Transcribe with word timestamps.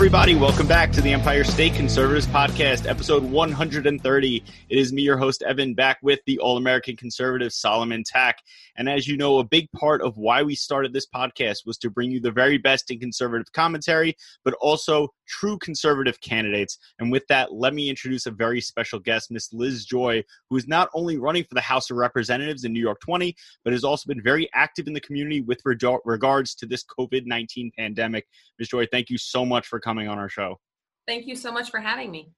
everybody. 0.00 0.34
Welcome 0.34 0.66
back 0.66 0.92
to 0.92 1.02
the 1.02 1.12
Empire 1.12 1.44
State 1.44 1.74
Conservatives 1.74 2.26
Podcast, 2.26 2.88
episode 2.88 3.22
130. 3.22 4.42
It 4.70 4.78
is 4.78 4.94
me, 4.94 5.02
your 5.02 5.18
host, 5.18 5.42
Evan, 5.42 5.74
back 5.74 5.98
with 6.00 6.20
the 6.24 6.38
All 6.38 6.56
American 6.56 6.96
Conservative, 6.96 7.52
Solomon 7.52 8.02
Tack. 8.02 8.38
And 8.76 8.88
as 8.88 9.06
you 9.06 9.16
know, 9.16 9.38
a 9.38 9.44
big 9.44 9.70
part 9.72 10.02
of 10.02 10.16
why 10.16 10.42
we 10.42 10.54
started 10.54 10.92
this 10.92 11.06
podcast 11.06 11.66
was 11.66 11.78
to 11.78 11.90
bring 11.90 12.10
you 12.10 12.20
the 12.20 12.30
very 12.30 12.58
best 12.58 12.90
in 12.90 12.98
conservative 12.98 13.52
commentary, 13.52 14.16
but 14.44 14.54
also 14.54 15.08
true 15.28 15.58
conservative 15.58 16.20
candidates. 16.20 16.78
And 16.98 17.10
with 17.10 17.26
that, 17.28 17.52
let 17.52 17.74
me 17.74 17.88
introduce 17.88 18.26
a 18.26 18.30
very 18.30 18.60
special 18.60 18.98
guest, 18.98 19.30
Miss 19.30 19.52
Liz 19.52 19.84
Joy, 19.84 20.24
who 20.48 20.56
is 20.56 20.66
not 20.66 20.88
only 20.94 21.18
running 21.18 21.44
for 21.44 21.54
the 21.54 21.60
House 21.60 21.90
of 21.90 21.96
Representatives 21.96 22.64
in 22.64 22.72
New 22.72 22.80
York 22.80 23.00
20, 23.00 23.34
but 23.64 23.72
has 23.72 23.84
also 23.84 24.06
been 24.06 24.22
very 24.22 24.48
active 24.54 24.86
in 24.86 24.92
the 24.92 25.00
community 25.00 25.40
with 25.40 25.60
regards 25.64 26.54
to 26.56 26.66
this 26.66 26.84
COVID 26.84 27.26
19 27.26 27.72
pandemic. 27.76 28.26
Ms. 28.58 28.68
Joy, 28.68 28.86
thank 28.86 29.10
you 29.10 29.18
so 29.18 29.44
much 29.44 29.66
for 29.66 29.80
coming 29.80 30.08
on 30.08 30.18
our 30.18 30.28
show. 30.28 30.58
Thank 31.06 31.26
you 31.26 31.34
so 31.34 31.52
much 31.52 31.70
for 31.70 31.80
having 31.80 32.10
me. 32.10 32.30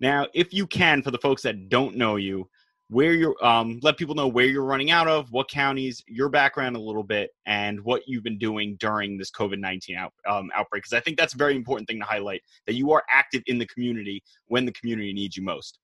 Now, 0.00 0.26
if 0.34 0.52
you 0.52 0.66
can, 0.66 1.00
for 1.02 1.12
the 1.12 1.18
folks 1.18 1.42
that 1.42 1.68
don't 1.68 1.96
know 1.96 2.16
you, 2.16 2.48
where 2.92 3.14
you're 3.14 3.42
um, 3.44 3.80
let 3.82 3.96
people 3.96 4.14
know 4.14 4.28
where 4.28 4.44
you're 4.44 4.64
running 4.64 4.90
out 4.90 5.08
of, 5.08 5.32
what 5.32 5.48
counties, 5.48 6.04
your 6.06 6.28
background 6.28 6.76
a 6.76 6.80
little 6.80 7.02
bit, 7.02 7.30
and 7.46 7.80
what 7.80 8.02
you've 8.06 8.22
been 8.22 8.38
doing 8.38 8.76
during 8.78 9.16
this 9.16 9.30
COVID 9.30 9.58
nineteen 9.58 9.96
out, 9.96 10.12
um, 10.28 10.50
outbreak. 10.54 10.82
Because 10.82 10.92
I 10.92 11.00
think 11.00 11.16
that's 11.16 11.32
a 11.32 11.38
very 11.38 11.56
important 11.56 11.88
thing 11.88 11.98
to 12.00 12.04
highlight 12.04 12.42
that 12.66 12.74
you 12.74 12.92
are 12.92 13.02
active 13.10 13.42
in 13.46 13.58
the 13.58 13.66
community 13.66 14.22
when 14.46 14.66
the 14.66 14.72
community 14.72 15.14
needs 15.14 15.38
you 15.38 15.42
most. 15.42 15.78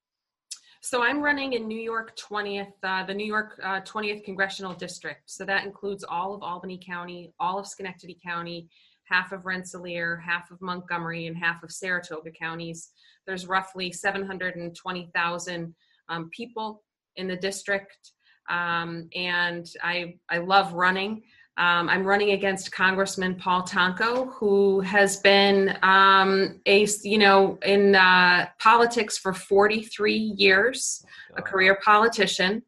So 0.81 1.03
I'm 1.03 1.19
running 1.19 1.53
in 1.53 1.67
New 1.67 1.79
York 1.79 2.15
20th, 2.15 2.71
uh, 2.83 3.03
the 3.03 3.13
New 3.13 3.25
York 3.25 3.59
uh, 3.61 3.81
20th 3.81 4.23
congressional 4.23 4.73
district. 4.73 5.23
So 5.25 5.43
that 5.45 5.65
includes 5.65 6.05
all 6.07 6.33
of 6.33 6.41
Albany 6.41 6.79
County, 6.85 7.33
all 7.39 7.59
of 7.59 7.67
Schenectady 7.67 8.17
County, 8.23 8.69
half 9.03 9.33
of 9.33 9.45
Rensselaer, 9.45 10.15
half 10.15 10.51
of 10.51 10.61
Montgomery, 10.61 11.25
and 11.27 11.35
half 11.35 11.63
of 11.63 11.71
Saratoga 11.71 12.31
counties. 12.31 12.91
There's 13.25 13.45
roughly 13.45 13.91
720,000 13.91 15.75
um, 16.07 16.29
people 16.29 16.81
in 17.19 17.27
the 17.27 17.35
district, 17.35 18.13
um, 18.49 19.09
and 19.15 19.67
I 19.83 20.15
I 20.29 20.39
love 20.39 20.73
running. 20.73 21.23
Um, 21.57 21.89
I'm 21.89 22.05
running 22.05 22.31
against 22.31 22.71
Congressman 22.71 23.35
Paul 23.35 23.63
Tonko, 23.63 24.33
who 24.33 24.79
has 24.79 25.17
been 25.17 25.77
um, 25.83 26.61
a 26.65 26.87
you 27.03 27.17
know 27.17 27.59
in 27.63 27.95
uh, 27.95 28.47
politics 28.59 29.17
for 29.17 29.33
43 29.33 30.13
years, 30.15 31.03
a 31.37 31.41
career 31.41 31.77
politician. 31.83 32.63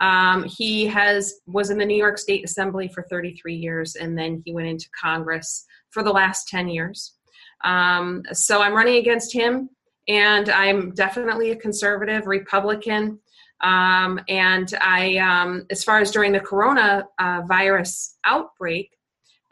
Um, 0.00 0.44
he 0.44 0.86
has 0.86 1.34
was 1.46 1.70
in 1.70 1.78
the 1.78 1.86
New 1.86 1.96
York 1.96 2.18
State 2.18 2.44
Assembly 2.44 2.88
for 2.88 3.04
33 3.08 3.54
years, 3.54 3.94
and 3.94 4.18
then 4.18 4.42
he 4.44 4.52
went 4.52 4.66
into 4.66 4.88
Congress 5.00 5.64
for 5.90 6.02
the 6.02 6.10
last 6.10 6.48
10 6.48 6.68
years. 6.68 7.14
Um, 7.62 8.22
so 8.32 8.60
I'm 8.60 8.74
running 8.74 8.96
against 8.96 9.32
him, 9.32 9.70
and 10.08 10.50
I'm 10.50 10.92
definitely 10.94 11.52
a 11.52 11.56
conservative 11.56 12.26
Republican. 12.26 13.20
Um, 13.64 14.20
and 14.28 14.72
I, 14.82 15.16
um, 15.16 15.66
as 15.70 15.82
far 15.82 15.98
as 15.98 16.10
during 16.10 16.32
the 16.32 16.40
corona 16.40 17.08
uh, 17.18 17.42
virus 17.48 18.18
outbreak, 18.24 18.90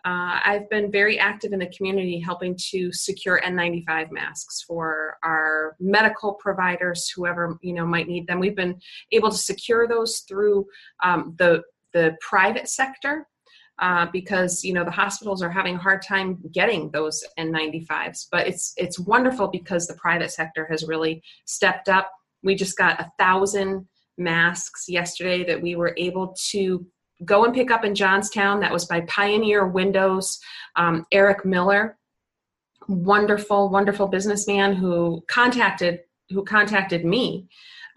uh, 0.05 0.41
I've 0.45 0.69
been 0.69 0.91
very 0.91 1.19
active 1.19 1.53
in 1.53 1.61
the 1.61 1.69
community 1.69 2.19
helping 2.19 2.57
to 2.71 2.93
secure 2.93 3.41
N95 3.41 4.11
masks 4.11 4.63
for 4.63 5.17
our 5.23 5.77
medical 5.81 6.35
providers, 6.35 7.09
whoever 7.09 7.57
you 7.63 7.73
know 7.73 7.87
might 7.87 8.09
need 8.09 8.27
them. 8.27 8.41
We've 8.41 8.57
been 8.57 8.81
able 9.13 9.31
to 9.31 9.37
secure 9.37 9.89
those 9.89 10.21
through 10.29 10.67
um, 11.03 11.35
the 11.39 11.63
the 11.95 12.17
private 12.21 12.69
sector 12.69 13.29
uh, 13.79 14.07
because 14.13 14.65
you 14.65 14.75
know 14.75 14.85
the 14.85 14.91
hospitals 14.91 15.41
are 15.41 15.51
having 15.51 15.77
a 15.77 15.79
hard 15.79 16.03
time 16.03 16.39
getting 16.51 16.91
those 16.91 17.23
N95s. 17.39 18.27
But 18.31 18.48
it's 18.48 18.75
it's 18.77 18.98
wonderful 18.98 19.48
because 19.48 19.86
the 19.86 19.95
private 19.95 20.33
sector 20.33 20.67
has 20.69 20.85
really 20.85 21.23
stepped 21.45 21.89
up. 21.89 22.11
We 22.42 22.57
just 22.57 22.77
got 22.77 22.98
a 23.01 23.11
thousand 23.20 23.86
masks 24.18 24.89
yesterday 24.89 25.45
that 25.45 25.61
we 25.61 25.77
were 25.77 25.95
able 25.96 26.34
to 26.50 26.86
go 27.24 27.45
and 27.45 27.55
pick 27.55 27.70
up 27.70 27.84
in 27.84 27.95
Johnstown. 27.95 28.61
That 28.61 28.73
was 28.73 28.86
by 28.86 29.02
Pioneer 29.02 29.67
Windows. 29.67 30.39
Um, 30.77 31.05
Eric 31.12 31.45
Miller, 31.45 31.98
wonderful, 32.89 33.68
wonderful 33.68 34.08
businessman 34.08 34.74
who 34.74 35.23
contacted 35.28 36.00
who 36.30 36.45
contacted 36.45 37.05
me 37.05 37.46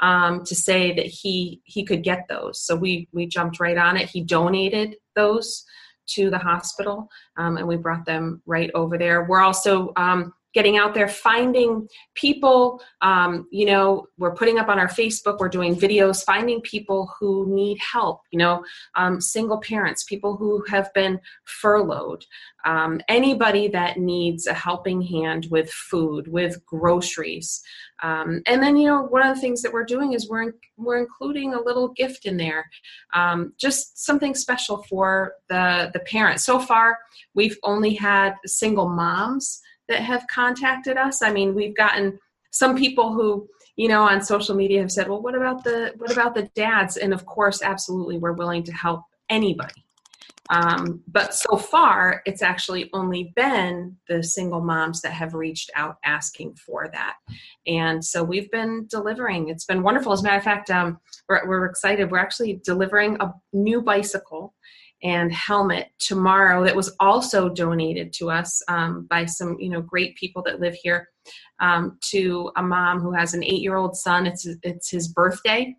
um, 0.01 0.43
to 0.43 0.55
say 0.55 0.93
that 0.93 1.05
he 1.05 1.61
he 1.65 1.83
could 1.85 2.03
get 2.03 2.27
those. 2.27 2.61
So 2.61 2.75
we 2.75 3.07
we 3.13 3.25
jumped 3.27 3.59
right 3.59 3.77
on 3.77 3.97
it. 3.97 4.09
He 4.09 4.21
donated 4.21 4.95
those 5.15 5.65
to 6.07 6.29
the 6.29 6.37
hospital, 6.37 7.09
um, 7.37 7.57
and 7.57 7.67
we 7.67 7.77
brought 7.77 8.05
them 8.05 8.41
right 8.45 8.69
over 8.75 8.97
there. 8.97 9.25
We're 9.25 9.41
also 9.41 9.91
um, 9.95 10.33
getting 10.55 10.77
out 10.77 10.93
there, 10.93 11.09
finding 11.09 11.88
people. 12.16 12.81
Um, 13.01 13.45
you 13.51 13.66
know, 13.66 14.07
we're 14.17 14.33
putting 14.33 14.57
up 14.57 14.69
on 14.69 14.79
our 14.79 14.88
Facebook, 14.88 15.38
we're 15.38 15.49
doing 15.49 15.75
videos, 15.75 16.23
finding 16.23 16.61
people 16.61 17.11
who 17.19 17.53
need 17.53 17.77
help, 17.79 18.21
you 18.31 18.39
know, 18.39 18.63
um, 18.95 19.19
single 19.19 19.59
parents, 19.59 20.05
people 20.05 20.38
who 20.38 20.63
have 20.69 20.91
been 20.94 21.19
furloughed, 21.44 22.23
um, 22.65 23.01
anybody 23.09 23.67
that 23.67 23.99
needs 23.99 24.47
a 24.47 24.53
helping 24.53 25.01
hand 25.01 25.47
with 25.51 25.69
food, 25.69 26.29
with 26.29 26.65
groceries. 26.65 27.61
Um, 28.01 28.41
and 28.47 28.63
then, 28.63 28.77
you 28.77 28.88
know, 28.88 29.03
one 29.03 29.27
of 29.27 29.35
the 29.35 29.41
things 29.41 29.61
that 29.61 29.73
we're 29.73 29.85
doing 29.85 30.13
is 30.13 30.29
we're, 30.29 30.53
we're 30.77 30.99
including 30.99 31.53
a 31.53 31.61
little 31.61 31.89
gift 31.89 32.25
in 32.25 32.38
there, 32.38 32.65
um, 33.13 33.53
just 33.57 34.05
something 34.05 34.33
special 34.33 34.83
for 34.83 35.33
the, 35.49 35.91
the 35.94 35.99
parents. 35.99 36.45
So 36.45 36.59
far, 36.59 36.97
we've 37.33 37.57
only 37.63 37.94
had 37.94 38.35
single 38.45 38.88
moms 38.88 39.61
that 39.88 40.01
have 40.01 40.25
contacted 40.34 40.97
us. 40.97 41.22
I 41.22 41.31
mean, 41.31 41.53
we've 41.53 41.75
gotten 41.75 42.19
some 42.51 42.75
people 42.75 43.13
who, 43.13 43.47
you 43.75 43.88
know, 43.88 44.03
on 44.03 44.22
social 44.22 44.56
media 44.56 44.81
have 44.81 44.91
said, 44.91 45.09
"Well, 45.09 45.22
what 45.22 45.35
about 45.35 45.63
the 45.63 45.94
what 45.97 46.12
about 46.12 46.35
the 46.35 46.50
dads?" 46.56 46.97
And 46.97 47.13
of 47.13 47.25
course, 47.25 47.62
absolutely, 47.62 48.18
we're 48.18 48.34
willing 48.34 48.63
to 48.63 48.74
help 48.74 49.01
anybody. 49.29 49.85
Um, 50.50 51.01
but 51.07 51.34
so 51.34 51.57
far, 51.57 52.22
it's 52.25 52.41
actually 52.41 52.90
only 52.94 53.34
been 53.35 53.97
the 54.07 54.22
single 54.22 54.62
moms 54.62 55.01
that 55.01 55.12
have 55.12 55.34
reached 55.34 55.72
out 55.75 55.97
asking 56.06 56.56
for 56.56 56.88
that. 56.94 57.16
And 57.66 58.03
so 58.03 58.24
we've 58.24 58.51
been 58.51 58.85
delivering. 58.90 59.50
It's 59.50 59.66
been 59.66 59.81
wonderful. 59.81 60.13
As 60.13 60.22
a 60.22 60.24
matter 60.24 60.38
of 60.38 60.44
fact, 60.44 60.69
um, 60.69 61.00
we're, 61.28 61.47
we're 61.47 61.66
excited. 61.66 62.12
We're 62.12 62.19
actually 62.19 62.62
delivering 62.63 63.18
a 63.19 63.34
new 63.53 63.81
bicycle 63.81 64.53
and 65.05 65.31
helmet 65.31 65.91
tomorrow 65.99 66.63
that 66.66 66.75
was 66.75 66.95
also 66.99 67.47
donated 67.47 68.11
to 68.11 68.31
us 68.31 68.61
um, 68.67 69.05
by 69.07 69.23
some 69.23 69.55
you 69.59 69.69
know 69.69 69.79
great 69.79 70.16
people 70.16 70.41
that 70.41 70.59
live 70.59 70.73
here 70.73 71.07
um, 71.59 71.97
to 72.01 72.51
a 72.57 72.63
mom 72.63 72.99
who 72.99 73.13
has 73.13 73.35
an 73.35 73.44
eight 73.44 73.61
year 73.61 73.75
old 73.75 73.95
son. 73.95 74.25
It's 74.25 74.47
it's 74.63 74.89
his 74.89 75.07
birthday. 75.07 75.75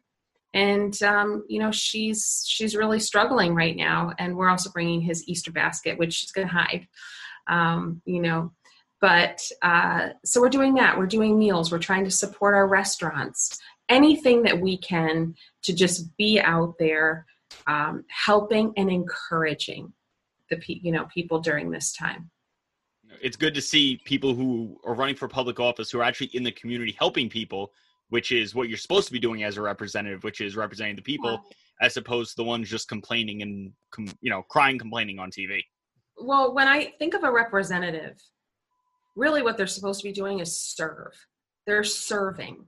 And 0.55 1.03
um, 1.03 1.45
you 1.49 1.59
know 1.59 1.73
she's 1.73 2.45
she's 2.47 2.77
really 2.77 3.01
struggling 3.01 3.55
right 3.55 3.77
now. 3.77 4.13
And 4.21 4.37
we're 4.37 4.49
also 4.49 4.71
bringing 4.71 5.01
his 5.01 5.29
easter 5.29 5.51
basket 5.51 5.99
which 5.99 6.15
she's 6.15 6.33
going 6.33 6.47
to 6.47 6.55
hide 6.55 6.87
um, 7.49 8.01
you 8.07 8.23
know. 8.23 8.53
But 9.01 9.43
uh, 9.61 10.11
so 10.25 10.41
we're 10.41 10.49
doing 10.49 10.75
that. 10.75 10.97
We're 10.97 11.07
doing 11.07 11.39
meals. 11.39 11.71
We're 11.71 11.79
trying 11.79 12.05
to 12.05 12.11
support 12.11 12.55
our 12.55 12.67
restaurants. 12.67 13.59
Anything 13.89 14.43
that 14.45 14.59
we 14.61 14.79
can 14.79 15.35
to 15.65 15.75
just 15.75 16.17
be 16.17 16.41
out 16.41 16.75
there 16.79 17.27
um, 17.67 18.05
helping 18.09 18.73
and 18.77 18.91
encouraging 18.91 19.93
the 20.51 20.61
you 20.67 20.93
know 20.93 21.07
people 21.13 21.41
during 21.41 21.71
this 21.71 21.93
time. 21.93 22.31
It's 23.23 23.37
good 23.37 23.55
to 23.55 23.63
see 23.63 24.01
people 24.05 24.35
who 24.35 24.79
are 24.85 24.95
running 24.95 25.15
for 25.15 25.29
public 25.29 25.61
office 25.61 25.91
who 25.91 26.01
are 26.01 26.03
actually 26.03 26.31
in 26.35 26.43
the 26.43 26.53
community 26.53 26.95
helping 26.99 27.29
people 27.29 27.73
which 28.09 28.31
is 28.31 28.55
what 28.55 28.69
you're 28.69 28.79
supposed 28.79 29.09
to 29.09 29.13
be 29.13 29.19
doing 29.19 29.43
as 29.43 29.57
a 29.57 29.63
representative 29.63 30.23
which 30.23 30.41
is 30.41 30.55
representing 30.55 30.95
the 30.95 31.03
people 31.03 31.33
yeah. 31.33 31.87
as 31.87 31.97
opposed 31.97 32.31
to 32.31 32.37
the 32.37 32.45
ones 32.45 32.71
just 32.71 32.89
complaining 32.89 33.43
and 33.43 33.73
you 34.21 34.31
know 34.31 34.43
crying 34.43 34.79
complaining 34.79 35.19
on 35.19 35.29
tv 35.31 35.61
well 36.21 36.55
when 36.55 36.69
i 36.69 36.93
think 36.99 37.15
of 37.15 37.25
a 37.25 37.31
representative 37.31 38.17
really 39.17 39.43
what 39.43 39.57
they're 39.57 39.67
supposed 39.67 40.01
to 40.01 40.07
be 40.07 40.13
doing 40.13 40.39
is 40.39 40.61
serve. 40.61 41.13
They're 41.67 41.83
serving 41.83 42.67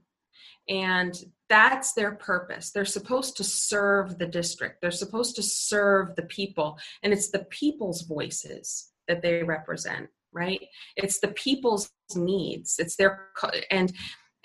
and 0.69 1.17
that's 1.49 1.93
their 1.93 2.11
purpose. 2.11 2.71
They're 2.71 2.85
supposed 2.85 3.35
to 3.37 3.43
serve 3.43 4.19
the 4.19 4.27
district, 4.27 4.81
they're 4.81 4.91
supposed 4.91 5.35
to 5.35 5.43
serve 5.43 6.15
the 6.15 6.23
people, 6.23 6.77
and 7.03 7.11
it's 7.11 7.31
the 7.31 7.45
people's 7.49 8.03
voices 8.03 8.91
that 9.07 9.21
they 9.21 9.43
represent, 9.43 10.07
right? 10.31 10.61
It's 10.95 11.19
the 11.19 11.29
people's 11.29 11.91
needs. 12.15 12.75
It's 12.79 12.95
their, 12.95 13.29
and 13.71 13.91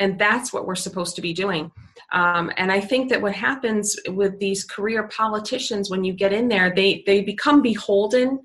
and 0.01 0.19
that's 0.19 0.53
what 0.53 0.67
we're 0.67 0.75
supposed 0.75 1.15
to 1.17 1.23
be 1.23 1.33
doing. 1.33 1.71
Um, 2.13 2.51
and 2.57 2.73
I 2.73 2.81
think 2.81 3.11
that 3.11 3.23
what 3.23 3.35
happens 3.35 3.97
with 4.09 4.41
these 4.41 4.65
career 4.65 5.07
politicians 5.09 5.89
when 5.89 6.03
you 6.03 6.13
get 6.13 6.33
in 6.33 6.49
there, 6.49 6.75
they 6.75 7.05
they 7.07 7.21
become 7.21 7.63
beholden 7.63 8.41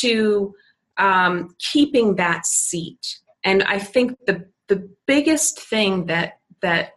to 0.00 0.54
um, 0.96 1.54
keeping 1.58 2.16
that 2.16 2.46
seat. 2.46 3.18
And 3.44 3.62
I 3.64 3.78
think 3.78 4.16
the 4.26 4.46
the 4.68 4.88
biggest 5.06 5.60
thing 5.60 6.06
that 6.06 6.38
that 6.62 6.92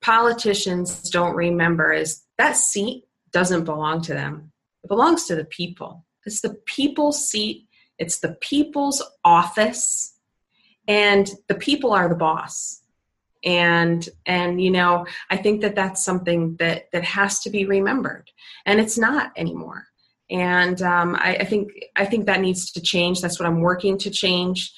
politicians 0.00 1.08
don't 1.10 1.34
remember 1.34 1.92
is 1.92 2.22
that 2.38 2.56
seat 2.56 3.04
doesn't 3.32 3.64
belong 3.64 4.00
to 4.02 4.14
them. 4.14 4.52
It 4.84 4.88
belongs 4.88 5.24
to 5.26 5.34
the 5.34 5.44
people. 5.44 6.04
It's 6.24 6.40
the 6.40 6.54
people's 6.66 7.28
seat, 7.28 7.68
it's 7.98 8.18
the 8.18 8.36
people's 8.40 9.02
office, 9.24 10.14
and 10.88 11.30
the 11.48 11.54
people 11.54 11.92
are 11.92 12.08
the 12.08 12.14
boss. 12.14 12.82
And 13.44 14.08
and 14.24 14.60
you 14.60 14.70
know 14.70 15.06
i 15.30 15.36
think 15.36 15.60
that 15.60 15.76
that's 15.76 16.02
something 16.04 16.56
that 16.56 16.90
that 16.92 17.04
has 17.04 17.40
to 17.40 17.50
be 17.50 17.64
remembered. 17.64 18.30
And 18.64 18.80
it's 18.80 18.98
not 18.98 19.32
anymore. 19.36 19.86
And 20.28 20.82
um, 20.82 21.14
I, 21.14 21.36
I, 21.36 21.44
think 21.44 21.70
i 21.94 22.04
think 22.04 22.26
that 22.26 22.40
needs 22.40 22.72
to 22.72 22.80
change. 22.80 23.20
That's 23.20 23.38
what 23.38 23.46
i'm 23.46 23.60
working 23.60 23.98
to 23.98 24.10
change. 24.10 24.72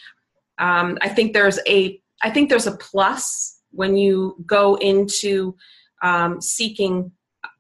Um, 0.58 0.98
i 1.00 1.08
think 1.08 1.32
there's 1.32 1.58
a 1.66 1.98
i 2.22 2.30
think 2.30 2.50
there's 2.50 2.66
a 2.66 2.76
plus 2.76 3.57
when 3.70 3.96
you 3.96 4.36
go 4.46 4.76
into 4.76 5.54
um, 6.02 6.40
seeking 6.40 7.12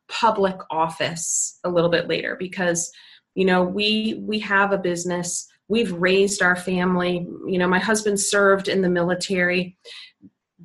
public 0.08 0.56
office 0.70 1.58
a 1.64 1.68
little 1.68 1.90
bit 1.90 2.08
later 2.08 2.36
because 2.38 2.90
you 3.34 3.44
know 3.44 3.62
we 3.62 4.22
we 4.26 4.38
have 4.38 4.72
a 4.72 4.78
business 4.78 5.46
we've 5.68 5.92
raised 5.92 6.40
our 6.40 6.56
family 6.56 7.26
you 7.46 7.58
know 7.58 7.68
my 7.68 7.78
husband 7.78 8.18
served 8.18 8.68
in 8.68 8.80
the 8.80 8.88
military 8.88 9.76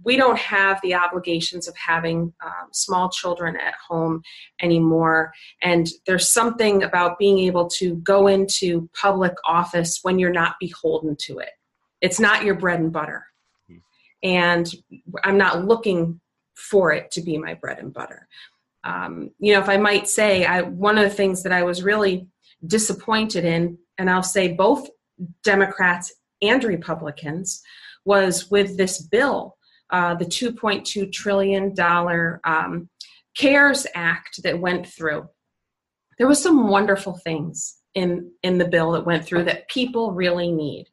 we 0.03 0.17
don't 0.17 0.37
have 0.37 0.79
the 0.81 0.93
obligations 0.93 1.67
of 1.67 1.75
having 1.77 2.33
um, 2.43 2.67
small 2.71 3.09
children 3.09 3.55
at 3.55 3.75
home 3.87 4.21
anymore. 4.61 5.31
And 5.61 5.87
there's 6.05 6.31
something 6.31 6.83
about 6.83 7.19
being 7.19 7.39
able 7.39 7.69
to 7.69 7.95
go 7.97 8.27
into 8.27 8.89
public 8.99 9.33
office 9.47 9.99
when 10.01 10.19
you're 10.19 10.31
not 10.31 10.55
beholden 10.59 11.15
to 11.21 11.39
it. 11.39 11.51
It's 12.01 12.19
not 12.19 12.43
your 12.43 12.55
bread 12.55 12.79
and 12.79 12.91
butter. 12.91 13.25
And 14.23 14.71
I'm 15.23 15.37
not 15.37 15.65
looking 15.65 16.19
for 16.55 16.91
it 16.91 17.11
to 17.11 17.21
be 17.21 17.37
my 17.37 17.53
bread 17.55 17.79
and 17.79 17.93
butter. 17.93 18.27
Um, 18.83 19.31
you 19.39 19.53
know, 19.53 19.59
if 19.59 19.69
I 19.69 19.77
might 19.77 20.07
say, 20.07 20.45
I, 20.45 20.61
one 20.61 20.97
of 20.97 21.03
the 21.03 21.15
things 21.15 21.43
that 21.43 21.51
I 21.51 21.63
was 21.63 21.83
really 21.83 22.27
disappointed 22.65 23.45
in, 23.45 23.77
and 23.97 24.09
I'll 24.09 24.23
say 24.23 24.53
both 24.53 24.89
Democrats 25.43 26.13
and 26.41 26.63
Republicans, 26.63 27.61
was 28.05 28.51
with 28.51 28.77
this 28.77 29.01
bill 29.01 29.57
uh, 29.93 30.15
the 30.15 30.25
2.2 30.25 31.11
trillion 31.11 31.73
dollar 31.75 32.41
um, 32.43 32.89
CARES 33.37 33.85
Act 33.93 34.41
that 34.43 34.59
went 34.59 34.87
through. 34.87 35.29
There 36.17 36.27
was 36.27 36.41
some 36.41 36.67
wonderful 36.67 37.19
things 37.23 37.77
in 37.93 38.31
in 38.41 38.57
the 38.57 38.67
bill 38.67 38.91
that 38.93 39.05
went 39.05 39.23
through 39.23 39.43
that 39.43 39.69
people 39.69 40.11
really 40.11 40.51
need. 40.51 40.87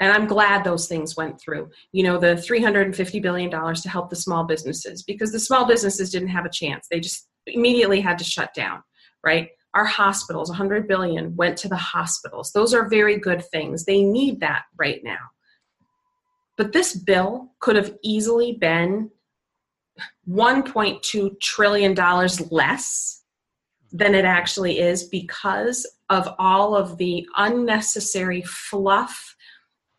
And 0.00 0.12
I'm 0.12 0.26
glad 0.26 0.64
those 0.64 0.88
things 0.88 1.16
went 1.16 1.40
through. 1.40 1.70
You 1.92 2.02
know, 2.04 2.18
the 2.18 2.34
$350 2.34 3.22
billion 3.22 3.50
to 3.50 3.88
help 3.88 4.08
the 4.08 4.16
small 4.16 4.44
businesses 4.44 5.02
because 5.02 5.30
the 5.30 5.38
small 5.38 5.66
businesses 5.66 6.10
didn't 6.10 6.28
have 6.28 6.46
a 6.46 6.50
chance. 6.50 6.88
They 6.90 7.00
just 7.00 7.28
immediately 7.46 8.00
had 8.00 8.18
to 8.18 8.24
shut 8.24 8.54
down, 8.54 8.82
right? 9.24 9.50
Our 9.74 9.84
hospitals, 9.84 10.48
100 10.48 10.88
billion 10.88 11.36
went 11.36 11.56
to 11.58 11.68
the 11.68 11.76
hospitals. 11.76 12.50
Those 12.52 12.74
are 12.74 12.88
very 12.88 13.18
good 13.18 13.44
things. 13.52 13.84
They 13.84 14.02
need 14.02 14.40
that 14.40 14.62
right 14.78 15.00
now. 15.04 15.18
But 16.56 16.72
this 16.72 16.96
bill 16.96 17.52
could 17.60 17.76
have 17.76 17.94
easily 18.02 18.52
been 18.52 19.10
$1.2 20.28 21.40
trillion 21.40 21.94
less 22.50 23.22
than 23.92 24.14
it 24.14 24.24
actually 24.24 24.78
is 24.78 25.04
because 25.04 25.86
of 26.10 26.28
all 26.38 26.74
of 26.76 26.96
the 26.98 27.26
unnecessary 27.36 28.42
fluff, 28.42 29.36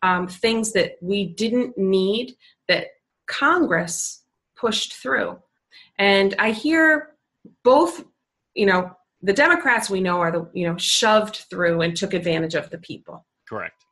um, 0.02 0.26
things 0.26 0.72
that 0.72 0.96
we 1.00 1.26
didn't 1.26 1.78
need 1.78 2.34
that 2.68 2.88
Congress 3.26 4.22
pushed 4.56 4.94
through. 4.94 5.38
And 5.98 6.34
I 6.38 6.50
hear 6.50 7.10
both, 7.64 8.04
you 8.54 8.66
know, 8.66 8.96
the 9.22 9.32
Democrats 9.32 9.88
we 9.88 10.00
know 10.00 10.20
are 10.20 10.32
the, 10.32 10.50
you 10.52 10.68
know, 10.68 10.76
shoved 10.76 11.44
through 11.48 11.80
and 11.80 11.96
took 11.96 12.14
advantage 12.14 12.54
of 12.54 12.70
the 12.70 12.78
people. 12.78 13.24
Correct. 13.48 13.84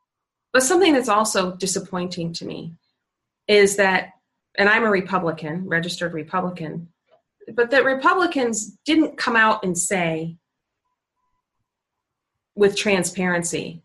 But 0.52 0.64
something 0.64 0.92
that's 0.92 1.08
also 1.08 1.54
disappointing 1.56 2.32
to 2.34 2.44
me 2.44 2.74
is 3.46 3.76
that, 3.76 4.10
and 4.58 4.68
I'm 4.68 4.84
a 4.84 4.90
Republican, 4.90 5.68
registered 5.68 6.12
Republican, 6.12 6.88
but 7.54 7.70
that 7.70 7.84
Republicans 7.84 8.76
didn't 8.84 9.16
come 9.16 9.36
out 9.36 9.64
and 9.64 9.78
say 9.78 10.36
with 12.56 12.76
transparency, 12.76 13.82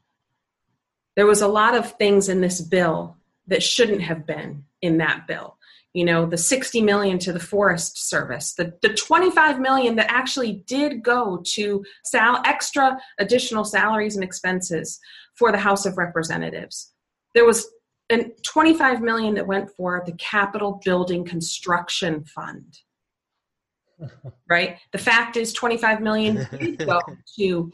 there 1.16 1.26
was 1.26 1.42
a 1.42 1.48
lot 1.48 1.76
of 1.76 1.94
things 1.94 2.30
in 2.30 2.42
this 2.42 2.62
bill 2.62 3.18
that 3.48 3.64
shouldn't 3.64 4.02
have 4.02 4.26
been 4.26 4.66
in 4.82 4.98
that 4.98 5.28
bill. 5.28 5.58
You 5.94 6.04
know 6.04 6.26
the 6.26 6.38
60 6.38 6.82
million 6.82 7.20
to 7.20 7.32
the 7.32 7.40
forest 7.40 8.10
service 8.10 8.54
the, 8.54 8.74
the 8.82 8.94
25 8.94 9.62
million 9.62 9.96
that 9.96 10.12
actually 10.12 10.62
did 10.68 11.02
go 11.02 11.42
to 11.54 11.86
sal 12.04 12.42
extra 12.44 13.00
additional 13.18 13.64
salaries 13.64 14.16
and 14.16 14.24
expenses 14.24 15.00
for 15.36 15.54
the 15.54 15.58
house 15.58 15.86
of 15.86 15.98
representatives. 15.98 16.92
There 17.34 17.46
was 17.46 17.66
an 18.10 18.34
25 18.44 19.02
million 19.02 19.36
that 19.36 19.48
went 19.48 19.72
for 19.72 20.04
the 20.06 20.12
capitol 20.14 20.82
building 20.84 21.24
construction 21.24 22.26
fund. 22.26 22.80
Right? 24.50 24.78
The 24.92 24.98
fact 24.98 25.38
is 25.38 25.54
25 25.54 26.02
million 26.02 26.46
did 26.52 26.86
go 26.86 27.00
to 27.40 27.72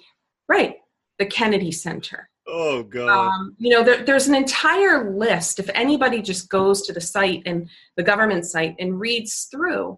right 0.47 0.75
the 1.17 1.25
kennedy 1.25 1.71
center 1.71 2.29
Oh 2.53 2.83
God! 2.83 3.09
Um, 3.09 3.55
you 3.59 3.69
know, 3.69 3.81
there, 3.81 4.03
there's 4.03 4.27
an 4.27 4.35
entire 4.35 5.15
list. 5.15 5.57
If 5.57 5.69
anybody 5.73 6.21
just 6.21 6.49
goes 6.49 6.81
to 6.81 6.93
the 6.93 6.99
site 6.99 7.43
and 7.45 7.69
the 7.95 8.03
government 8.03 8.45
site 8.45 8.75
and 8.77 8.99
reads 8.99 9.47
through, 9.49 9.97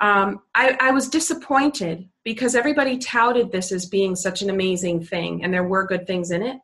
um, 0.00 0.40
I, 0.54 0.78
I 0.80 0.92
was 0.92 1.10
disappointed 1.10 2.08
because 2.24 2.54
everybody 2.54 2.96
touted 2.96 3.52
this 3.52 3.70
as 3.70 3.84
being 3.84 4.16
such 4.16 4.40
an 4.40 4.48
amazing 4.48 5.04
thing, 5.04 5.44
and 5.44 5.52
there 5.52 5.68
were 5.68 5.86
good 5.86 6.06
things 6.06 6.30
in 6.30 6.42
it, 6.42 6.56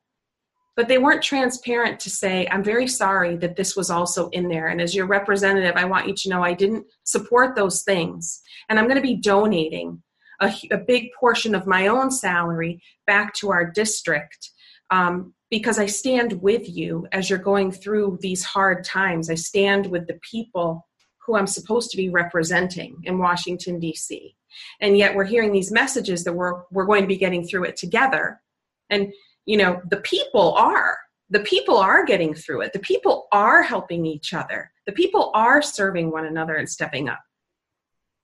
but 0.75 0.89
they 0.89 0.97
weren't 0.97 1.23
transparent 1.23 2.01
to 2.01 2.09
say, 2.09 2.49
"I'm 2.51 2.65
very 2.65 2.89
sorry 2.89 3.37
that 3.37 3.57
this 3.57 3.77
was 3.77 3.91
also 3.91 4.31
in 4.31 4.49
there." 4.49 4.69
And 4.69 4.81
as 4.81 4.95
your 4.95 5.07
representative, 5.07 5.75
I 5.77 5.85
want 5.85 6.09
you 6.09 6.15
to 6.15 6.29
know 6.31 6.43
I 6.43 6.55
didn't 6.55 6.87
support 7.03 7.57
those 7.57 7.83
things, 7.83 8.41
and 8.71 8.79
I'm 8.79 8.87
going 8.87 8.97
to 8.97 9.03
be 9.03 9.17
donating 9.17 10.03
a, 10.41 10.51
a 10.71 10.79
big 10.79 11.11
portion 11.21 11.55
of 11.55 11.67
my 11.67 11.89
own 11.89 12.11
salary 12.11 12.81
back 13.07 13.35
to 13.35 13.53
our 13.53 13.71
district 13.71 14.51
um, 14.95 15.35
because 15.51 15.79
I 15.79 15.87
stand 15.87 16.41
with 16.41 16.69
you 16.69 17.07
as 17.11 17.29
you're 17.29 17.39
going 17.39 17.73
through 17.73 18.19
these 18.21 18.45
hard 18.45 18.85
times. 18.85 19.29
I 19.29 19.35
stand 19.35 19.87
with 19.87 20.07
the 20.07 20.21
people 20.31 20.87
who 21.27 21.37
I'm 21.37 21.49
supposed 21.49 21.91
to 21.91 21.97
be 21.97 22.11
representing 22.11 22.99
in 23.03 23.19
Washington, 23.19 23.81
D.C. 23.81 24.37
And 24.81 24.97
yet 24.97 25.17
we're 25.17 25.25
hearing 25.25 25.53
these 25.53 25.73
messages 25.73 26.23
that 26.25 26.35
we're, 26.35 26.63
we're 26.71 26.87
going 26.87 27.03
to 27.03 27.09
be 27.09 27.17
getting 27.17 27.45
through 27.45 27.65
it 27.65 27.77
together. 27.77 28.41
And, 28.89 29.13
you 29.47 29.57
know, 29.57 29.81
the 29.91 29.97
people 29.99 30.55
are. 30.55 30.97
The 31.31 31.41
people 31.41 31.79
are 31.79 32.05
getting 32.05 32.35
through 32.35 32.63
it. 32.63 32.73
The 32.73 32.79
people 32.79 33.27
are 33.33 33.63
helping 33.63 34.07
each 34.07 34.33
other. 34.33 34.71
The 34.87 34.93
people 34.93 35.33
are 35.35 35.61
serving 35.61 36.13
one 36.13 36.27
another 36.27 36.55
and 36.55 36.69
stepping 36.69 37.09
up. 37.09 37.21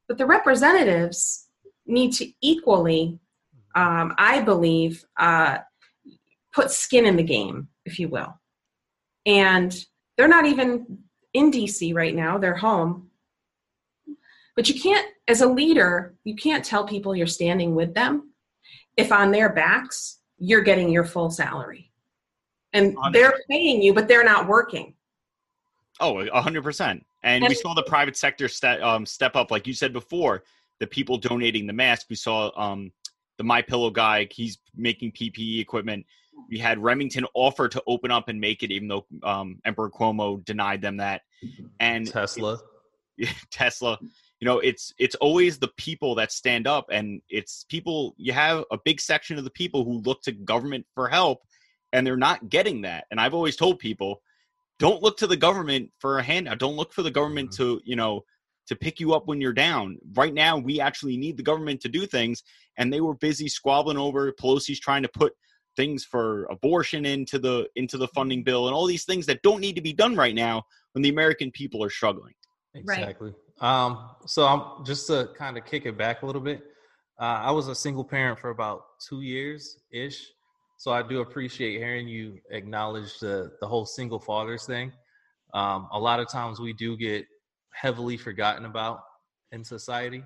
But 0.06 0.18
the 0.18 0.26
representatives 0.26 1.48
need 1.86 2.12
to 2.14 2.30
equally, 2.42 3.18
um, 3.74 4.14
I 4.18 4.42
believe, 4.42 5.04
uh, 5.18 5.58
put 6.52 6.70
skin 6.70 7.06
in 7.06 7.16
the 7.16 7.22
game, 7.22 7.68
if 7.84 7.98
you 7.98 8.08
will. 8.08 8.38
And 9.26 9.74
they're 10.16 10.28
not 10.28 10.46
even 10.46 10.98
in 11.34 11.50
DC 11.50 11.94
right 11.94 12.14
now, 12.14 12.38
they're 12.38 12.56
home. 12.56 13.10
But 14.56 14.68
you 14.68 14.80
can't, 14.80 15.06
as 15.28 15.40
a 15.40 15.46
leader, 15.46 16.14
you 16.24 16.34
can't 16.34 16.64
tell 16.64 16.86
people 16.86 17.14
you're 17.14 17.26
standing 17.26 17.74
with 17.74 17.94
them 17.94 18.32
if 18.96 19.12
on 19.12 19.30
their 19.30 19.48
backs 19.48 20.18
you're 20.38 20.62
getting 20.62 20.90
your 20.90 21.04
full 21.04 21.30
salary. 21.30 21.90
And 22.72 22.96
they're 23.12 23.34
paying 23.50 23.82
you, 23.82 23.94
but 23.94 24.08
they're 24.08 24.24
not 24.24 24.46
working. 24.46 24.94
Oh, 26.00 26.14
100%. 26.14 26.80
And, 26.90 27.04
and 27.22 27.48
we 27.48 27.54
saw 27.54 27.74
the 27.74 27.82
private 27.82 28.16
sector 28.16 28.48
step, 28.48 28.80
um, 28.80 29.04
step 29.04 29.36
up, 29.36 29.50
like 29.50 29.66
you 29.66 29.74
said 29.74 29.92
before, 29.92 30.44
the 30.78 30.86
people 30.86 31.18
donating 31.18 31.66
the 31.66 31.72
mask. 31.72 32.06
We 32.08 32.16
saw 32.16 32.50
um, 32.56 32.90
the 33.36 33.44
My 33.44 33.60
Pillow 33.60 33.90
guy; 33.90 34.26
he's 34.30 34.58
making 34.74 35.12
PPE 35.12 35.60
equipment. 35.60 36.06
We 36.48 36.58
had 36.58 36.78
Remington 36.78 37.26
offer 37.34 37.68
to 37.68 37.82
open 37.86 38.10
up 38.10 38.28
and 38.28 38.40
make 38.40 38.62
it, 38.62 38.70
even 38.70 38.88
though 38.88 39.06
um, 39.22 39.60
Emperor 39.64 39.90
Cuomo 39.90 40.44
denied 40.44 40.82
them 40.82 40.98
that. 40.98 41.22
And 41.78 42.06
Tesla, 42.06 42.58
Tesla, 43.50 43.98
you 44.40 44.46
know, 44.46 44.58
it's 44.58 44.94
it's 44.98 45.14
always 45.16 45.58
the 45.58 45.70
people 45.76 46.14
that 46.16 46.32
stand 46.32 46.66
up, 46.66 46.86
and 46.90 47.20
it's 47.28 47.64
people. 47.68 48.14
You 48.16 48.32
have 48.32 48.64
a 48.70 48.78
big 48.82 49.00
section 49.00 49.38
of 49.38 49.44
the 49.44 49.50
people 49.50 49.84
who 49.84 50.00
look 50.00 50.22
to 50.22 50.32
government 50.32 50.86
for 50.94 51.08
help, 51.08 51.42
and 51.92 52.06
they're 52.06 52.16
not 52.16 52.48
getting 52.48 52.82
that. 52.82 53.04
And 53.10 53.20
I've 53.20 53.34
always 53.34 53.56
told 53.56 53.78
people, 53.78 54.22
don't 54.78 55.02
look 55.02 55.18
to 55.18 55.26
the 55.26 55.36
government 55.36 55.90
for 55.98 56.18
a 56.18 56.22
handout. 56.22 56.58
Don't 56.58 56.76
look 56.76 56.92
for 56.92 57.02
the 57.02 57.10
government 57.10 57.50
mm-hmm. 57.50 57.62
to, 57.62 57.80
you 57.84 57.96
know, 57.96 58.24
to 58.66 58.76
pick 58.76 58.98
you 58.98 59.12
up 59.12 59.26
when 59.26 59.40
you're 59.40 59.52
down. 59.52 59.98
Right 60.14 60.32
now, 60.32 60.56
we 60.56 60.80
actually 60.80 61.16
need 61.16 61.36
the 61.36 61.42
government 61.42 61.82
to 61.82 61.88
do 61.88 62.06
things, 62.06 62.42
and 62.78 62.92
they 62.92 63.00
were 63.00 63.14
busy 63.14 63.48
squabbling 63.48 63.98
over. 63.98 64.32
Pelosi's 64.32 64.80
trying 64.80 65.02
to 65.02 65.08
put 65.08 65.34
things 65.76 66.04
for 66.04 66.44
abortion 66.44 67.06
into 67.06 67.38
the 67.38 67.68
into 67.76 67.96
the 67.96 68.08
funding 68.08 68.42
bill 68.42 68.66
and 68.66 68.74
all 68.74 68.86
these 68.86 69.04
things 69.04 69.26
that 69.26 69.42
don't 69.42 69.60
need 69.60 69.76
to 69.76 69.82
be 69.82 69.92
done 69.92 70.16
right 70.16 70.34
now 70.34 70.62
when 70.92 71.02
the 71.02 71.08
American 71.08 71.50
people 71.50 71.82
are 71.82 71.90
struggling. 71.90 72.34
Exactly. 72.74 73.32
Right. 73.60 73.84
Um, 73.84 74.10
so 74.26 74.46
I'm 74.46 74.84
just 74.84 75.06
to 75.08 75.30
kind 75.36 75.58
of 75.58 75.64
kick 75.64 75.86
it 75.86 75.96
back 75.98 76.22
a 76.22 76.26
little 76.26 76.40
bit. 76.40 76.62
Uh, 77.20 77.40
I 77.42 77.50
was 77.50 77.68
a 77.68 77.74
single 77.74 78.04
parent 78.04 78.38
for 78.38 78.50
about 78.50 78.82
two 79.06 79.20
years 79.20 79.78
ish. 79.92 80.26
So 80.78 80.90
I 80.92 81.02
do 81.02 81.20
appreciate 81.20 81.78
hearing 81.78 82.08
you 82.08 82.38
acknowledge 82.50 83.18
the 83.18 83.52
the 83.60 83.66
whole 83.66 83.84
single 83.84 84.18
fathers 84.18 84.64
thing. 84.64 84.92
Um, 85.52 85.88
a 85.92 85.98
lot 85.98 86.20
of 86.20 86.28
times 86.28 86.60
we 86.60 86.72
do 86.72 86.96
get 86.96 87.26
heavily 87.74 88.16
forgotten 88.16 88.64
about 88.64 89.00
in 89.52 89.64
society. 89.64 90.24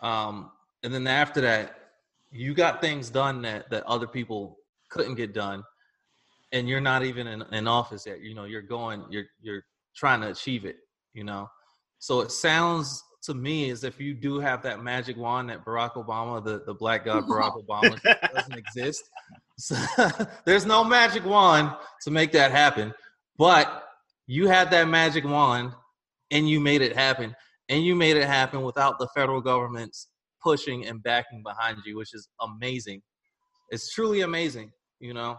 Um, 0.00 0.50
and 0.82 0.92
then 0.92 1.06
after 1.06 1.40
that, 1.42 1.81
you 2.32 2.54
got 2.54 2.80
things 2.80 3.10
done 3.10 3.42
that, 3.42 3.70
that 3.70 3.84
other 3.84 4.06
people 4.06 4.58
couldn't 4.88 5.14
get 5.14 5.34
done. 5.34 5.62
And 6.52 6.68
you're 6.68 6.80
not 6.80 7.04
even 7.04 7.26
in, 7.26 7.42
in 7.52 7.66
office 7.66 8.06
yet. 8.06 8.20
You 8.20 8.34
know, 8.34 8.44
you're 8.44 8.62
going, 8.62 9.04
you're 9.10 9.26
you're 9.40 9.64
trying 9.94 10.20
to 10.22 10.28
achieve 10.28 10.64
it, 10.64 10.76
you 11.14 11.24
know. 11.24 11.48
So 11.98 12.20
it 12.20 12.30
sounds 12.30 13.02
to 13.22 13.34
me 13.34 13.70
as 13.70 13.84
if 13.84 14.00
you 14.00 14.14
do 14.14 14.40
have 14.40 14.62
that 14.62 14.82
magic 14.82 15.16
wand 15.16 15.48
that 15.48 15.64
Barack 15.64 15.92
Obama, 15.92 16.44
the, 16.44 16.62
the 16.66 16.74
black 16.74 17.04
god 17.04 17.24
Barack 17.28 17.62
Obama 17.64 17.98
doesn't 18.34 18.56
exist. 18.56 19.08
So, 19.58 19.76
there's 20.44 20.66
no 20.66 20.82
magic 20.82 21.24
wand 21.24 21.72
to 22.02 22.10
make 22.10 22.32
that 22.32 22.50
happen. 22.50 22.92
But 23.38 23.84
you 24.26 24.48
had 24.48 24.70
that 24.72 24.88
magic 24.88 25.24
wand 25.24 25.72
and 26.30 26.48
you 26.48 26.60
made 26.60 26.82
it 26.82 26.96
happen. 26.96 27.34
And 27.68 27.84
you 27.84 27.94
made 27.94 28.16
it 28.16 28.26
happen 28.26 28.62
without 28.62 28.98
the 28.98 29.08
federal 29.14 29.40
government's 29.40 30.08
pushing 30.42 30.86
and 30.86 31.02
backing 31.02 31.42
behind 31.42 31.78
you, 31.84 31.96
which 31.96 32.14
is 32.14 32.28
amazing. 32.40 33.02
It's 33.70 33.92
truly 33.92 34.20
amazing, 34.20 34.72
you 35.00 35.14
know. 35.14 35.38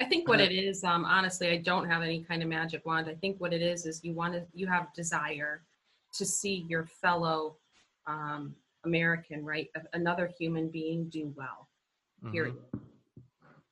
I 0.00 0.04
think 0.04 0.28
what 0.28 0.40
it 0.40 0.52
is, 0.52 0.84
um, 0.84 1.04
honestly, 1.04 1.48
I 1.48 1.56
don't 1.56 1.88
have 1.88 2.02
any 2.02 2.22
kind 2.22 2.42
of 2.42 2.48
magic 2.48 2.84
wand. 2.84 3.08
I 3.08 3.14
think 3.14 3.40
what 3.40 3.54
it 3.54 3.62
is 3.62 3.86
is 3.86 4.04
you 4.04 4.12
want 4.12 4.34
to, 4.34 4.44
you 4.52 4.66
have 4.66 4.92
desire 4.94 5.62
to 6.14 6.26
see 6.26 6.66
your 6.68 6.86
fellow 6.86 7.56
um, 8.06 8.54
American, 8.84 9.44
right, 9.44 9.68
another 9.94 10.30
human 10.38 10.68
being 10.68 11.08
do 11.08 11.32
well. 11.36 11.68
Period. 12.30 12.56
Mm-hmm. 12.74 12.82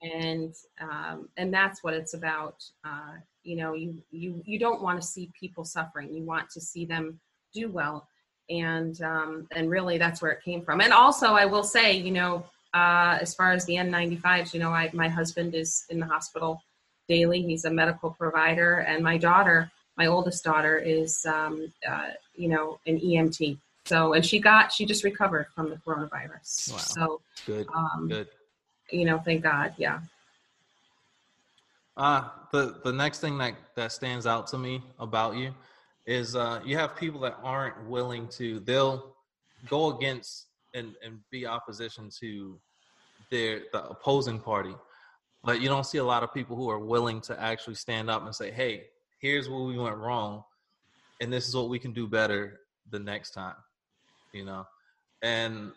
And 0.03 0.55
um, 0.81 1.29
and 1.39 1.53
that's 1.53 1.83
what 1.83 1.95
it's 1.95 2.13
about. 2.13 2.63
Uh, 2.85 3.15
you 3.43 3.57
know, 3.57 3.73
you 3.73 4.03
you 4.11 4.43
you 4.45 4.59
don't 4.59 4.83
want 4.83 5.01
to 5.01 5.07
see 5.07 5.31
people 5.39 5.65
suffering. 5.65 6.13
You 6.15 6.25
want 6.25 6.51
to 6.51 6.61
see 6.61 6.85
them 6.85 7.19
do 7.55 7.71
well 7.71 8.07
and 8.51 9.01
um, 9.03 9.47
and 9.53 9.71
really 9.71 9.99
that's 9.99 10.21
where 10.21 10.33
it 10.33 10.43
came 10.45 10.63
from. 10.63 10.81
And 10.81 10.93
also, 10.93 11.29
I 11.29 11.47
will 11.47 11.65
say, 11.65 11.93
you 11.97 12.11
know, 12.11 12.45
uh, 12.73 13.19
as 13.21 13.35
far 13.35 13.53
as 13.53 13.65
the 13.65 13.75
N95s, 13.75 14.53
you 14.53 14.61
know, 14.61 14.71
I, 14.71 14.91
my 14.93 15.09
husband 15.09 15.55
is 15.55 15.85
in 15.91 16.01
the 16.01 16.07
hospital 16.07 16.63
daily. 17.09 17.43
He's 17.43 17.65
a 17.65 17.71
medical 17.71 18.11
provider, 18.11 18.79
and 18.79 19.03
my 19.03 19.17
daughter, 19.17 19.71
my 19.97 20.07
oldest 20.07 20.45
daughter, 20.45 20.77
is 20.77 21.25
um, 21.27 21.73
uh, 21.89 22.11
you 22.35 22.49
know 22.49 22.79
an 22.87 22.99
EMT. 22.99 23.59
So, 23.87 24.15
and 24.15 24.25
she 24.25 24.41
got 24.41 24.73
she 24.73 24.87
just 24.87 25.05
recovered 25.05 25.47
from 25.55 25.71
the 25.71 25.77
coronavirus. 25.77 26.73
Wow. 26.73 26.79
So 26.79 27.21
good, 27.47 27.67
um, 27.75 28.09
good. 28.09 28.29
You 28.91 29.05
know, 29.05 29.19
thank 29.19 29.43
God. 29.43 29.75
Yeah. 29.77 30.01
Uh, 31.97 32.29
the 32.51 32.81
the 32.83 32.93
next 32.93 33.21
thing 33.21 33.39
that 33.39 33.55
that 33.77 33.93
stands 33.93 34.27
out 34.27 34.49
to 34.49 34.59
me 34.59 34.83
about 34.99 35.37
you 35.37 35.55
is 36.07 36.37
uh, 36.37 36.61
you 36.65 36.77
have 36.77 36.97
people 36.97 37.21
that 37.21 37.39
aren't 37.43 37.89
willing 37.89 38.29
to 38.29 38.61
they'll 38.61 39.15
go 39.69 39.97
against 39.97 40.47
and, 40.75 40.95
and 41.05 41.19
be 41.31 41.47
opposition 41.47 42.11
to 42.21 42.59
their 43.31 43.63
the 43.73 43.85
opposing 43.85 44.39
party. 44.39 44.75
But 45.43 45.61
you 45.61 45.69
don't 45.69 45.85
see 45.85 45.99
a 45.99 46.05
lot 46.05 46.23
of 46.23 46.33
people 46.33 46.57
who 46.57 46.71
are 46.71 46.79
willing 46.79 47.21
to 47.23 47.41
actually 47.41 47.75
stand 47.75 48.11
up 48.11 48.25
and 48.25 48.35
say 48.35 48.51
hey 48.51 48.85
here's 49.21 49.49
where 49.49 49.61
we 49.61 49.79
went 49.79 49.97
wrong 49.97 50.43
and 51.21 51.33
this 51.33 51.49
is 51.49 51.55
what 51.55 51.69
we 51.69 51.79
can 51.79 51.93
do 51.93 52.07
better 52.07 52.61
the 52.91 52.99
next 52.99 53.31
time 53.31 53.57
you 54.35 54.45
know? 54.45 54.67
And 55.23 55.73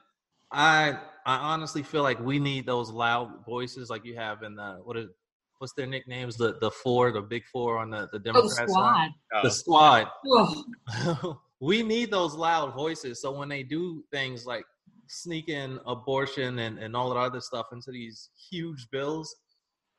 i 0.50 0.98
i 1.26 1.36
honestly 1.36 1.84
feel 1.84 2.04
like 2.04 2.18
we 2.22 2.40
need 2.40 2.66
those 2.66 2.90
loud 2.90 3.46
voices 3.46 3.90
like 3.90 4.06
you 4.06 4.16
have 4.16 4.44
in 4.44 4.56
the 4.56 4.80
what 4.86 4.96
is 4.96 5.10
what's 5.60 5.74
their 5.74 5.88
nicknames? 5.88 6.38
The 6.38 6.58
the 6.60 6.72
four, 6.72 7.12
the 7.12 7.22
big 7.22 7.46
four 7.46 7.78
on 7.78 7.90
the 7.90 8.08
the 8.12 8.18
oh, 8.18 8.34
Democrat 8.34 8.68
oh, 8.70 8.72
squad. 8.72 8.94
Side. 8.94 9.44
The 9.44 9.52
squad. 9.52 10.08
Oh. 10.30 11.40
we 11.60 11.84
need 11.84 12.12
those 12.12 12.36
loud 12.36 12.74
voices. 12.76 13.22
So 13.22 13.32
when 13.32 13.50
they 13.50 13.64
do 13.64 14.04
things 14.12 14.46
like 14.46 14.64
sneak 15.08 15.50
in 15.50 15.80
abortion 15.86 16.60
and, 16.60 16.78
and 16.78 16.96
all 16.96 17.10
that 17.10 17.20
other 17.20 17.42
stuff 17.42 17.68
into 17.72 17.92
these 17.92 18.30
huge 18.50 18.88
bills, 18.92 19.36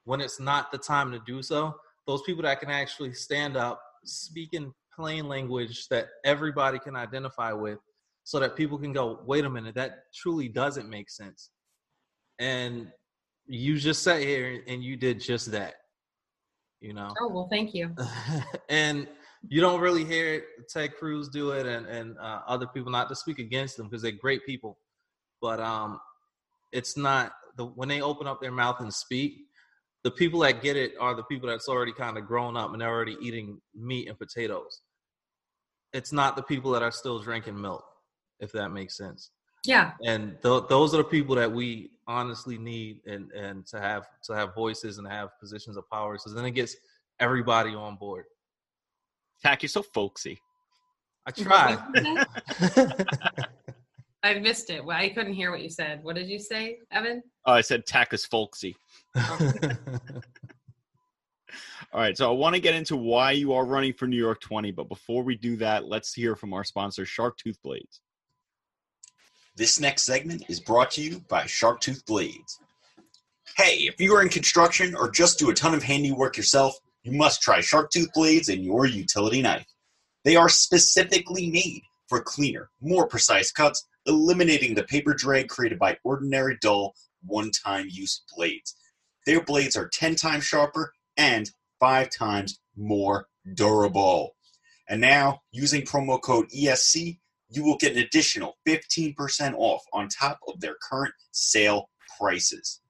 when 0.05 0.21
it's 0.21 0.39
not 0.39 0.71
the 0.71 0.79
time 0.79 1.11
to 1.13 1.21
do 1.27 1.43
so, 1.43 1.75
those 2.07 2.23
people 2.23 2.43
that 2.43 2.61
can 2.61 2.71
actually 2.71 3.13
stand 3.13 3.57
up, 3.57 3.81
speak 4.05 4.51
in 4.53 4.73
plain 4.95 5.29
language 5.29 5.89
that 5.89 6.09
everybody 6.25 6.79
can 6.79 6.97
identify 6.97 7.53
with, 7.53 7.79
so 8.25 8.39
that 8.39 8.57
people 8.57 8.79
can 8.79 8.93
go, 8.93 9.21
wait 9.27 9.45
a 9.45 9.51
minute, 9.51 9.75
that 9.75 10.05
truly 10.15 10.49
doesn't 10.49 10.89
make 10.89 11.11
sense. 11.11 11.51
And 12.39 12.89
you 13.49 13.79
just 13.79 14.03
sat 14.03 14.21
here 14.21 14.63
and 14.67 14.83
you 14.83 14.97
did 14.97 15.21
just 15.21 15.51
that. 15.53 15.75
You 16.81 16.93
know. 16.93 17.13
Oh 17.21 17.29
well, 17.29 17.49
thank 17.51 17.75
you. 17.75 17.95
and 18.69 19.09
you 19.49 19.61
don't 19.61 19.81
really 19.81 20.05
hear 20.05 20.45
Ted 20.69 20.95
Cruz 20.97 21.29
do 21.29 21.51
it, 21.51 21.67
and 21.67 21.87
and 21.87 22.17
uh, 22.19 22.41
other 22.47 22.67
people. 22.67 22.93
Not 22.93 23.09
to 23.09 23.17
speak 23.17 23.39
against 23.39 23.77
them 23.77 23.89
because 23.89 24.03
they're 24.03 24.13
great 24.13 24.47
people, 24.47 24.79
but 25.41 25.61
um, 25.61 25.99
it's 26.73 26.97
not 26.97 27.33
the 27.57 27.65
when 27.65 27.89
they 27.89 28.01
open 28.01 28.27
up 28.27 28.41
their 28.41 28.53
mouth 28.53 28.81
and 28.81 28.93
speak. 28.93 29.39
The 30.05 30.11
people 30.13 30.41
that 30.41 30.63
get 30.63 30.77
it 30.77 30.93
are 31.01 31.15
the 31.15 31.25
people 31.25 31.49
that's 31.49 31.69
already 31.69 31.93
kind 31.93 32.17
of 32.17 32.27
grown 32.27 32.57
up 32.57 32.73
and 32.73 32.81
they're 32.81 32.89
already 32.89 33.17
eating 33.21 33.61
meat 33.75 34.09
and 34.09 34.17
potatoes. 34.17 34.81
It's 35.93 36.13
not 36.13 36.37
the 36.37 36.43
people 36.43 36.71
that 36.71 36.83
are 36.83 36.93
still 36.93 37.19
drinking 37.19 37.61
milk, 37.61 37.85
if 38.39 38.53
that 38.53 38.69
makes 38.69 38.97
sense. 38.97 39.33
Yeah. 39.65 39.93
And 40.05 40.37
th- 40.43 40.65
those 40.69 40.95
are 40.95 40.99
the 40.99 41.05
people 41.05 41.35
that 41.37 41.51
we 41.51 41.91
honestly 42.07 42.57
need 42.57 43.01
and 43.07 43.31
and 43.33 43.67
to 43.67 43.81
have 43.81 44.07
to 44.25 44.35
have 44.35 44.55
voices 44.55 44.99
and 44.99 45.07
have 45.07 45.39
positions 45.39 45.77
of 45.77 45.89
power. 45.91 46.19
So 46.19 46.31
then 46.31 46.45
it 46.45 46.53
gets 46.53 46.77
everybody 47.21 47.75
on 47.75 47.97
board. 47.97 48.25
Tack, 49.43 49.63
you're 49.63 49.69
so 49.69 49.83
folksy. 49.83 50.39
I 51.27 51.31
try. 51.31 51.77
I 54.23 54.35
missed 54.35 54.71
it. 54.71 54.85
Well, 54.85 54.97
I 54.97 55.09
couldn't 55.11 55.35
hear 55.35 55.51
what 55.51 55.63
you 55.63 55.71
said. 55.71 56.03
What 56.03 56.17
did 56.17 56.29
you 56.29 56.39
say, 56.39 56.79
Evan? 56.91 57.23
Oh, 57.47 57.53
I 57.53 57.61
said 57.61 57.87
Tack 57.87 58.13
is 58.13 58.27
folksy. 58.27 58.77
Oh. 59.17 59.53
All 61.93 62.01
right, 62.01 62.17
so 62.17 62.29
I 62.29 62.33
want 62.35 62.55
to 62.55 62.61
get 62.61 62.75
into 62.75 62.97
why 62.97 63.31
you 63.33 63.55
are 63.55 63.65
running 63.65 63.95
for 63.95 64.07
New 64.07 64.19
York 64.19 64.43
20, 64.43 64.73
but 64.73 64.91
before 64.91 65.23
we 65.23 65.37
do 65.37 65.57
that, 65.57 65.87
let's 65.87 66.13
hear 66.13 66.37
from 66.37 66.53
our 66.53 66.63
sponsor, 66.63 67.07
Shark 67.07 67.39
Tooth 67.39 67.57
Blades. 67.63 68.03
This 69.59 69.81
next 69.81 70.05
segment 70.05 70.45
is 70.49 70.61
brought 70.61 70.93
to 70.93 71.03
you 71.03 71.19
by 71.29 71.43
Sharktooth 71.43 72.07
Blades. 72.07 72.61
Hey, 73.57 73.89
if 73.89 74.01
you 74.01 74.15
are 74.15 74.23
in 74.23 74.29
construction 74.29 74.95
or 74.95 75.11
just 75.11 75.41
do 75.41 75.51
a 75.51 75.55
ton 75.55 75.75
of 75.75 75.83
handiwork 75.83 76.37
yourself, 76.37 76.79
you 77.03 77.11
must 77.11 77.43
try 77.43 77.59
Sharktooth 77.59 78.13
Blades 78.15 78.49
and 78.49 78.65
your 78.65 78.87
utility 78.87 79.43
knife. 79.43 79.67
They 80.23 80.37
are 80.37 80.49
specifically 80.49 81.51
made 81.51 81.83
for 82.07 82.21
cleaner, 82.21 82.71
more 82.81 83.09
precise 83.09 83.51
cuts, 83.51 83.85
eliminating 84.07 84.77
the 84.77 84.85
paper 84.85 85.13
drag 85.13 85.49
created 85.49 85.81
by 85.81 85.99
ordinary 86.05 86.57
dull, 86.63 86.95
one 87.27 87.51
time 87.51 87.89
use 87.91 88.23
blades. 88.37 88.77
Their 89.27 89.43
blades 89.43 89.75
are 89.75 89.89
10 89.89 90.15
times 90.15 90.45
sharper 90.45 90.93
and 91.17 91.51
5 91.81 92.11
times 92.11 92.61
more 92.77 93.27
durable. 93.55 94.37
And 94.89 95.01
now, 95.01 95.41
using 95.51 95.83
promo 95.83 96.23
code 96.23 96.47
ESC, 96.57 97.19
you 97.51 97.65
will 97.65 97.79
get 97.79 97.93
an 97.93 97.99
additional 97.99 98.57
15% 98.67 99.55
off 99.57 99.83
on 99.93 100.09
top 100.09 100.41
of 100.47 100.61
their 100.61 100.77
current 100.89 101.15
sale 101.33 101.91
prices. 102.19 102.81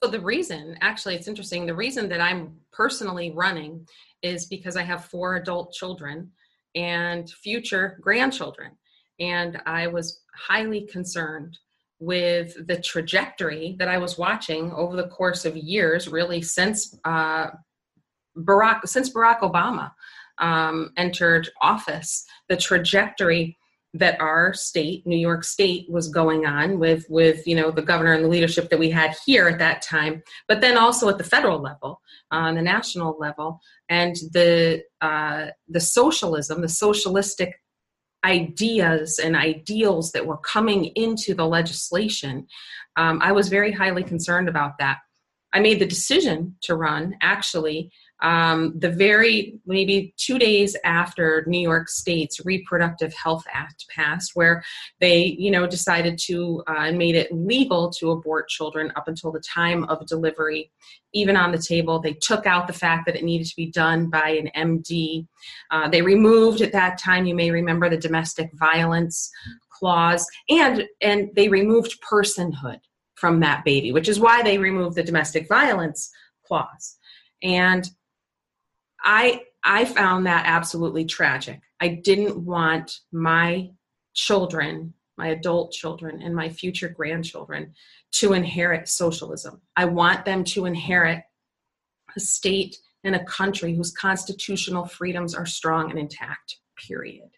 So 0.02 0.08
the 0.08 0.20
reason, 0.20 0.76
actually, 0.80 1.16
it's 1.16 1.26
interesting. 1.26 1.66
The 1.66 1.74
reason 1.74 2.08
that 2.10 2.20
I'm 2.20 2.52
personally 2.72 3.32
running 3.32 3.88
is 4.22 4.46
because 4.46 4.76
I 4.76 4.82
have 4.82 5.06
four 5.06 5.36
adult 5.36 5.72
children 5.72 6.30
and 6.74 7.28
future 7.30 7.98
grandchildren. 8.00 8.72
And 9.20 9.60
I 9.66 9.86
was 9.86 10.20
highly 10.34 10.82
concerned 10.82 11.58
with 12.00 12.66
the 12.66 12.80
trajectory 12.80 13.74
that 13.78 13.88
I 13.88 13.98
was 13.98 14.18
watching 14.18 14.72
over 14.72 14.94
the 14.94 15.08
course 15.08 15.44
of 15.44 15.56
years, 15.56 16.08
really 16.08 16.40
since 16.42 16.96
uh, 17.04 17.48
Barack 18.36 18.86
since 18.86 19.12
Barack 19.12 19.40
Obama 19.40 19.90
um, 20.38 20.92
entered 20.96 21.48
office, 21.60 22.24
the 22.48 22.56
trajectory 22.56 23.56
that 23.94 24.20
our 24.20 24.52
state, 24.52 25.06
New 25.06 25.16
York 25.16 25.44
State, 25.44 25.90
was 25.90 26.08
going 26.08 26.46
on 26.46 26.78
with 26.78 27.06
with 27.08 27.46
you 27.46 27.56
know 27.56 27.70
the 27.70 27.82
governor 27.82 28.12
and 28.12 28.24
the 28.24 28.28
leadership 28.28 28.68
that 28.70 28.78
we 28.78 28.90
had 28.90 29.14
here 29.24 29.48
at 29.48 29.58
that 29.58 29.82
time, 29.82 30.22
but 30.46 30.60
then 30.60 30.76
also 30.76 31.08
at 31.08 31.18
the 31.18 31.24
federal 31.24 31.60
level, 31.60 32.00
on 32.30 32.54
the 32.54 32.62
national 32.62 33.16
level, 33.18 33.60
and 33.88 34.16
the 34.32 34.82
uh, 35.00 35.46
the 35.68 35.80
socialism, 35.80 36.60
the 36.60 36.68
socialistic 36.68 37.60
ideas 38.24 39.18
and 39.18 39.36
ideals 39.36 40.12
that 40.12 40.26
were 40.26 40.38
coming 40.38 40.86
into 40.96 41.34
the 41.34 41.46
legislation, 41.46 42.46
um, 42.96 43.20
I 43.22 43.32
was 43.32 43.48
very 43.48 43.72
highly 43.72 44.02
concerned 44.02 44.48
about 44.48 44.78
that. 44.78 44.98
I 45.52 45.60
made 45.60 45.78
the 45.78 45.86
decision 45.86 46.56
to 46.62 46.74
run 46.74 47.16
actually 47.22 47.90
um, 48.20 48.72
the 48.76 48.90
very 48.90 49.60
maybe 49.66 50.12
two 50.16 50.38
days 50.38 50.76
after 50.84 51.44
New 51.46 51.60
York 51.60 51.88
State's 51.88 52.44
Reproductive 52.44 53.14
Health 53.14 53.44
Act 53.52 53.86
passed, 53.94 54.32
where 54.34 54.62
they 55.00 55.36
you 55.38 55.50
know 55.50 55.66
decided 55.66 56.18
to 56.26 56.62
uh, 56.68 56.78
and 56.78 56.98
made 56.98 57.14
it 57.14 57.30
legal 57.32 57.90
to 57.90 58.10
abort 58.10 58.48
children 58.48 58.92
up 58.96 59.06
until 59.06 59.30
the 59.30 59.40
time 59.40 59.84
of 59.84 60.04
delivery, 60.06 60.70
even 61.12 61.36
on 61.36 61.52
the 61.52 61.58
table. 61.58 62.00
They 62.00 62.14
took 62.14 62.46
out 62.46 62.66
the 62.66 62.72
fact 62.72 63.06
that 63.06 63.16
it 63.16 63.24
needed 63.24 63.46
to 63.46 63.56
be 63.56 63.70
done 63.70 64.10
by 64.10 64.30
an 64.30 64.50
MD. 64.56 65.26
Uh, 65.70 65.88
they 65.88 66.02
removed 66.02 66.60
at 66.60 66.72
that 66.72 66.98
time, 66.98 67.26
you 67.26 67.34
may 67.34 67.50
remember, 67.50 67.88
the 67.88 67.96
domestic 67.96 68.50
violence 68.54 69.30
clause, 69.70 70.26
and 70.48 70.84
and 71.00 71.30
they 71.36 71.48
removed 71.48 71.98
personhood 72.02 72.80
from 73.14 73.40
that 73.40 73.64
baby, 73.64 73.92
which 73.92 74.08
is 74.08 74.18
why 74.18 74.42
they 74.42 74.58
removed 74.58 74.96
the 74.96 75.02
domestic 75.02 75.48
violence 75.48 76.10
clause. 76.44 76.96
And 77.42 77.88
I 79.08 79.40
I 79.64 79.86
found 79.86 80.26
that 80.26 80.44
absolutely 80.46 81.06
tragic. 81.06 81.62
I 81.80 81.88
didn't 81.88 82.44
want 82.44 83.00
my 83.10 83.70
children, 84.14 84.92
my 85.16 85.28
adult 85.28 85.72
children 85.72 86.20
and 86.22 86.34
my 86.34 86.50
future 86.50 86.90
grandchildren 86.90 87.72
to 88.12 88.34
inherit 88.34 88.86
socialism. 88.86 89.62
I 89.76 89.86
want 89.86 90.26
them 90.26 90.44
to 90.44 90.66
inherit 90.66 91.22
a 92.16 92.20
state 92.20 92.76
and 93.02 93.16
a 93.16 93.24
country 93.24 93.74
whose 93.74 93.92
constitutional 93.92 94.86
freedoms 94.86 95.34
are 95.34 95.46
strong 95.46 95.90
and 95.90 95.98
intact. 95.98 96.58
Period. 96.76 97.30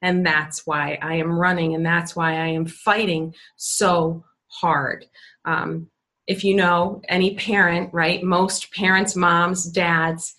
And 0.00 0.24
that's 0.24 0.66
why 0.66 0.98
I 1.02 1.16
am 1.16 1.38
running 1.38 1.74
and 1.74 1.84
that's 1.84 2.16
why 2.16 2.32
I 2.32 2.46
am 2.46 2.64
fighting 2.64 3.34
so 3.56 4.24
hard. 4.48 5.04
Um, 5.44 5.90
if 6.26 6.44
you 6.44 6.56
know 6.56 7.02
any 7.10 7.34
parent, 7.34 7.92
right? 7.92 8.22
Most 8.22 8.72
parents, 8.72 9.14
moms, 9.14 9.64
dads, 9.64 10.34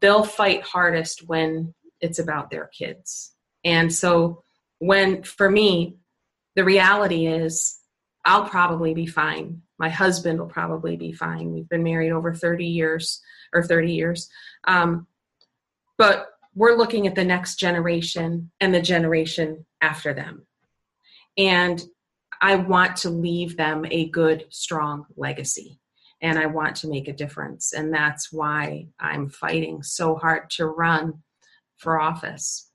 they'll 0.00 0.24
fight 0.24 0.62
hardest 0.62 1.26
when 1.28 1.74
it's 2.00 2.18
about 2.18 2.50
their 2.50 2.66
kids. 2.66 3.34
And 3.64 3.92
so, 3.92 4.42
when 4.78 5.22
for 5.22 5.50
me, 5.50 5.96
the 6.54 6.64
reality 6.64 7.26
is 7.26 7.78
I'll 8.24 8.48
probably 8.48 8.92
be 8.92 9.06
fine. 9.06 9.62
My 9.78 9.88
husband 9.88 10.38
will 10.38 10.48
probably 10.48 10.96
be 10.96 11.12
fine. 11.12 11.52
We've 11.52 11.68
been 11.68 11.82
married 11.82 12.12
over 12.12 12.34
30 12.34 12.66
years 12.66 13.22
or 13.54 13.62
30 13.62 13.92
years. 13.92 14.28
Um, 14.66 15.06
but 15.96 16.28
we're 16.54 16.76
looking 16.76 17.06
at 17.06 17.14
the 17.14 17.24
next 17.24 17.56
generation 17.56 18.50
and 18.60 18.74
the 18.74 18.80
generation 18.80 19.64
after 19.80 20.12
them. 20.12 20.46
And 21.38 21.82
I 22.40 22.56
want 22.56 22.96
to 22.96 23.10
leave 23.10 23.56
them 23.56 23.84
a 23.90 24.08
good, 24.08 24.46
strong 24.50 25.06
legacy 25.16 25.78
and 26.26 26.40
I 26.40 26.46
want 26.46 26.74
to 26.76 26.88
make 26.88 27.06
a 27.06 27.12
difference. 27.12 27.72
And 27.72 27.94
that's 27.94 28.32
why 28.32 28.88
I'm 28.98 29.28
fighting 29.28 29.84
so 29.84 30.16
hard 30.16 30.50
to 30.50 30.66
run 30.66 31.22
for 31.76 32.00
office. 32.00 32.68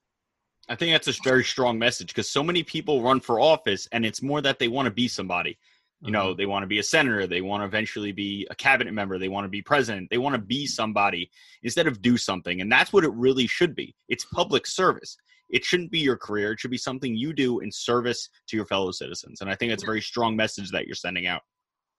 I 0.70 0.76
think 0.76 0.94
that's 0.94 1.10
a 1.10 1.22
very 1.22 1.44
strong 1.44 1.78
message 1.78 2.08
because 2.08 2.30
so 2.30 2.44
many 2.44 2.64
people 2.64 3.04
run 3.04 3.20
for 3.20 3.42
office 3.42 3.90
and 3.92 4.06
it's 4.06 4.22
more 4.22 4.40
that 4.42 4.58
they 4.58 4.70
want 4.70 4.86
to 4.86 4.92
be 4.92 5.10
somebody. 5.10 5.60
You 6.04 6.12
know, 6.12 6.28
mm-hmm. 6.28 6.38
they 6.38 6.46
want 6.46 6.64
to 6.64 6.68
be 6.68 6.80
a 6.80 6.84
senator, 6.84 7.28
they 7.28 7.42
want 7.42 7.62
to 7.62 7.66
eventually 7.66 8.12
be 8.12 8.48
a 8.50 8.56
cabinet 8.56 8.94
member, 8.94 9.20
they 9.20 9.28
want 9.28 9.46
to 9.46 9.50
be 9.50 9.62
president, 9.62 10.10
they 10.10 10.18
want 10.18 10.34
to 10.34 10.42
be 10.42 10.66
somebody 10.66 11.30
instead 11.62 11.88
of 11.88 12.02
do 12.02 12.18
something. 12.18 12.62
And 12.62 12.72
that's 12.72 12.94
what 12.94 13.04
it 13.04 13.12
really 13.12 13.48
should 13.48 13.76
be. 13.76 13.94
It's 14.08 14.26
public 14.26 14.66
service. 14.66 15.18
It 15.50 15.66
shouldn't 15.66 15.92
be 15.92 16.00
your 16.00 16.16
career. 16.16 16.54
It 16.54 16.60
should 16.60 16.72
be 16.72 16.78
something 16.78 17.16
you 17.16 17.34
do 17.34 17.60
in 17.60 17.72
service 17.72 18.30
to 18.48 18.56
your 18.56 18.66
fellow 18.66 18.92
citizens. 18.92 19.42
And 19.42 19.50
I 19.50 19.56
think 19.56 19.74
it's 19.74 19.84
a 19.84 19.86
very 19.86 20.02
strong 20.02 20.36
message 20.38 20.72
that 20.72 20.88
you're 20.88 20.96
sending 20.96 21.28
out. 21.28 21.42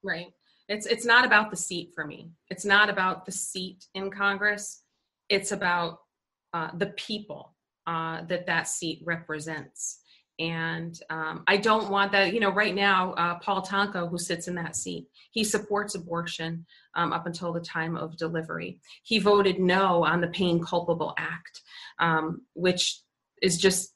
Right. 0.03 0.33
It's 0.69 0.87
it's 0.87 1.05
not 1.05 1.25
about 1.25 1.51
the 1.51 1.57
seat 1.57 1.93
for 1.95 2.07
me. 2.07 2.31
It's 2.49 2.65
not 2.65 2.89
about 2.89 3.27
the 3.27 3.33
seat 3.33 3.87
in 3.95 4.11
Congress. 4.11 4.83
It's 5.29 5.53
about 5.53 5.99
uh, 6.53 6.71
the 6.77 6.87
people 6.87 7.55
uh, 7.87 8.23
that 8.25 8.47
that 8.47 8.69
seat 8.69 9.03
represents. 9.05 9.99
And 10.39 10.99
um, 11.11 11.45
I 11.47 11.57
don't 11.57 11.91
want 11.91 12.13
that. 12.13 12.33
You 12.33 12.41
know, 12.41 12.53
right 12.53 12.75
now, 12.75 13.13
uh, 13.15 13.39
Paul 13.39 13.63
Tonko, 13.63 14.09
who 14.09 14.19
sits 14.19 14.49
in 14.49 14.55
that 14.57 14.77
seat, 14.77 15.07
he 15.31 15.45
supports 15.45 15.95
abortion 15.95 16.65
um, 16.95 17.13
up 17.13 17.27
until 17.27 17.53
the 17.53 17.61
time 17.61 17.97
of 17.97 18.17
delivery. 18.17 18.81
He 19.03 19.19
voted 19.19 19.61
no 19.61 20.05
on 20.05 20.21
the 20.21 20.29
Pain 20.29 20.65
Capable 20.65 21.15
Act, 21.19 21.61
um, 21.99 22.43
which 22.55 23.01
is 23.43 23.59
just 23.59 23.95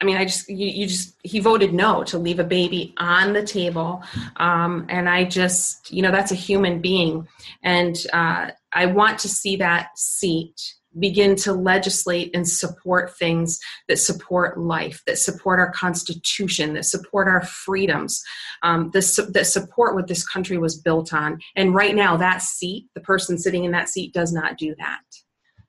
I 0.00 0.04
mean, 0.04 0.16
I 0.16 0.24
just 0.24 0.48
you, 0.48 0.66
you, 0.68 0.86
just 0.86 1.16
he 1.24 1.40
voted 1.40 1.74
no 1.74 2.04
to 2.04 2.18
leave 2.18 2.38
a 2.38 2.44
baby 2.44 2.94
on 2.98 3.32
the 3.32 3.42
table, 3.42 4.02
um, 4.36 4.86
and 4.88 5.08
I 5.08 5.24
just 5.24 5.90
you 5.90 6.02
know 6.02 6.12
that's 6.12 6.30
a 6.30 6.36
human 6.36 6.80
being, 6.80 7.26
and 7.62 7.96
uh, 8.12 8.50
I 8.72 8.86
want 8.86 9.18
to 9.20 9.28
see 9.28 9.56
that 9.56 9.98
seat 9.98 10.74
begin 10.98 11.36
to 11.36 11.52
legislate 11.52 12.30
and 12.34 12.48
support 12.48 13.16
things 13.16 13.58
that 13.88 13.98
support 13.98 14.58
life, 14.58 15.02
that 15.06 15.18
support 15.18 15.58
our 15.58 15.70
Constitution, 15.70 16.74
that 16.74 16.84
support 16.84 17.28
our 17.28 17.42
freedoms, 17.42 18.22
um, 18.62 18.90
this, 18.92 19.16
that 19.32 19.46
support 19.46 19.94
what 19.94 20.08
this 20.08 20.26
country 20.26 20.58
was 20.58 20.76
built 20.76 21.12
on. 21.12 21.38
And 21.56 21.74
right 21.74 21.94
now, 21.94 22.16
that 22.16 22.42
seat, 22.42 22.86
the 22.94 23.00
person 23.00 23.38
sitting 23.38 23.64
in 23.64 23.72
that 23.72 23.88
seat, 23.88 24.12
does 24.12 24.32
not 24.32 24.58
do 24.58 24.74
that. 24.78 25.00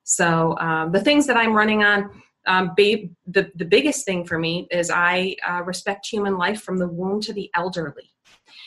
So 0.04 0.58
um, 0.58 0.92
the 0.92 1.02
things 1.02 1.28
that 1.28 1.38
I'm 1.38 1.54
running 1.54 1.84
on 1.84 2.10
um, 2.48 2.72
babe, 2.76 3.14
the, 3.28 3.52
the 3.56 3.66
biggest 3.66 4.06
thing 4.06 4.26
for 4.26 4.40
me 4.40 4.68
is 4.72 4.90
I 4.90 5.36
uh, 5.48 5.64
respect 5.64 6.08
human 6.08 6.38
life 6.38 6.62
from 6.62 6.78
the 6.78 6.88
womb 6.88 7.22
to 7.22 7.34
the 7.34 7.50
elderly. 7.56 8.12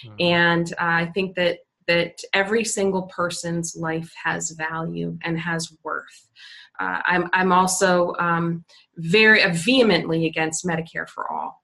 Mm-hmm. 0.05 0.15
And 0.21 0.73
uh, 0.73 0.77
I 0.81 1.07
think 1.15 1.35
that 1.37 1.59
that 1.89 2.15
every 2.33 2.65
single 2.65 3.03
person's 3.03 3.75
life 3.77 4.13
has 4.23 4.53
value 4.53 5.19
and 5.23 5.39
has 5.39 5.77
worth. 5.83 6.31
Uh, 6.79 7.01
I'm, 7.05 7.29
I'm 7.33 7.53
also 7.53 8.15
um, 8.19 8.65
very 8.97 9.43
uh, 9.43 9.53
vehemently 9.53 10.27
against 10.27 10.65
Medicare 10.65 11.09
for 11.09 11.31
all. 11.31 11.61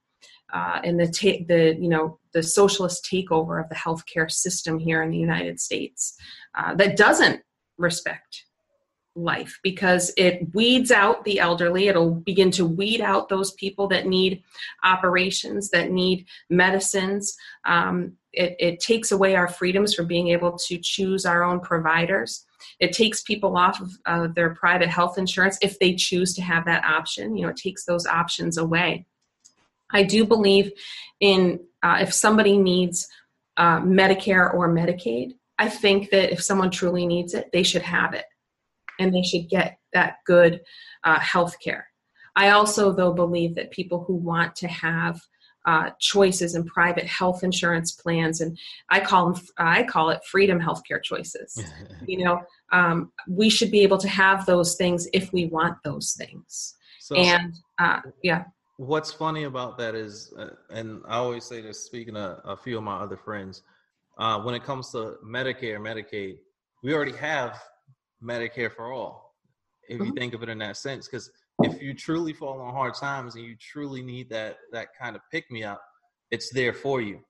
Uh, 0.52 0.80
and 0.82 0.98
the 0.98 1.06
ta- 1.06 1.44
the 1.46 1.76
you 1.78 1.90
know 1.90 2.18
the 2.32 2.42
socialist 2.42 3.04
takeover 3.04 3.62
of 3.62 3.68
the 3.68 3.74
healthcare 3.74 4.30
system 4.30 4.78
here 4.78 5.02
in 5.02 5.10
the 5.10 5.18
United 5.18 5.60
States 5.60 6.18
uh, 6.56 6.74
that 6.74 6.96
doesn't 6.96 7.42
respect 7.76 8.44
life 9.18 9.58
because 9.62 10.12
it 10.16 10.54
weeds 10.54 10.90
out 10.90 11.24
the 11.24 11.40
elderly. 11.40 11.88
It'll 11.88 12.14
begin 12.14 12.50
to 12.52 12.64
weed 12.64 13.00
out 13.00 13.28
those 13.28 13.52
people 13.52 13.88
that 13.88 14.06
need 14.06 14.42
operations, 14.84 15.70
that 15.70 15.90
need 15.90 16.26
medicines. 16.48 17.36
Um, 17.64 18.14
it, 18.32 18.56
it, 18.58 18.80
takes 18.80 19.10
away 19.10 19.34
our 19.34 19.48
freedoms 19.48 19.94
from 19.94 20.06
being 20.06 20.28
able 20.28 20.56
to 20.58 20.78
choose 20.78 21.26
our 21.26 21.42
own 21.42 21.60
providers. 21.60 22.44
It 22.78 22.92
takes 22.92 23.22
people 23.22 23.56
off 23.56 23.80
of 23.80 23.90
uh, 24.06 24.28
their 24.34 24.54
private 24.54 24.88
health 24.88 25.18
insurance 25.18 25.58
if 25.62 25.78
they 25.78 25.94
choose 25.94 26.34
to 26.34 26.42
have 26.42 26.64
that 26.66 26.84
option. 26.84 27.36
You 27.36 27.44
know, 27.44 27.48
it 27.50 27.56
takes 27.56 27.84
those 27.84 28.06
options 28.06 28.58
away. 28.58 29.06
I 29.90 30.02
do 30.02 30.24
believe 30.24 30.72
in 31.20 31.60
uh, 31.82 31.98
if 32.00 32.12
somebody 32.12 32.58
needs 32.58 33.08
uh, 33.56 33.80
Medicare 33.80 34.52
or 34.52 34.68
Medicaid, 34.68 35.32
I 35.58 35.68
think 35.68 36.10
that 36.10 36.32
if 36.32 36.42
someone 36.42 36.70
truly 36.70 37.06
needs 37.06 37.34
it, 37.34 37.50
they 37.52 37.62
should 37.62 37.82
have 37.82 38.14
it 38.14 38.26
and 38.98 39.14
they 39.14 39.22
should 39.22 39.48
get 39.48 39.78
that 39.92 40.16
good 40.26 40.60
uh, 41.04 41.18
health 41.18 41.56
care. 41.62 41.88
I 42.36 42.50
also, 42.50 42.92
though, 42.92 43.12
believe 43.12 43.54
that 43.56 43.70
people 43.70 44.04
who 44.04 44.14
want 44.14 44.54
to 44.56 44.68
have 44.68 45.20
uh, 45.66 45.90
choices 45.98 46.54
in 46.54 46.64
private 46.64 47.04
health 47.04 47.42
insurance 47.42 47.92
plans, 47.92 48.40
and 48.40 48.58
I 48.88 49.00
call 49.00 49.32
them, 49.32 49.42
I 49.58 49.82
call 49.82 50.10
it 50.10 50.20
freedom 50.24 50.60
healthcare 50.60 51.02
choices. 51.02 51.62
you 52.06 52.24
know, 52.24 52.40
um, 52.72 53.12
we 53.28 53.50
should 53.50 53.70
be 53.70 53.80
able 53.80 53.98
to 53.98 54.08
have 54.08 54.46
those 54.46 54.76
things 54.76 55.08
if 55.12 55.32
we 55.32 55.46
want 55.46 55.76
those 55.84 56.14
things. 56.14 56.74
So, 57.00 57.16
and 57.16 57.54
uh, 57.78 58.00
yeah. 58.22 58.44
What's 58.76 59.12
funny 59.12 59.44
about 59.44 59.76
that 59.78 59.94
is, 59.94 60.32
uh, 60.38 60.50
and 60.70 61.02
I 61.06 61.16
always 61.16 61.44
say 61.44 61.60
this, 61.60 61.84
speaking 61.84 62.14
to 62.14 62.40
a 62.44 62.56
few 62.56 62.78
of 62.78 62.84
my 62.84 62.96
other 62.96 63.16
friends, 63.16 63.62
uh, 64.18 64.40
when 64.40 64.54
it 64.54 64.62
comes 64.64 64.90
to 64.92 65.16
Medicare, 65.24 65.78
Medicaid, 65.78 66.38
we 66.82 66.94
already 66.94 67.16
have 67.16 67.60
Medicare 68.22 68.72
for 68.72 68.92
all, 68.92 69.34
if 69.88 69.98
you 69.98 70.06
mm-hmm. 70.06 70.14
think 70.14 70.34
of 70.34 70.42
it 70.42 70.48
in 70.48 70.58
that 70.58 70.76
sense. 70.76 71.08
Because 71.08 71.30
if 71.62 71.82
you 71.82 71.94
truly 71.94 72.32
fall 72.32 72.60
on 72.60 72.72
hard 72.72 72.94
times 72.94 73.34
and 73.34 73.44
you 73.44 73.56
truly 73.56 74.02
need 74.02 74.30
that 74.30 74.58
that 74.72 74.88
kind 75.00 75.16
of 75.16 75.22
pick 75.30 75.50
me 75.50 75.64
up, 75.64 75.82
it's 76.30 76.52
there 76.52 76.72
for 76.72 77.00
you. 77.00 77.20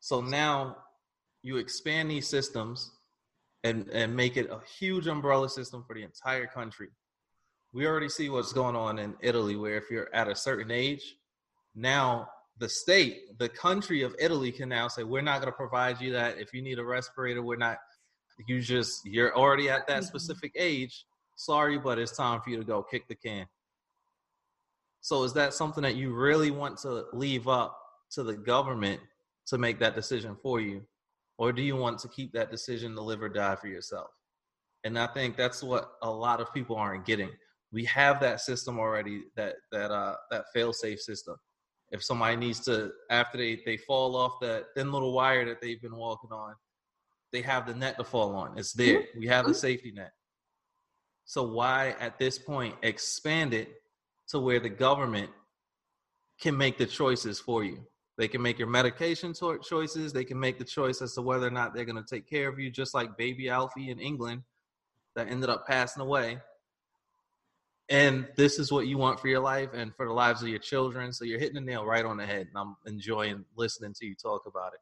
So 0.00 0.20
now 0.20 0.76
you 1.42 1.56
expand 1.56 2.10
these 2.10 2.28
systems 2.28 2.90
and 3.64 3.88
and 3.88 4.14
make 4.14 4.36
it 4.36 4.50
a 4.50 4.60
huge 4.78 5.06
umbrella 5.06 5.48
system 5.48 5.84
for 5.86 5.94
the 5.94 6.02
entire 6.02 6.46
country. 6.46 6.88
We 7.72 7.86
already 7.86 8.08
see 8.08 8.30
what's 8.30 8.52
going 8.52 8.76
on 8.76 8.98
in 8.98 9.14
Italy, 9.20 9.56
where 9.56 9.76
if 9.76 9.90
you're 9.90 10.12
at 10.14 10.28
a 10.28 10.34
certain 10.34 10.70
age, 10.70 11.14
now 11.74 12.28
the 12.58 12.68
state, 12.68 13.38
the 13.38 13.48
country 13.48 14.02
of 14.02 14.14
Italy 14.18 14.52
can 14.52 14.68
now 14.68 14.88
say, 14.88 15.04
we're 15.04 15.22
not 15.22 15.40
going 15.40 15.52
to 15.52 15.56
provide 15.56 16.00
you 16.00 16.12
that. 16.12 16.38
If 16.38 16.52
you 16.52 16.62
need 16.62 16.78
a 16.78 16.84
respirator, 16.84 17.42
we're 17.42 17.56
not 17.56 17.78
you 18.46 18.60
just 18.60 19.04
you're 19.04 19.36
already 19.36 19.68
at 19.68 19.86
that 19.86 19.98
mm-hmm. 19.98 20.06
specific 20.06 20.52
age. 20.56 21.04
Sorry, 21.36 21.78
but 21.78 21.98
it's 21.98 22.16
time 22.16 22.40
for 22.42 22.50
you 22.50 22.58
to 22.58 22.64
go 22.64 22.82
kick 22.82 23.08
the 23.08 23.14
can. 23.14 23.46
So 25.00 25.24
is 25.24 25.32
that 25.34 25.54
something 25.54 25.82
that 25.82 25.96
you 25.96 26.12
really 26.12 26.50
want 26.50 26.76
to 26.78 27.06
leave 27.12 27.48
up 27.48 27.78
to 28.12 28.22
the 28.22 28.34
government 28.34 29.00
to 29.46 29.58
make 29.58 29.78
that 29.80 29.94
decision 29.94 30.36
for 30.42 30.60
you? 30.60 30.82
Or 31.38 31.52
do 31.52 31.62
you 31.62 31.76
want 31.76 31.98
to 32.00 32.08
keep 32.08 32.32
that 32.32 32.50
decision 32.50 32.94
to 32.94 33.00
live 33.00 33.22
or 33.22 33.30
die 33.30 33.56
for 33.56 33.68
yourself? 33.68 34.08
And 34.84 34.98
I 34.98 35.06
think 35.06 35.36
that's 35.36 35.62
what 35.62 35.92
a 36.02 36.10
lot 36.10 36.40
of 36.40 36.52
people 36.52 36.76
aren't 36.76 37.06
getting. 37.06 37.30
We 37.72 37.84
have 37.86 38.20
that 38.20 38.40
system 38.40 38.78
already, 38.78 39.22
that 39.36 39.56
that 39.72 39.90
uh 39.90 40.16
that 40.30 40.44
fail 40.52 40.72
safe 40.72 41.00
system. 41.00 41.36
If 41.90 42.04
somebody 42.04 42.36
needs 42.36 42.60
to 42.60 42.92
after 43.10 43.38
they, 43.38 43.60
they 43.64 43.76
fall 43.76 44.16
off 44.16 44.34
that 44.40 44.66
thin 44.76 44.92
little 44.92 45.12
wire 45.12 45.46
that 45.46 45.60
they've 45.60 45.80
been 45.80 45.96
walking 45.96 46.30
on, 46.32 46.54
they 47.32 47.42
have 47.42 47.66
the 47.66 47.74
net 47.74 47.96
to 47.98 48.04
fall 48.04 48.34
on. 48.34 48.58
It's 48.58 48.74
mm-hmm. 48.74 48.92
there. 48.92 49.04
We 49.16 49.26
have 49.28 49.44
the 49.44 49.52
mm-hmm. 49.52 49.58
safety 49.58 49.92
net. 49.92 50.12
So 51.24 51.44
why 51.44 51.94
at 52.00 52.18
this 52.18 52.38
point 52.38 52.74
expand 52.82 53.54
it 53.54 53.68
to 54.28 54.40
where 54.40 54.60
the 54.60 54.68
government 54.68 55.30
can 56.40 56.56
make 56.56 56.76
the 56.78 56.86
choices 56.86 57.38
for 57.38 57.62
you? 57.62 57.86
They 58.18 58.28
can 58.28 58.42
make 58.42 58.58
your 58.58 58.68
medication 58.68 59.32
choices. 59.62 60.12
They 60.12 60.24
can 60.24 60.38
make 60.38 60.58
the 60.58 60.64
choice 60.64 61.00
as 61.00 61.14
to 61.14 61.22
whether 61.22 61.46
or 61.46 61.50
not 61.50 61.72
they're 61.72 61.84
going 61.84 62.02
to 62.02 62.14
take 62.14 62.28
care 62.28 62.48
of 62.48 62.58
you, 62.58 62.70
just 62.70 62.94
like 62.94 63.16
baby 63.16 63.48
Alfie 63.48 63.90
in 63.90 63.98
England 63.98 64.42
that 65.16 65.28
ended 65.28 65.48
up 65.48 65.66
passing 65.66 66.02
away. 66.02 66.38
And 67.88 68.28
this 68.36 68.58
is 68.58 68.70
what 68.70 68.86
you 68.86 68.98
want 68.98 69.18
for 69.18 69.28
your 69.28 69.40
life 69.40 69.70
and 69.72 69.94
for 69.96 70.06
the 70.06 70.12
lives 70.12 70.42
of 70.42 70.48
your 70.48 70.58
children. 70.58 71.12
So 71.12 71.24
you're 71.24 71.40
hitting 71.40 71.54
the 71.54 71.60
nail 71.60 71.84
right 71.84 72.04
on 72.04 72.16
the 72.16 72.26
head. 72.26 72.48
And 72.48 72.56
I'm 72.56 72.76
enjoying 72.86 73.44
listening 73.56 73.94
to 73.94 74.06
you 74.06 74.14
talk 74.14 74.42
about 74.46 74.74
it. 74.74 74.80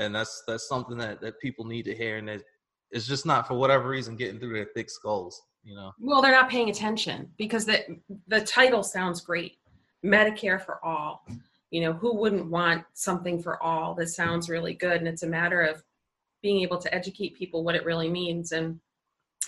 And 0.00 0.14
that's 0.14 0.42
that's 0.46 0.68
something 0.68 0.96
that, 0.98 1.20
that 1.20 1.40
people 1.40 1.64
need 1.64 1.84
to 1.84 1.94
hear 1.94 2.16
and 2.16 2.42
it's 2.90 3.06
just 3.06 3.26
not 3.26 3.46
for 3.46 3.54
whatever 3.54 3.88
reason 3.88 4.16
getting 4.16 4.40
through 4.40 4.54
their 4.54 4.68
thick 4.74 4.90
skulls, 4.90 5.40
you 5.62 5.76
know. 5.76 5.92
Well, 6.00 6.20
they're 6.20 6.32
not 6.32 6.50
paying 6.50 6.70
attention 6.70 7.30
because 7.38 7.64
the 7.64 8.00
the 8.26 8.40
title 8.40 8.82
sounds 8.82 9.20
great. 9.20 9.58
Medicare 10.04 10.60
for 10.60 10.84
all. 10.84 11.24
You 11.70 11.82
know, 11.82 11.92
who 11.92 12.16
wouldn't 12.16 12.50
want 12.50 12.84
something 12.94 13.40
for 13.40 13.62
all 13.62 13.94
that 13.94 14.08
sounds 14.08 14.48
really 14.48 14.74
good? 14.74 14.96
And 14.96 15.06
it's 15.06 15.22
a 15.22 15.28
matter 15.28 15.60
of 15.60 15.84
being 16.42 16.62
able 16.62 16.78
to 16.78 16.92
educate 16.92 17.36
people 17.36 17.62
what 17.62 17.76
it 17.76 17.84
really 17.84 18.08
means 18.08 18.50
and 18.52 18.80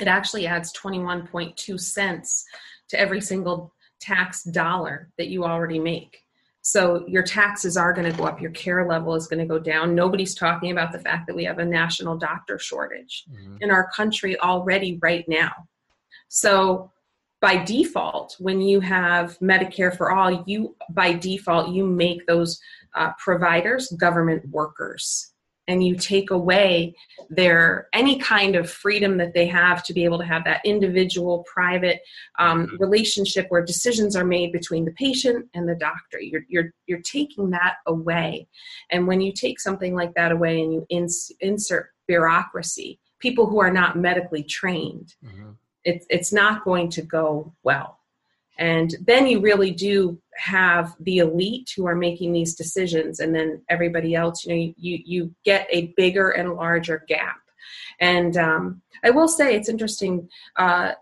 it 0.00 0.08
actually 0.08 0.46
adds 0.46 0.72
21.2 0.72 1.80
cents 1.80 2.44
to 2.88 2.98
every 2.98 3.20
single 3.20 3.74
tax 4.00 4.42
dollar 4.44 5.10
that 5.18 5.28
you 5.28 5.44
already 5.44 5.78
make. 5.78 6.24
So 6.62 7.04
your 7.08 7.24
taxes 7.24 7.76
are 7.76 7.92
going 7.92 8.10
to 8.10 8.16
go 8.16 8.24
up, 8.24 8.40
your 8.40 8.52
care 8.52 8.86
level 8.86 9.14
is 9.16 9.26
going 9.26 9.40
to 9.40 9.46
go 9.46 9.58
down. 9.58 9.94
Nobody's 9.96 10.34
talking 10.34 10.70
about 10.70 10.92
the 10.92 11.00
fact 11.00 11.26
that 11.26 11.34
we 11.34 11.44
have 11.44 11.58
a 11.58 11.64
national 11.64 12.16
doctor 12.16 12.58
shortage 12.58 13.24
mm-hmm. 13.30 13.56
in 13.60 13.70
our 13.70 13.90
country 13.90 14.38
already 14.38 14.98
right 15.02 15.24
now. 15.28 15.52
So 16.28 16.92
by 17.40 17.56
default, 17.56 18.36
when 18.38 18.60
you 18.60 18.78
have 18.78 19.36
Medicare 19.40 19.94
for 19.94 20.12
all, 20.12 20.44
you 20.46 20.76
by 20.90 21.12
default 21.12 21.74
you 21.74 21.84
make 21.84 22.24
those 22.26 22.60
uh, 22.94 23.10
providers 23.18 23.90
government 23.98 24.48
workers 24.48 25.31
and 25.68 25.84
you 25.84 25.96
take 25.96 26.30
away 26.30 26.94
their 27.30 27.88
any 27.92 28.18
kind 28.18 28.56
of 28.56 28.70
freedom 28.70 29.16
that 29.16 29.32
they 29.32 29.46
have 29.46 29.82
to 29.84 29.92
be 29.92 30.04
able 30.04 30.18
to 30.18 30.24
have 30.24 30.44
that 30.44 30.60
individual 30.64 31.44
private 31.52 32.00
um, 32.38 32.66
mm-hmm. 32.66 32.76
relationship 32.78 33.46
where 33.48 33.64
decisions 33.64 34.16
are 34.16 34.24
made 34.24 34.52
between 34.52 34.84
the 34.84 34.92
patient 34.92 35.46
and 35.54 35.68
the 35.68 35.74
doctor 35.74 36.20
you're, 36.20 36.42
you're 36.48 36.72
you're 36.86 37.02
taking 37.02 37.50
that 37.50 37.76
away 37.86 38.46
and 38.90 39.06
when 39.06 39.20
you 39.20 39.32
take 39.32 39.60
something 39.60 39.94
like 39.94 40.12
that 40.14 40.32
away 40.32 40.60
and 40.60 40.72
you 40.72 40.86
ins- 40.88 41.32
insert 41.40 41.90
bureaucracy 42.06 42.98
people 43.20 43.46
who 43.46 43.60
are 43.60 43.72
not 43.72 43.96
medically 43.96 44.42
trained 44.42 45.14
mm-hmm. 45.24 45.50
it's 45.84 46.06
it's 46.10 46.32
not 46.32 46.64
going 46.64 46.90
to 46.90 47.02
go 47.02 47.52
well 47.62 47.98
and 48.58 48.94
then 49.06 49.26
you 49.26 49.40
really 49.40 49.70
do 49.70 50.18
have 50.36 50.94
the 51.00 51.18
elite 51.18 51.70
who 51.76 51.86
are 51.86 51.94
making 51.94 52.32
these 52.32 52.54
decisions 52.54 53.20
and 53.20 53.34
then 53.34 53.62
everybody 53.68 54.14
else 54.14 54.44
you 54.44 54.54
know 54.54 54.74
you 54.76 54.98
you 55.04 55.34
get 55.44 55.66
a 55.70 55.92
bigger 55.96 56.30
and 56.30 56.54
larger 56.54 57.04
gap. 57.08 57.36
And 58.00 58.36
um, 58.36 58.82
i 59.04 59.10
will 59.10 59.28
say 59.28 59.54
it's 59.54 59.68
interesting 59.68 60.28
uh, 60.56 60.92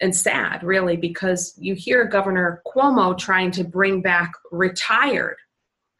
and 0.00 0.14
sad 0.14 0.62
really 0.62 0.96
because 0.96 1.54
you 1.58 1.74
hear 1.74 2.04
governor 2.04 2.62
cuomo 2.66 3.16
trying 3.16 3.50
to 3.52 3.64
bring 3.64 4.02
back 4.02 4.32
retired 4.50 5.36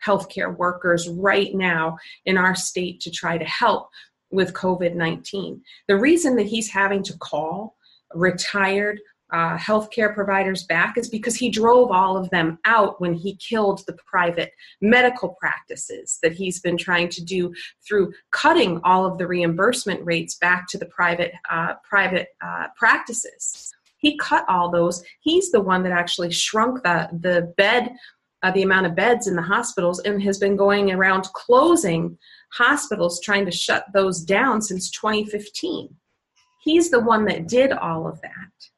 healthcare 0.04 0.54
workers 0.56 1.08
right 1.08 1.54
now 1.54 1.96
in 2.26 2.36
our 2.36 2.54
state 2.54 3.00
to 3.00 3.10
try 3.10 3.38
to 3.38 3.44
help 3.44 3.88
with 4.30 4.52
covid-19 4.52 5.60
the 5.88 5.96
reason 5.96 6.36
that 6.36 6.46
he's 6.46 6.70
having 6.70 7.02
to 7.02 7.16
call 7.18 7.76
retired 8.14 9.00
uh, 9.32 9.56
healthcare 9.56 10.14
providers 10.14 10.64
back 10.64 10.96
is 10.96 11.08
because 11.08 11.34
he 11.34 11.50
drove 11.50 11.90
all 11.90 12.16
of 12.16 12.30
them 12.30 12.58
out 12.64 13.00
when 13.00 13.12
he 13.12 13.36
killed 13.36 13.82
the 13.86 13.96
private 14.06 14.52
medical 14.80 15.30
practices 15.40 16.18
that 16.22 16.32
he's 16.32 16.60
been 16.60 16.76
trying 16.76 17.08
to 17.08 17.24
do 17.24 17.52
through 17.86 18.12
cutting 18.30 18.80
all 18.84 19.04
of 19.04 19.18
the 19.18 19.26
reimbursement 19.26 20.04
rates 20.04 20.36
back 20.36 20.68
to 20.68 20.78
the 20.78 20.86
private 20.86 21.32
uh, 21.50 21.74
private 21.82 22.28
uh, 22.40 22.68
practices. 22.76 23.72
He 23.98 24.16
cut 24.18 24.44
all 24.48 24.70
those. 24.70 25.02
He's 25.20 25.50
the 25.50 25.60
one 25.60 25.82
that 25.82 25.92
actually 25.92 26.30
shrunk 26.30 26.82
the 26.82 27.08
the 27.20 27.52
bed. 27.56 27.94
Uh, 28.42 28.50
the 28.50 28.62
amount 28.62 28.86
of 28.86 28.94
beds 28.94 29.26
in 29.26 29.34
the 29.34 29.42
hospitals 29.42 29.98
and 30.00 30.22
has 30.22 30.38
been 30.38 30.56
going 30.56 30.92
around 30.92 31.24
closing 31.32 32.16
hospitals 32.52 33.18
trying 33.20 33.46
to 33.46 33.50
shut 33.50 33.86
those 33.94 34.20
down 34.20 34.60
since 34.60 34.90
2015 34.90 35.88
he's 36.62 36.90
the 36.90 37.00
one 37.00 37.24
that 37.24 37.48
did 37.48 37.72
all 37.72 38.06
of 38.06 38.20
that 38.20 38.68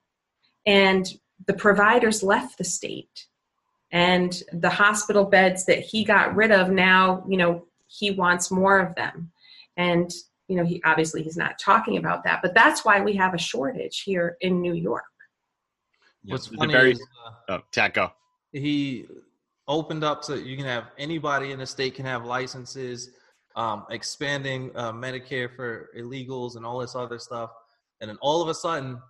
and 0.69 1.15
the 1.47 1.55
providers 1.55 2.23
left 2.23 2.59
the 2.59 2.65
state. 2.65 3.27
And 3.91 4.43
the 4.53 4.69
hospital 4.69 5.25
beds 5.25 5.65
that 5.65 5.79
he 5.79 6.05
got 6.05 6.37
rid 6.37 6.53
of 6.53 6.71
now 6.71 7.25
you 7.27 7.39
know 7.39 7.65
he 7.87 8.11
wants 8.11 8.51
more 8.51 8.79
of 8.79 8.95
them. 8.95 9.33
And 9.77 10.13
you 10.47 10.57
know 10.57 10.65
he 10.65 10.81
obviously 10.85 11.23
he's 11.23 11.39
not 11.39 11.59
talking 11.59 11.97
about 11.97 12.23
that. 12.25 12.41
But 12.43 12.55
that's 12.55 12.85
why 12.85 13.01
we 13.01 13.15
have 13.17 13.35
a 13.35 13.39
shortage 13.39 14.03
here 14.03 14.37
in 14.43 14.61
new 14.61 14.75
york. 14.75 15.05
What's 16.25 16.49
funny 16.49 16.73
very, 16.73 16.93
is, 16.93 17.07
uh, 17.49 17.59
oh, 17.59 17.89
go. 17.89 18.13
he 18.53 19.07
opened 19.67 20.05
up 20.05 20.25
so 20.25 20.35
you 20.35 20.57
can 20.57 20.67
have 20.67 20.85
anybody 20.99 21.53
in 21.53 21.59
the 21.59 21.67
state 21.67 21.95
can 21.95 22.05
have 22.05 22.25
licenses 22.25 23.11
um, 23.57 23.85
expanding 23.91 24.71
uh, 24.75 24.93
medicare 24.93 25.49
for 25.55 25.89
illegals 25.99 26.57
and 26.57 26.67
all 26.67 26.79
this 26.79 26.95
other 26.95 27.19
stuff. 27.19 27.51
And 28.01 28.11
then 28.11 28.19
all 28.21 28.43
of 28.43 28.49
a 28.49 28.55
sudden 28.55 29.01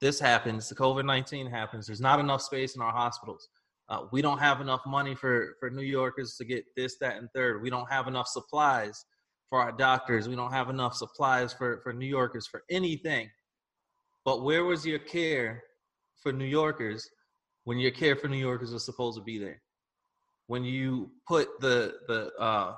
this 0.00 0.20
happens, 0.20 0.68
the 0.68 0.74
COVID 0.74 1.04
19 1.04 1.46
happens, 1.46 1.86
there's 1.86 2.00
not 2.00 2.20
enough 2.20 2.42
space 2.42 2.76
in 2.76 2.82
our 2.82 2.92
hospitals. 2.92 3.48
Uh, 3.88 4.02
we 4.10 4.20
don't 4.20 4.38
have 4.38 4.60
enough 4.60 4.80
money 4.84 5.14
for, 5.14 5.54
for 5.60 5.70
New 5.70 5.82
Yorkers 5.82 6.36
to 6.36 6.44
get 6.44 6.64
this, 6.76 6.96
that, 6.98 7.16
and 7.16 7.28
third. 7.34 7.62
We 7.62 7.70
don't 7.70 7.90
have 7.90 8.08
enough 8.08 8.26
supplies 8.26 9.04
for 9.48 9.60
our 9.60 9.70
doctors. 9.70 10.28
We 10.28 10.34
don't 10.34 10.52
have 10.52 10.70
enough 10.70 10.94
supplies 10.94 11.52
for, 11.52 11.80
for 11.82 11.92
New 11.92 12.06
Yorkers 12.06 12.48
for 12.48 12.64
anything. 12.68 13.30
But 14.24 14.42
where 14.42 14.64
was 14.64 14.84
your 14.84 14.98
care 14.98 15.62
for 16.20 16.32
New 16.32 16.46
Yorkers 16.46 17.08
when 17.62 17.78
your 17.78 17.92
care 17.92 18.16
for 18.16 18.26
New 18.28 18.38
Yorkers 18.38 18.72
was 18.72 18.84
supposed 18.84 19.16
to 19.18 19.22
be 19.22 19.38
there? 19.38 19.62
When 20.48 20.64
you 20.64 21.10
put 21.26 21.60
the 21.60 21.94
the 22.08 22.32
uh, 22.38 22.74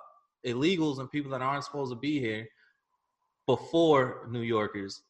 illegals 0.46 0.98
and 1.00 1.10
people 1.10 1.30
that 1.32 1.42
aren't 1.42 1.64
supposed 1.64 1.92
to 1.92 1.98
be 1.98 2.20
here 2.20 2.46
before 3.46 4.26
New 4.30 4.42
Yorkers, 4.42 5.02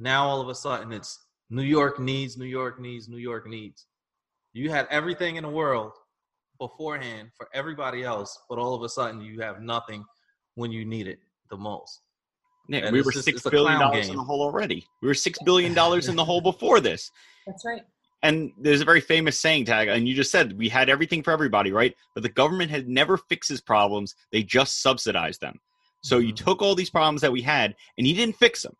now 0.00 0.26
all 0.26 0.40
of 0.40 0.48
a 0.48 0.54
sudden 0.54 0.92
it's 0.92 1.26
New 1.50 1.62
York 1.62 2.00
needs, 2.00 2.36
New 2.36 2.46
York 2.46 2.80
needs, 2.80 3.08
New 3.08 3.18
York 3.18 3.46
needs. 3.46 3.86
You 4.52 4.70
had 4.70 4.86
everything 4.90 5.36
in 5.36 5.44
the 5.44 5.50
world 5.50 5.92
beforehand 6.58 7.30
for 7.36 7.48
everybody 7.54 8.02
else, 8.02 8.38
but 8.48 8.58
all 8.58 8.74
of 8.74 8.82
a 8.82 8.88
sudden 8.88 9.20
you 9.20 9.40
have 9.40 9.60
nothing 9.60 10.04
when 10.54 10.72
you 10.72 10.84
need 10.84 11.06
it 11.06 11.18
the 11.50 11.56
most. 11.56 12.00
Yeah, 12.68 12.80
and 12.80 12.92
we 12.92 13.02
were 13.02 13.10
just, 13.10 13.24
six 13.24 13.42
billion 13.42 13.80
dollars 13.80 14.08
in 14.08 14.16
the 14.16 14.22
hole 14.22 14.42
already. 14.42 14.86
We 15.02 15.08
were 15.08 15.14
six 15.14 15.38
billion 15.44 15.74
dollars 15.74 16.08
in 16.08 16.16
the 16.16 16.24
hole 16.24 16.40
before 16.52 16.80
this. 16.80 17.10
That's 17.46 17.64
right. 17.64 17.82
And 18.22 18.52
there's 18.60 18.82
a 18.82 18.84
very 18.84 19.00
famous 19.00 19.40
saying 19.40 19.64
Tack, 19.64 19.88
and 19.88 20.06
you 20.06 20.14
just 20.14 20.30
said 20.30 20.56
we 20.56 20.68
had 20.68 20.88
everything 20.88 21.22
for 21.22 21.32
everybody, 21.32 21.72
right? 21.72 21.94
But 22.14 22.22
the 22.22 22.28
government 22.28 22.70
had 22.70 22.86
never 22.88 23.16
fixes 23.16 23.60
problems; 23.60 24.14
they 24.30 24.42
just 24.42 24.82
subsidized 24.82 25.40
them. 25.40 25.58
So 26.02 26.18
mm-hmm. 26.18 26.28
you 26.28 26.32
took 26.32 26.62
all 26.62 26.74
these 26.74 26.90
problems 26.90 27.22
that 27.22 27.32
we 27.32 27.42
had, 27.42 27.74
and 27.98 28.06
you 28.06 28.14
didn't 28.14 28.36
fix 28.36 28.62
them. 28.62 28.76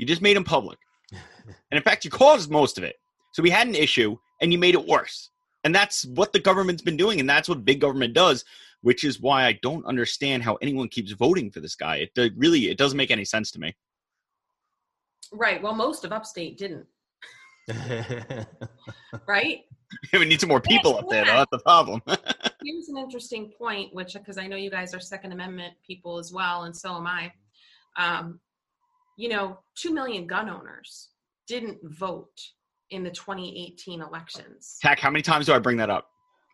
You 0.00 0.06
just 0.06 0.22
made 0.22 0.34
them 0.34 0.44
public. 0.44 0.78
and 1.12 1.76
in 1.76 1.82
fact, 1.82 2.06
you 2.06 2.10
caused 2.10 2.50
most 2.50 2.78
of 2.78 2.84
it. 2.84 2.96
So 3.32 3.42
we 3.42 3.50
had 3.50 3.66
an 3.66 3.74
issue 3.74 4.16
and 4.40 4.50
you 4.50 4.58
made 4.58 4.74
it 4.74 4.86
worse. 4.86 5.28
And 5.62 5.74
that's 5.74 6.06
what 6.06 6.32
the 6.32 6.38
government's 6.40 6.80
been 6.80 6.96
doing. 6.96 7.20
And 7.20 7.28
that's 7.28 7.50
what 7.50 7.66
big 7.66 7.82
government 7.82 8.14
does, 8.14 8.42
which 8.80 9.04
is 9.04 9.20
why 9.20 9.44
I 9.44 9.58
don't 9.60 9.84
understand 9.84 10.42
how 10.42 10.54
anyone 10.62 10.88
keeps 10.88 11.12
voting 11.12 11.50
for 11.50 11.60
this 11.60 11.74
guy. 11.74 12.08
It 12.16 12.32
really, 12.34 12.70
it 12.70 12.78
doesn't 12.78 12.96
make 12.96 13.10
any 13.10 13.26
sense 13.26 13.50
to 13.50 13.60
me. 13.60 13.76
Right. 15.32 15.62
Well, 15.62 15.74
most 15.74 16.06
of 16.06 16.12
upstate 16.12 16.56
didn't. 16.56 16.86
right? 19.28 19.60
we 20.14 20.24
need 20.24 20.40
some 20.40 20.48
more 20.48 20.62
people 20.62 20.96
up 20.96 21.10
there. 21.10 21.26
Though. 21.26 21.32
That's 21.32 21.50
the 21.52 21.58
problem. 21.58 22.00
Here's 22.64 22.88
an 22.88 22.96
interesting 22.96 23.52
point, 23.58 23.94
which 23.94 24.14
because 24.14 24.38
I 24.38 24.46
know 24.46 24.56
you 24.56 24.70
guys 24.70 24.94
are 24.94 25.00
Second 25.00 25.32
Amendment 25.32 25.74
people 25.86 26.18
as 26.18 26.32
well, 26.32 26.64
and 26.64 26.74
so 26.74 26.96
am 26.96 27.06
I. 27.06 27.32
Um, 27.98 28.40
you 29.20 29.28
know, 29.28 29.58
2 29.74 29.92
million 29.92 30.26
gun 30.26 30.48
owners 30.48 31.10
didn't 31.46 31.78
vote 31.82 32.40
in 32.88 33.02
the 33.02 33.10
2018 33.10 34.00
elections. 34.00 34.78
Heck, 34.82 34.98
how 34.98 35.10
many 35.10 35.20
times 35.20 35.44
do 35.44 35.52
I 35.52 35.58
bring 35.58 35.76
that 35.76 35.90
up? 35.90 36.08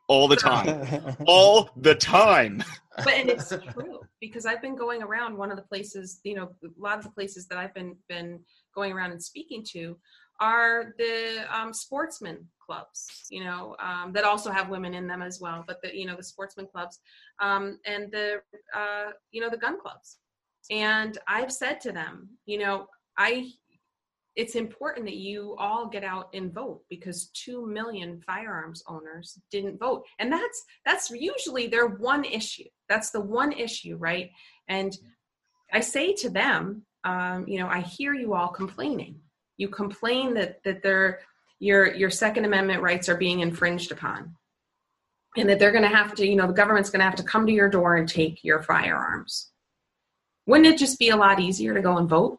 All 0.09 0.27
the 0.27 0.35
time. 0.35 1.17
All 1.29 1.71
the 1.77 1.95
time. 1.95 2.65
But 2.97 3.15
and 3.15 3.31
it's 3.31 3.51
true 3.51 4.01
because 4.21 4.47
I've 4.47 4.61
been 4.61 4.75
going 4.75 5.01
around 5.01 5.37
one 5.37 5.53
of 5.53 5.57
the 5.57 5.63
places, 5.63 6.21
you 6.25 6.35
know, 6.35 6.51
a 6.65 6.69
lot 6.77 6.99
of 6.99 7.05
the 7.05 7.11
places 7.11 7.47
that 7.49 7.59
I've 7.59 7.73
been 7.73 7.97
been 8.09 8.41
going 8.75 8.93
around 8.93 9.13
and 9.13 9.23
speaking 9.23 9.65
to 9.73 9.97
are 10.41 10.93
the 10.99 11.45
um, 11.51 11.73
sportsman 11.73 12.49
clubs, 12.65 13.27
you 13.31 13.45
know, 13.45 13.77
um, 13.81 14.13
that 14.13 14.25
also 14.25 14.51
have 14.51 14.69
women 14.69 14.93
in 14.95 15.07
them 15.07 15.23
as 15.23 15.41
well. 15.41 15.65
But 15.67 15.83
the 15.83 15.97
you 15.97 16.07
know 16.07 16.17
the 16.17 16.25
sportsmen 16.25 16.67
clubs 16.67 16.99
um, 17.41 17.79
and 17.87 18.11
the 18.11 18.41
uh, 18.75 19.11
you 19.31 19.41
know 19.41 19.51
the 19.51 19.57
gun 19.57 19.79
clubs. 19.81 20.19
And 20.71 21.19
I've 21.29 21.53
said 21.53 21.81
to 21.83 21.93
them, 21.93 22.29
you 22.47 22.59
know, 22.59 22.89
I 23.17 23.51
it's 24.37 24.55
important 24.55 25.07
that 25.07 25.17
you 25.17 25.57
all 25.59 25.89
get 25.89 26.05
out 26.05 26.29
and 26.35 26.53
vote 26.53 26.83
because 26.91 27.31
2 27.33 27.67
million 27.67 28.21
firearms 28.21 28.83
owners 28.87 29.39
didn't 29.51 29.81
vote. 29.81 30.05
And 30.19 30.31
that's 30.31 30.65
that's 30.85 31.11
usually 31.11 31.67
their 31.67 31.87
one 31.87 32.25
issue. 32.25 32.69
That's 32.89 33.11
the 33.11 33.21
one 33.21 33.53
issue 33.53 33.97
right? 33.97 34.31
And 34.69 34.97
i 35.73 35.81
say 35.81 36.13
to 36.13 36.31
them 36.31 36.83
um, 37.03 37.45
you 37.49 37.59
know 37.59 37.67
i 37.67 37.81
hear 37.81 38.15
you 38.15 38.35
all 38.35 38.49
complaining. 38.49 39.21
You 39.57 39.69
complain 39.69 40.35
that 40.35 40.63
that 40.65 40.83
their 40.83 41.21
your 41.59 41.95
your 41.95 42.11
second 42.11 42.45
amendment 42.45 42.83
rights 42.83 43.09
are 43.09 43.17
being 43.17 43.41
infringed 43.41 43.91
upon. 43.91 44.37
And 45.39 45.49
that 45.51 45.59
they're 45.59 45.73
going 45.73 45.83
to 45.83 45.97
have 45.97 46.15
to 46.17 46.27
you 46.27 46.37
know 46.37 46.47
the 46.47 46.53
government's 46.53 46.91
going 46.91 47.01
to 47.01 47.05
have 47.07 47.17
to 47.17 47.23
come 47.23 47.47
to 47.47 47.53
your 47.53 47.69
door 47.69 47.97
and 47.97 48.09
take 48.09 48.45
your 48.45 48.63
firearms 48.63 49.51
wouldn't 50.47 50.67
it 50.67 50.79
just 50.79 50.99
be 50.99 51.11
a 51.11 51.17
lot 51.17 51.41
easier 51.41 51.75
to 51.75 51.81
go 51.81 51.99
and 51.99 52.09
vote 52.09 52.39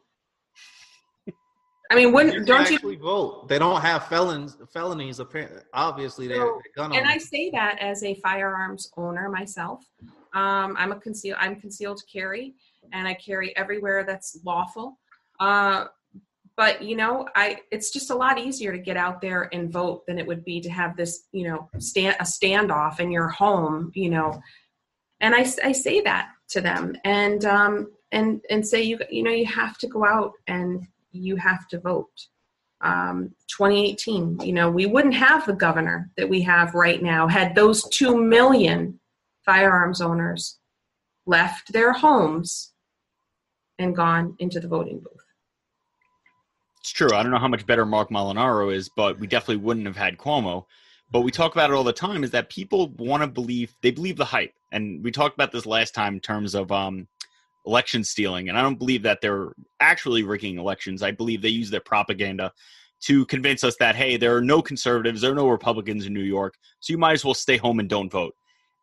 I 1.90 1.96
mean, 1.96 2.12
wouldn't 2.12 2.34
You 2.36 2.44
don't 2.46 2.70
you? 2.70 2.76
actually 2.76 2.96
vote? 2.98 3.48
They 3.48 3.60
don't 3.60 3.82
have 3.82 4.08
felons 4.08 4.58
felonies. 4.74 5.20
Apparently, 5.20 5.62
obviously, 5.74 6.28
they're, 6.28 6.38
So- 6.38 6.62
they're 6.76 6.86
And 6.86 7.08
I 7.08 7.18
say 7.18 7.50
that 7.52 7.80
as 7.80 8.04
a 8.04 8.14
firearms 8.16 8.92
owner 8.98 9.30
myself. 9.30 9.86
Um, 10.34 10.76
I'm 10.78 10.92
a 10.92 11.00
conceal. 11.00 11.36
I'm 11.40 11.56
concealed 11.56 12.02
carry, 12.12 12.56
and 12.92 13.08
I 13.08 13.14
carry 13.14 13.56
everywhere 13.56 14.04
that's 14.04 14.38
lawful. 14.44 15.00
Uh, 15.40 15.86
but 16.58 16.82
you 16.82 16.96
know, 16.98 17.28
I 17.36 17.60
it's 17.72 17.92
just 17.92 18.10
a 18.10 18.16
lot 18.16 18.38
easier 18.38 18.72
to 18.74 18.80
get 18.80 18.98
out 18.98 19.22
there 19.22 19.48
and 19.54 19.72
vote 19.72 20.06
than 20.08 20.20
it 20.20 20.28
would 20.28 20.44
be 20.44 20.60
to 20.62 20.70
have 20.70 20.98
this, 20.98 21.28
you 21.32 21.48
know, 21.48 21.70
stand 21.80 22.18
a 22.20 22.24
standoff 22.24 23.00
in 23.00 23.12
your 23.12 23.30
home. 23.30 23.92
You 23.96 24.10
know, 24.10 24.42
and 25.22 25.34
I, 25.34 25.46
I 25.64 25.72
say 25.72 26.02
that 26.02 26.32
to 26.50 26.60
them, 26.62 26.98
and 27.06 27.46
um, 27.46 27.92
and 28.12 28.42
and 28.50 28.66
say 28.66 28.82
you 28.82 29.00
you 29.10 29.24
know 29.24 29.32
you 29.32 29.46
have 29.46 29.78
to 29.78 29.88
go 29.88 30.06
out 30.06 30.34
and 30.48 30.86
you 31.12 31.36
have 31.36 31.68
to 31.68 31.80
vote 31.80 32.28
um, 32.82 33.32
2018 33.48 34.40
you 34.42 34.54
know 34.54 34.70
we 34.70 34.86
wouldn't 34.86 35.14
have 35.14 35.46
the 35.46 35.54
governor 35.54 36.10
that 36.18 36.30
we 36.30 36.42
have 36.42 36.74
right 36.76 37.02
now 37.02 37.28
had 37.28 37.56
those 37.56 37.88
2 37.90 38.22
million 38.22 39.00
firearms 39.46 40.02
owners 40.02 40.60
left 41.26 41.74
their 41.74 41.92
homes 41.92 42.74
and 43.80 43.96
gone 43.96 44.36
into 44.40 44.60
the 44.60 44.68
voting 44.68 45.00
booth 45.00 45.26
It's 46.82 46.92
true. 46.92 47.14
I 47.14 47.22
don't 47.22 47.32
know 47.32 47.40
how 47.40 47.48
much 47.48 47.66
better 47.66 47.86
Marc 47.86 48.10
Molinaro 48.10 48.74
is, 48.74 48.90
but 48.90 49.20
we 49.20 49.28
definitely 49.28 49.58
wouldn't 49.58 49.86
have 49.86 49.98
had 49.98 50.18
Cuomo. 50.18 50.66
But 51.10 51.22
we 51.22 51.32
talk 51.32 51.54
about 51.54 51.70
it 51.70 51.74
all 51.74 51.84
the 51.84 51.94
time 51.94 52.24
is 52.24 52.32
that 52.32 52.50
people 52.50 52.90
want 52.98 53.24
to 53.24 53.28
believe 53.28 53.74
they 53.82 53.92
believe 53.92 54.18
the 54.18 54.26
hype. 54.26 54.54
And 54.72 55.04
we 55.04 55.12
talked 55.12 55.36
about 55.36 55.52
this 55.52 55.66
last 55.66 55.94
time 55.94 56.16
in 56.16 56.20
terms 56.20 56.54
of 56.54 56.72
um, 56.72 57.08
election 57.68 58.04
stealing. 58.04 58.50
And 58.50 58.58
I 58.58 58.62
don't 58.64 58.80
believe 58.80 59.04
that 59.04 59.20
they're 59.22 59.52
actually 59.80 60.24
rigging 60.24 60.58
elections. 60.58 61.04
I 61.04 61.12
believe 61.12 61.42
they 61.42 61.50
use 61.50 61.70
their 61.70 61.82
propaganda 61.82 62.52
to 63.02 63.26
convince 63.28 63.64
us 63.64 63.76
that, 63.80 63.96
hey, 63.96 64.18
there 64.18 64.36
are 64.36 64.42
no 64.42 64.62
conservatives, 64.62 65.22
there 65.22 65.32
are 65.32 65.36
no 65.36 65.50
Republicans 65.50 66.08
in 66.08 66.14
New 66.14 66.24
York. 66.24 66.56
So 66.80 66.92
you 66.92 66.98
might 66.98 67.14
as 67.14 67.24
well 67.24 67.36
stay 67.36 67.58
home 67.58 67.80
and 67.80 67.88
don't 67.88 68.12
vote. 68.12 68.34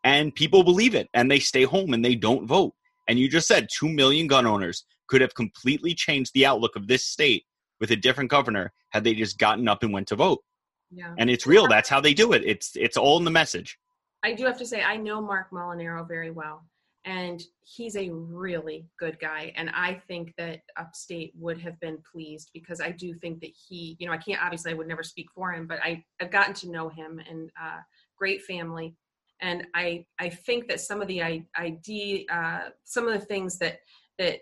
And 0.05 0.33
people 0.33 0.63
believe 0.63 0.95
it 0.95 1.09
and 1.13 1.29
they 1.29 1.39
stay 1.39 1.63
home 1.63 1.93
and 1.93 2.05
they 2.05 2.15
don't 2.15 2.45
vote. 2.45 2.73
And 3.07 3.19
you 3.19 3.27
just 3.27 3.47
said 3.47 3.67
2 3.77 3.89
million 3.89 4.27
gun 4.27 4.45
owners 4.45 4.85
could 5.07 5.21
have 5.21 5.35
completely 5.35 5.93
changed 5.93 6.31
the 6.33 6.45
outlook 6.45 6.75
of 6.75 6.87
this 6.87 7.03
state 7.03 7.43
with 7.79 7.91
a 7.91 7.95
different 7.95 8.29
governor 8.29 8.71
had 8.89 9.03
they 9.03 9.13
just 9.13 9.37
gotten 9.37 9.67
up 9.67 9.83
and 9.83 9.91
went 9.91 10.07
to 10.07 10.15
vote. 10.15 10.43
yeah 10.91 11.13
And 11.17 11.29
it's 11.29 11.45
real. 11.45 11.67
That's 11.67 11.89
how 11.89 11.99
they 11.99 12.13
do 12.13 12.33
it. 12.33 12.43
It's 12.45 12.71
it's 12.75 12.97
all 12.97 13.17
in 13.17 13.25
the 13.25 13.31
message. 13.31 13.77
I 14.23 14.33
do 14.33 14.45
have 14.45 14.57
to 14.59 14.65
say 14.65 14.81
I 14.81 14.97
know 14.97 15.21
Mark 15.21 15.51
Molinaro 15.51 16.07
very 16.07 16.31
well, 16.31 16.65
and 17.05 17.41
he's 17.63 17.95
a 17.95 18.09
really 18.09 18.87
good 18.99 19.19
guy. 19.19 19.53
And 19.55 19.69
I 19.69 20.01
think 20.07 20.33
that 20.37 20.61
Upstate 20.75 21.33
would 21.37 21.61
have 21.61 21.79
been 21.79 21.99
pleased 22.11 22.49
because 22.51 22.81
I 22.81 22.91
do 22.91 23.13
think 23.13 23.41
that 23.41 23.51
he, 23.67 23.95
you 23.99 24.07
know, 24.07 24.13
I 24.13 24.17
can't 24.17 24.41
obviously 24.41 24.71
I 24.71 24.75
would 24.75 24.87
never 24.87 25.03
speak 25.03 25.27
for 25.33 25.53
him, 25.53 25.67
but 25.67 25.79
I 25.83 26.03
I've 26.19 26.31
gotten 26.31 26.55
to 26.55 26.71
know 26.71 26.89
him 26.89 27.21
and 27.29 27.51
uh, 27.61 27.79
great 28.17 28.41
family, 28.43 28.95
and 29.39 29.67
I 29.75 30.05
I 30.19 30.29
think 30.29 30.67
that 30.67 30.81
some 30.81 31.01
of 31.01 31.07
the 31.07 31.45
idea, 31.57 32.25
uh, 32.31 32.69
some 32.83 33.07
of 33.07 33.13
the 33.13 33.25
things 33.25 33.59
that 33.59 33.79
that 34.17 34.39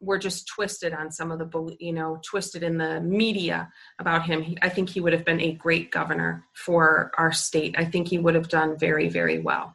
were 0.00 0.18
just 0.18 0.46
twisted 0.46 0.92
on 0.92 1.10
some 1.10 1.32
of 1.32 1.38
the 1.38 1.76
you 1.80 1.92
know 1.92 2.20
twisted 2.22 2.62
in 2.62 2.78
the 2.78 3.00
media 3.00 3.70
about 3.98 4.26
him 4.26 4.42
he, 4.42 4.58
i 4.60 4.68
think 4.68 4.88
he 4.88 5.00
would 5.00 5.12
have 5.12 5.24
been 5.24 5.40
a 5.40 5.52
great 5.52 5.90
governor 5.90 6.44
for 6.54 7.10
our 7.16 7.32
state 7.32 7.74
i 7.78 7.84
think 7.84 8.08
he 8.08 8.18
would 8.18 8.34
have 8.34 8.48
done 8.48 8.76
very 8.78 9.08
very 9.08 9.38
well 9.38 9.74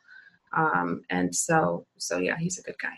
um, 0.56 1.02
and 1.10 1.34
so 1.36 1.86
so 1.98 2.18
yeah 2.18 2.36
he's 2.38 2.58
a 2.58 2.62
good 2.64 2.78
guy 2.82 2.96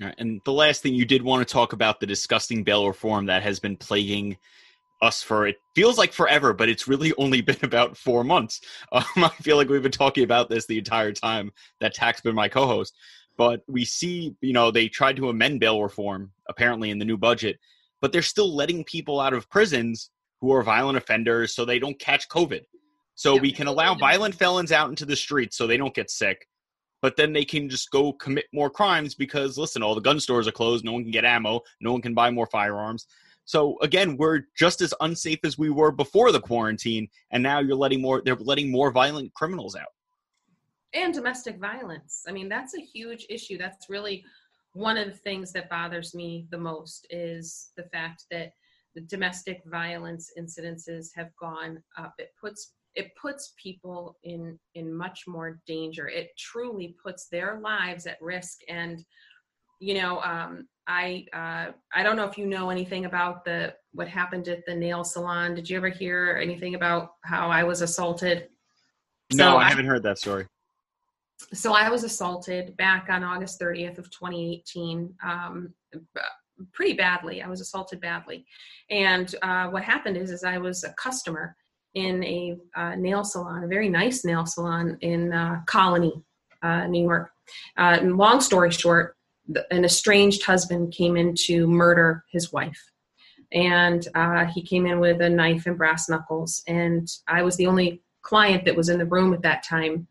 All 0.00 0.06
right, 0.08 0.14
And 0.18 0.40
the 0.44 0.52
last 0.52 0.82
thing 0.82 0.94
you 0.94 1.04
did 1.04 1.22
want 1.22 1.46
to 1.46 1.52
talk 1.52 1.72
about 1.72 2.00
the 2.00 2.06
disgusting 2.06 2.62
bail 2.64 2.86
reform 2.86 3.26
that 3.26 3.42
has 3.42 3.60
been 3.60 3.76
plaguing 3.76 4.36
us 5.02 5.20
for 5.22 5.48
it 5.48 5.56
feels 5.74 5.98
like 5.98 6.12
forever, 6.12 6.52
but 6.52 6.68
it's 6.68 6.86
really 6.86 7.12
only 7.18 7.40
been 7.40 7.58
about 7.62 7.96
four 7.96 8.22
months. 8.24 8.60
Um, 8.92 9.04
I 9.16 9.28
feel 9.42 9.56
like 9.56 9.68
we've 9.68 9.82
been 9.82 9.90
talking 9.90 10.24
about 10.24 10.48
this 10.48 10.66
the 10.66 10.78
entire 10.78 11.12
time 11.12 11.50
that 11.80 11.92
Tack's 11.94 12.20
been 12.20 12.34
my 12.36 12.48
co-host. 12.48 12.94
But 13.36 13.62
we 13.66 13.84
see, 13.84 14.34
you 14.40 14.52
know, 14.52 14.70
they 14.70 14.88
tried 14.88 15.16
to 15.16 15.28
amend 15.30 15.58
bail 15.60 15.82
reform 15.82 16.30
apparently 16.48 16.90
in 16.90 16.98
the 16.98 17.04
new 17.04 17.16
budget, 17.16 17.58
but 18.00 18.12
they're 18.12 18.22
still 18.22 18.54
letting 18.54 18.84
people 18.84 19.18
out 19.20 19.32
of 19.34 19.48
prisons 19.50 20.10
who 20.40 20.52
are 20.52 20.62
violent 20.62 20.98
offenders 20.98 21.54
so 21.54 21.64
they 21.64 21.78
don't 21.78 21.98
catch 21.98 22.28
COVID. 22.28 22.60
So 23.14 23.34
Yeah. 23.34 23.40
we 23.40 23.52
can 23.52 23.66
allow 23.66 23.94
violent 23.94 24.34
felons 24.34 24.70
out 24.72 24.88
into 24.90 25.04
the 25.04 25.16
streets 25.16 25.56
so 25.56 25.66
they 25.66 25.76
don't 25.76 25.94
get 25.94 26.10
sick 26.10 26.46
but 27.02 27.16
then 27.16 27.32
they 27.32 27.44
can 27.44 27.68
just 27.68 27.90
go 27.90 28.12
commit 28.14 28.46
more 28.54 28.70
crimes 28.70 29.14
because 29.14 29.58
listen 29.58 29.82
all 29.82 29.94
the 29.94 30.00
gun 30.00 30.18
stores 30.18 30.48
are 30.48 30.52
closed 30.52 30.84
no 30.84 30.92
one 30.92 31.02
can 31.02 31.10
get 31.10 31.24
ammo 31.24 31.60
no 31.80 31.92
one 31.92 32.00
can 32.00 32.14
buy 32.14 32.30
more 32.30 32.46
firearms. 32.46 33.06
So 33.44 33.76
again 33.82 34.16
we're 34.16 34.44
just 34.56 34.80
as 34.80 34.94
unsafe 35.00 35.40
as 35.44 35.58
we 35.58 35.68
were 35.68 35.92
before 35.92 36.32
the 36.32 36.40
quarantine 36.40 37.08
and 37.32 37.42
now 37.42 37.58
you're 37.58 37.76
letting 37.76 38.00
more 38.00 38.22
they're 38.24 38.36
letting 38.36 38.70
more 38.70 38.90
violent 38.90 39.34
criminals 39.34 39.76
out. 39.76 39.92
And 40.94 41.12
domestic 41.12 41.58
violence. 41.58 42.24
I 42.26 42.32
mean 42.32 42.48
that's 42.48 42.74
a 42.74 42.80
huge 42.80 43.26
issue. 43.28 43.58
That's 43.58 43.90
really 43.90 44.24
one 44.74 44.96
of 44.96 45.06
the 45.06 45.18
things 45.18 45.52
that 45.52 45.68
bothers 45.68 46.14
me 46.14 46.46
the 46.50 46.58
most 46.58 47.06
is 47.10 47.72
the 47.76 47.82
fact 47.84 48.24
that 48.30 48.52
the 48.94 49.02
domestic 49.02 49.62
violence 49.66 50.30
incidences 50.38 51.08
have 51.14 51.30
gone 51.40 51.82
up. 51.98 52.14
It 52.18 52.30
puts 52.40 52.72
it 52.94 53.14
puts 53.20 53.54
people 53.62 54.16
in 54.22 54.58
in 54.74 54.92
much 54.92 55.24
more 55.26 55.60
danger. 55.66 56.08
It 56.08 56.30
truly 56.38 56.94
puts 57.02 57.28
their 57.28 57.60
lives 57.60 58.06
at 58.06 58.20
risk. 58.20 58.58
And 58.68 59.04
you 59.82 59.94
know 60.00 60.20
um, 60.20 60.68
i 60.86 61.26
uh, 61.34 61.72
i 61.92 62.02
don't 62.02 62.16
know 62.16 62.24
if 62.24 62.38
you 62.38 62.46
know 62.46 62.70
anything 62.70 63.04
about 63.04 63.44
the 63.44 63.74
what 63.92 64.08
happened 64.08 64.48
at 64.48 64.64
the 64.66 64.74
nail 64.74 65.04
salon. 65.04 65.54
Did 65.54 65.68
you 65.68 65.76
ever 65.76 65.88
hear 65.88 66.38
anything 66.40 66.74
about 66.76 67.10
how 67.24 67.50
i 67.50 67.62
was 67.64 67.82
assaulted? 67.82 68.48
No 69.32 69.50
So 69.52 69.56
i 69.56 69.68
haven't 69.68 69.86
heard 69.86 70.04
that 70.04 70.18
story. 70.18 70.46
So 71.52 71.74
I 71.74 71.90
was 71.90 72.04
assaulted 72.04 72.76
back 72.76 73.08
on 73.10 73.24
August 73.24 73.60
30th 73.60 73.98
of 73.98 74.08
2018, 74.12 75.12
um, 75.24 75.74
pretty 76.72 76.92
badly. 76.92 77.42
I 77.42 77.48
was 77.48 77.60
assaulted 77.60 78.00
badly, 78.00 78.46
and 78.90 79.34
uh, 79.42 79.66
what 79.66 79.82
happened 79.82 80.16
is, 80.16 80.30
is 80.30 80.44
I 80.44 80.58
was 80.58 80.84
a 80.84 80.92
customer 80.92 81.56
in 81.94 82.24
a 82.24 82.56
uh, 82.74 82.94
nail 82.94 83.24
salon, 83.24 83.64
a 83.64 83.68
very 83.68 83.88
nice 83.88 84.24
nail 84.24 84.46
salon 84.46 84.96
in 85.00 85.32
uh, 85.32 85.60
Colonie, 85.66 86.22
uh, 86.62 86.86
New 86.86 87.02
York. 87.02 87.30
Uh, 87.76 87.98
long 88.02 88.40
story 88.40 88.70
short, 88.70 89.16
the, 89.48 89.66
an 89.72 89.84
estranged 89.84 90.44
husband 90.44 90.92
came 90.92 91.16
in 91.16 91.34
to 91.34 91.66
murder 91.66 92.24
his 92.30 92.52
wife. 92.52 92.80
And 93.52 94.06
uh, 94.14 94.46
he 94.46 94.62
came 94.62 94.86
in 94.86 94.98
with 94.98 95.20
a 95.20 95.28
knife 95.28 95.66
and 95.66 95.76
brass 95.76 96.08
knuckles. 96.08 96.62
And 96.66 97.06
I 97.28 97.42
was 97.42 97.56
the 97.56 97.66
only 97.66 98.02
client 98.22 98.64
that 98.64 98.76
was 98.76 98.88
in 98.88 98.98
the 98.98 99.04
room 99.04 99.34
at 99.34 99.42
that 99.42 99.62
time 99.62 100.06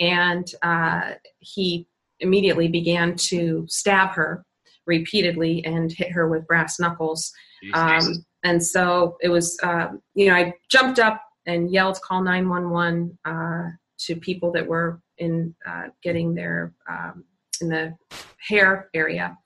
and 0.00 0.52
uh, 0.62 1.12
he 1.38 1.86
immediately 2.20 2.68
began 2.68 3.16
to 3.16 3.66
stab 3.68 4.10
her 4.10 4.44
repeatedly 4.86 5.64
and 5.64 5.92
hit 5.92 6.10
her 6.10 6.28
with 6.28 6.46
brass 6.46 6.78
knuckles. 6.80 7.32
Um, 7.74 8.24
and 8.42 8.64
so 8.64 9.16
it 9.20 9.28
was, 9.28 9.58
uh, 9.62 9.88
you 10.14 10.28
know, 10.28 10.34
I 10.34 10.54
jumped 10.68 10.98
up 10.98 11.22
and 11.46 11.70
yelled, 11.70 12.00
"Call 12.02 12.22
911!" 12.22 13.18
Uh, 13.24 13.70
to 13.98 14.16
people 14.16 14.50
that 14.52 14.66
were 14.66 15.00
in 15.18 15.54
uh, 15.66 15.84
getting 16.02 16.34
their 16.34 16.74
um, 16.88 17.24
in 17.60 17.68
the 17.68 17.94
hair 18.38 18.88
area, 18.94 19.36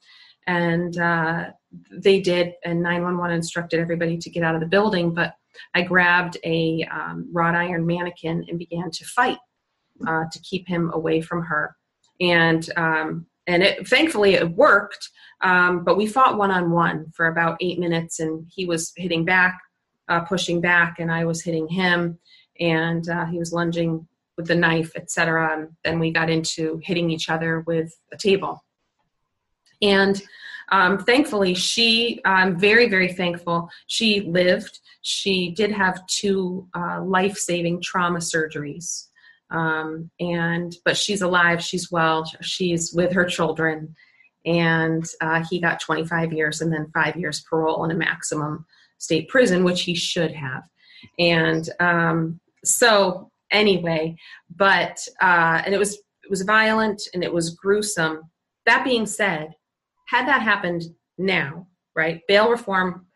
and 0.47 0.99
uh, 0.99 1.51
they 1.91 2.21
did. 2.21 2.55
And 2.65 2.83
911 2.83 3.37
instructed 3.37 3.81
everybody 3.81 4.17
to 4.19 4.31
get 4.31 4.43
out 4.43 4.55
of 4.55 4.61
the 4.61 4.67
building, 4.67 5.13
but 5.13 5.35
I 5.75 5.83
grabbed 5.83 6.39
a 6.45 6.87
um, 6.91 7.29
wrought 7.33 7.55
iron 7.55 7.87
mannequin 7.87 8.45
and 8.49 8.59
began 8.59 8.91
to 8.91 9.05
fight 9.05 9.39
uh, 10.07 10.25
to 10.31 10.39
keep 10.41 10.69
him 10.69 10.91
away 10.95 11.21
from 11.21 11.43
her. 11.43 11.77
And 12.21 12.69
um, 12.77 13.27
and 13.47 13.63
it 13.63 13.89
thankfully 13.89 14.35
it 14.35 14.51
worked. 14.51 15.11
Um, 15.43 15.85
but 15.85 15.97
we 15.97 16.07
fought 16.07 16.39
one 16.39 16.51
on 16.51 16.71
one 16.71 17.13
for 17.15 17.27
about 17.27 17.59
eight 17.61 17.79
minutes, 17.79 18.21
and 18.21 18.47
he 18.51 18.67
was 18.67 18.93
hitting 18.97 19.25
back, 19.25 19.59
uh, 20.09 20.21
pushing 20.21 20.61
back, 20.61 20.97
and 20.99 21.13
I 21.13 21.25
was 21.25 21.43
hitting 21.43 21.69
him, 21.69 22.19
and 22.59 23.09
uh, 23.09 23.27
he 23.27 23.39
was 23.39 23.53
lunging 23.53 24.07
with 24.37 24.47
the 24.47 24.55
knife, 24.55 24.93
etc. 24.97 25.57
And 25.57 25.69
then 25.85 25.99
we 25.99 26.11
got 26.11 26.31
into 26.31 26.81
hitting 26.83 27.11
each 27.11 27.29
other 27.29 27.61
with 27.61 27.95
a 28.13 28.17
table. 28.17 28.65
And 29.83 30.23
um, 30.73 30.99
thankfully, 30.99 31.55
she, 31.55 32.21
I'm 32.25 32.59
very, 32.59 32.89
very 32.89 33.13
thankful, 33.13 33.71
she 33.87 34.23
lived. 34.23 34.81
She 35.03 35.51
did 35.51 35.71
have 35.71 36.05
two 36.07 36.67
uh, 36.75 37.03
life 37.03 37.37
saving 37.37 37.83
trauma 37.83 38.19
surgeries. 38.19 39.09
Um, 39.51 40.11
and 40.19 40.75
but 40.85 40.97
she's 40.97 41.23
alive, 41.23 41.63
she's 41.63 41.91
well, 41.91 42.25
she's 42.43 42.93
with 42.93 43.13
her 43.13 43.25
children, 43.25 43.95
and 44.45 45.05
uh, 45.21 45.45
he 45.49 45.61
got 45.61 45.81
25 45.81 46.33
years 46.33 46.61
and 46.61 46.73
then 46.73 46.91
five 46.93 47.17
years 47.17 47.45
parole 47.49 47.85
in 47.85 47.91
a 47.91 47.95
maximum 47.95 48.67
state 48.99 49.29
prison, 49.29 49.65
which 49.65 49.83
he 49.83 49.95
should 49.95 50.33
have. 50.33 50.65
And 51.19 51.69
um, 51.81 52.41
so 52.65 53.31
anyway, 53.51 54.17
but 54.55 54.99
uh, 55.23 55.63
and 55.65 55.75
it 55.75 55.79
was 55.79 55.95
it 55.95 56.31
was 56.31 56.43
violent 56.43 57.03
and 57.15 57.23
it 57.23 57.33
was 57.33 57.51
gruesome. 57.51 58.23
That 58.67 58.85
being 58.85 59.07
said, 59.07 59.55
had 60.09 60.27
that 60.27 60.43
happened 60.43 60.83
now, 61.19 61.69
right? 61.95 62.21
Bail 62.27 62.51
reform 62.51 63.07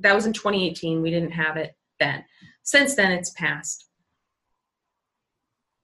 that 0.00 0.14
was 0.14 0.26
in 0.26 0.32
2018. 0.32 1.02
We 1.02 1.10
didn't 1.10 1.30
have 1.32 1.56
it 1.56 1.76
then. 1.98 2.24
Since 2.62 2.94
then, 2.94 3.12
it's 3.12 3.30
passed. 3.30 3.86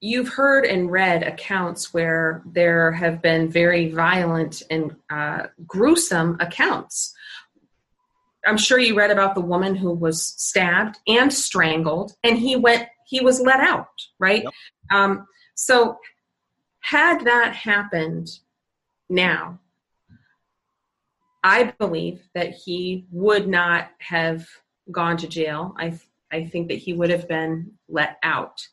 You've 0.00 0.28
heard 0.28 0.66
and 0.66 0.90
read 0.90 1.22
accounts 1.22 1.94
where 1.94 2.42
there 2.44 2.92
have 2.92 3.22
been 3.22 3.50
very 3.50 3.90
violent 3.90 4.62
and 4.70 4.94
uh, 5.10 5.46
gruesome 5.66 6.36
accounts. 6.40 7.14
I'm 8.46 8.58
sure 8.58 8.78
you 8.78 8.96
read 8.96 9.10
about 9.10 9.34
the 9.34 9.40
woman 9.40 9.74
who 9.74 9.92
was 9.92 10.22
stabbed 10.22 10.98
and 11.08 11.32
strangled, 11.32 12.12
and 12.22 12.38
he 12.38 12.56
went. 12.56 12.88
He 13.06 13.20
was 13.20 13.40
let 13.40 13.60
out, 13.60 13.88
right? 14.18 14.42
Yep. 14.44 14.52
Um, 14.92 15.26
so, 15.54 15.98
had 16.80 17.24
that 17.24 17.54
happened 17.54 18.28
now, 19.08 19.60
I 21.42 21.72
believe 21.78 22.28
that 22.34 22.54
he 22.54 23.06
would 23.10 23.48
not 23.48 23.90
have 23.98 24.46
gone 24.90 25.16
to 25.18 25.28
jail. 25.28 25.74
I, 25.78 25.98
I 26.32 26.44
think 26.44 26.68
that 26.68 26.78
he 26.78 26.92
would 26.92 27.10
have 27.10 27.28
been 27.28 27.72
let 27.88 28.18
out. 28.22 28.66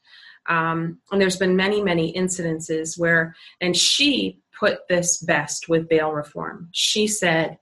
Um, 0.47 0.99
and 1.11 1.21
there's 1.21 1.37
been 1.37 1.55
many, 1.55 1.81
many 1.81 2.13
incidences 2.13 2.99
where, 2.99 3.35
and 3.61 3.75
she 3.75 4.41
put 4.57 4.87
this 4.87 5.17
best 5.19 5.69
with 5.69 5.89
bail 5.89 6.11
reform. 6.11 6.69
She 6.71 7.07
said, 7.07 7.57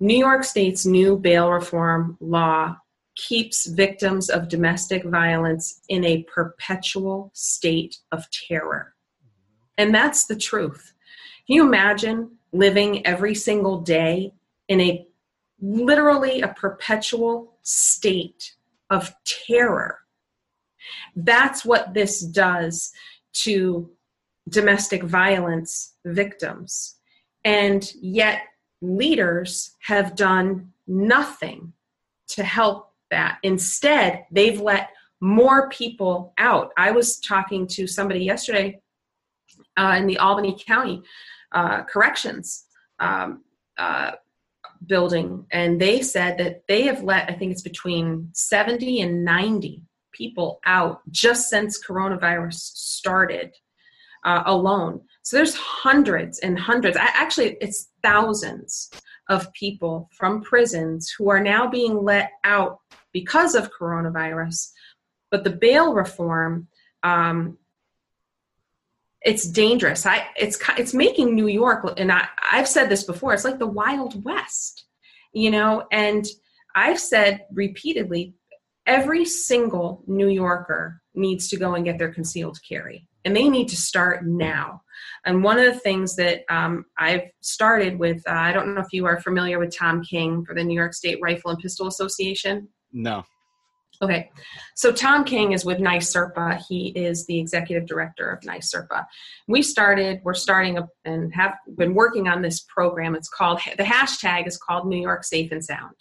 New 0.00 0.16
York 0.16 0.44
State's 0.44 0.86
new 0.86 1.18
bail 1.18 1.50
reform 1.50 2.16
law 2.20 2.76
keeps 3.14 3.66
victims 3.66 4.30
of 4.30 4.48
domestic 4.48 5.04
violence 5.04 5.80
in 5.88 6.04
a 6.04 6.24
perpetual 6.24 7.30
state 7.34 7.98
of 8.10 8.24
terror. 8.30 8.94
And 9.78 9.94
that's 9.94 10.24
the 10.24 10.36
truth. 10.36 10.94
Can 11.46 11.56
you 11.56 11.66
imagine 11.66 12.30
living 12.52 13.06
every 13.06 13.34
single 13.34 13.80
day 13.80 14.32
in 14.68 14.80
a 14.80 15.06
literally 15.62 16.42
a 16.42 16.48
perpetual 16.48 17.54
state 17.62 18.54
of 18.90 19.14
terror. 19.24 19.98
That's 21.16 21.64
what 21.64 21.94
this 21.94 22.20
does 22.20 22.92
to 23.34 23.90
domestic 24.48 25.02
violence 25.02 25.94
victims. 26.04 26.96
And 27.44 27.90
yet, 28.00 28.42
leaders 28.80 29.76
have 29.80 30.16
done 30.16 30.72
nothing 30.86 31.72
to 32.28 32.42
help 32.42 32.92
that. 33.10 33.38
Instead, 33.42 34.26
they've 34.30 34.60
let 34.60 34.90
more 35.20 35.68
people 35.68 36.34
out. 36.38 36.72
I 36.76 36.90
was 36.90 37.20
talking 37.20 37.66
to 37.68 37.86
somebody 37.86 38.24
yesterday 38.24 38.80
uh, 39.76 39.94
in 39.96 40.06
the 40.06 40.18
Albany 40.18 40.56
County 40.66 41.02
uh, 41.52 41.84
Corrections 41.84 42.64
um, 42.98 43.44
uh, 43.78 44.12
building 44.86 45.46
and 45.50 45.80
they 45.80 46.02
said 46.02 46.38
that 46.38 46.62
they 46.66 46.82
have 46.82 47.02
let 47.02 47.30
i 47.30 47.32
think 47.32 47.52
it's 47.52 47.62
between 47.62 48.28
70 48.32 49.00
and 49.00 49.24
90 49.24 49.80
people 50.12 50.60
out 50.64 51.00
just 51.10 51.48
since 51.48 51.84
coronavirus 51.84 52.54
started 52.54 53.54
uh, 54.24 54.42
alone 54.46 55.00
so 55.22 55.36
there's 55.36 55.56
hundreds 55.56 56.38
and 56.40 56.58
hundreds 56.58 56.96
I, 56.96 57.08
actually 57.14 57.56
it's 57.60 57.90
thousands 58.02 58.90
of 59.28 59.52
people 59.52 60.08
from 60.16 60.42
prisons 60.42 61.12
who 61.16 61.30
are 61.30 61.42
now 61.42 61.68
being 61.68 62.02
let 62.02 62.30
out 62.44 62.78
because 63.12 63.54
of 63.54 63.70
coronavirus 63.72 64.70
but 65.30 65.44
the 65.44 65.50
bail 65.50 65.94
reform 65.94 66.68
um, 67.02 67.58
it's 69.24 69.46
dangerous. 69.46 70.04
I 70.06 70.26
it's 70.36 70.58
it's 70.76 70.94
making 70.94 71.34
New 71.34 71.46
York, 71.46 71.94
and 71.96 72.10
I, 72.10 72.26
I've 72.50 72.68
said 72.68 72.88
this 72.88 73.04
before. 73.04 73.32
It's 73.32 73.44
like 73.44 73.58
the 73.58 73.66
Wild 73.66 74.22
West, 74.24 74.86
you 75.32 75.50
know. 75.50 75.84
And 75.92 76.26
I've 76.74 76.98
said 76.98 77.46
repeatedly, 77.52 78.34
every 78.92 79.24
single 79.24 80.02
New 80.06 80.28
Yorker 80.28 81.00
needs 81.14 81.48
to 81.48 81.56
go 81.56 81.74
and 81.74 81.84
get 81.84 81.98
their 81.98 82.12
concealed 82.12 82.58
carry, 82.68 83.06
and 83.24 83.34
they 83.34 83.48
need 83.48 83.68
to 83.68 83.76
start 83.76 84.26
now. 84.26 84.82
And 85.24 85.42
one 85.42 85.58
of 85.58 85.64
the 85.72 85.80
things 85.80 86.16
that 86.16 86.42
um, 86.50 86.84
I've 86.98 87.22
started 87.40 87.98
with, 87.98 88.22
uh, 88.28 88.32
I 88.32 88.52
don't 88.52 88.74
know 88.74 88.80
if 88.80 88.92
you 88.92 89.06
are 89.06 89.20
familiar 89.20 89.58
with 89.58 89.76
Tom 89.76 90.02
King 90.02 90.44
for 90.44 90.54
the 90.54 90.64
New 90.64 90.74
York 90.74 90.94
State 90.94 91.18
Rifle 91.22 91.52
and 91.52 91.58
Pistol 91.58 91.86
Association. 91.86 92.68
No. 92.92 93.24
Okay, 94.02 94.30
so 94.74 94.90
Tom 94.90 95.22
King 95.22 95.52
is 95.52 95.64
with 95.64 95.78
NYSRPA. 95.78 96.64
He 96.68 96.88
is 96.88 97.24
the 97.26 97.38
executive 97.38 97.86
director 97.86 98.30
of 98.30 98.40
NYSRPA. 98.40 99.06
We 99.46 99.62
started, 99.62 100.20
we're 100.24 100.34
starting 100.34 100.76
a, 100.76 100.88
and 101.04 101.32
have 101.32 101.54
been 101.76 101.94
working 101.94 102.26
on 102.26 102.42
this 102.42 102.60
program. 102.60 103.14
It's 103.14 103.28
called, 103.28 103.60
the 103.78 103.84
hashtag 103.84 104.48
is 104.48 104.58
called 104.58 104.88
New 104.88 105.00
York 105.00 105.22
Safe 105.24 105.52
and 105.52 105.64
Sound. 105.64 105.94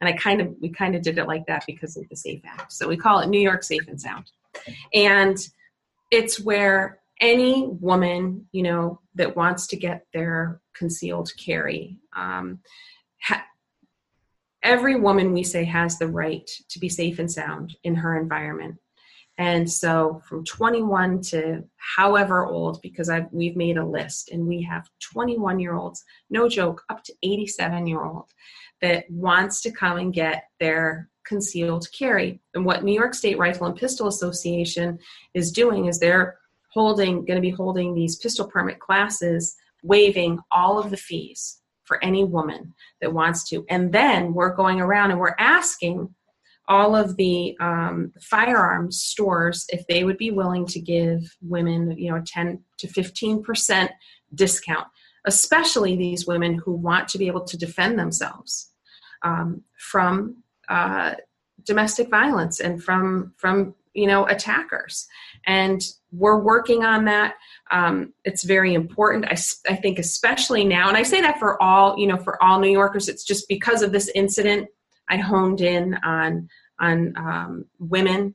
And 0.00 0.08
I 0.08 0.12
kind 0.12 0.40
of, 0.40 0.54
we 0.60 0.70
kind 0.70 0.94
of 0.94 1.02
did 1.02 1.18
it 1.18 1.26
like 1.26 1.46
that 1.46 1.64
because 1.66 1.96
of 1.96 2.08
the 2.08 2.16
SAFE 2.16 2.42
Act. 2.46 2.72
So 2.72 2.88
we 2.88 2.96
call 2.96 3.20
it 3.20 3.28
New 3.28 3.40
York 3.40 3.62
Safe 3.62 3.86
and 3.88 4.00
Sound. 4.00 4.30
And 4.94 5.36
it's 6.10 6.40
where 6.40 7.00
any 7.20 7.68
woman, 7.68 8.46
you 8.52 8.62
know, 8.62 9.00
that 9.14 9.36
wants 9.36 9.66
to 9.68 9.76
get 9.76 10.06
their 10.12 10.60
concealed 10.74 11.30
carry 11.36 11.98
um, 12.16 12.60
ha- 13.22 13.44
every 14.62 14.96
woman 14.96 15.32
we 15.32 15.42
say 15.42 15.64
has 15.64 15.98
the 15.98 16.08
right 16.08 16.48
to 16.68 16.78
be 16.78 16.88
safe 16.88 17.18
and 17.18 17.30
sound 17.30 17.76
in 17.84 17.94
her 17.94 18.18
environment. 18.18 18.76
And 19.38 19.70
so 19.70 20.20
from 20.26 20.44
21 20.44 21.22
to 21.22 21.64
however 21.76 22.46
old, 22.46 22.82
because 22.82 23.08
I've, 23.08 23.26
we've 23.32 23.56
made 23.56 23.78
a 23.78 23.86
list 23.86 24.30
and 24.30 24.46
we 24.46 24.60
have 24.62 24.90
21 25.00 25.58
year 25.58 25.74
olds, 25.74 26.04
no 26.28 26.46
joke, 26.46 26.82
up 26.90 27.02
to 27.04 27.14
87 27.22 27.86
year 27.86 28.04
old 28.04 28.26
that 28.82 29.04
wants 29.10 29.60
to 29.62 29.72
come 29.72 29.98
and 29.98 30.12
get 30.12 30.44
their 30.58 31.10
concealed 31.26 31.86
carry. 31.96 32.40
And 32.54 32.64
what 32.64 32.82
New 32.82 32.92
York 32.92 33.14
State 33.14 33.38
Rifle 33.38 33.66
and 33.66 33.76
Pistol 33.76 34.08
Association 34.08 34.98
is 35.34 35.52
doing 35.52 35.86
is 35.86 35.98
they're 35.98 36.38
holding, 36.72 37.24
going 37.24 37.36
to 37.36 37.40
be 37.40 37.50
holding 37.50 37.94
these 37.94 38.16
pistol 38.16 38.48
permit 38.48 38.78
classes, 38.80 39.56
waiving 39.82 40.38
all 40.50 40.78
of 40.78 40.90
the 40.90 40.96
fees 40.96 41.60
for 41.84 42.02
any 42.02 42.24
woman 42.24 42.74
that 43.00 43.12
wants 43.12 43.48
to. 43.48 43.64
And 43.68 43.92
then 43.92 44.34
we're 44.34 44.54
going 44.54 44.80
around 44.80 45.10
and 45.10 45.20
we're 45.20 45.34
asking 45.38 46.14
all 46.68 46.94
of 46.94 47.16
the 47.16 47.56
um, 47.60 48.12
firearms 48.20 49.02
stores 49.02 49.66
if 49.70 49.84
they 49.88 50.04
would 50.04 50.16
be 50.16 50.30
willing 50.30 50.66
to 50.66 50.80
give 50.80 51.20
women, 51.42 51.96
you 51.98 52.10
know, 52.10 52.22
10 52.24 52.62
to 52.78 52.86
15 52.86 53.42
percent 53.42 53.90
discount, 54.34 54.86
especially 55.26 55.96
these 55.96 56.26
women 56.26 56.54
who 56.64 56.72
want 56.72 57.08
to 57.08 57.18
be 57.18 57.26
able 57.26 57.42
to 57.44 57.56
defend 57.56 57.98
themselves 57.98 58.69
um, 59.22 59.62
from 59.78 60.42
uh, 60.68 61.14
domestic 61.64 62.08
violence 62.08 62.60
and 62.60 62.82
from 62.82 63.32
from 63.36 63.74
you 63.94 64.06
know 64.06 64.26
attackers. 64.26 65.06
And 65.46 65.82
we're 66.12 66.38
working 66.38 66.84
on 66.84 67.04
that. 67.06 67.34
Um, 67.70 68.12
it's 68.24 68.44
very 68.44 68.74
important. 68.74 69.26
I, 69.26 69.36
I 69.72 69.76
think 69.76 69.98
especially 69.98 70.64
now 70.64 70.88
and 70.88 70.96
i 70.96 71.02
say 71.02 71.20
that 71.20 71.38
for 71.38 71.60
all 71.62 71.98
you 71.98 72.06
know 72.06 72.16
for 72.16 72.42
all 72.42 72.58
new 72.58 72.70
yorkers 72.70 73.08
it's 73.08 73.24
just 73.24 73.46
because 73.48 73.82
of 73.82 73.92
this 73.92 74.10
incident 74.14 74.68
i 75.08 75.16
honed 75.16 75.60
in 75.60 75.94
on 76.02 76.48
on 76.80 77.12
um, 77.16 77.64
women. 77.78 78.34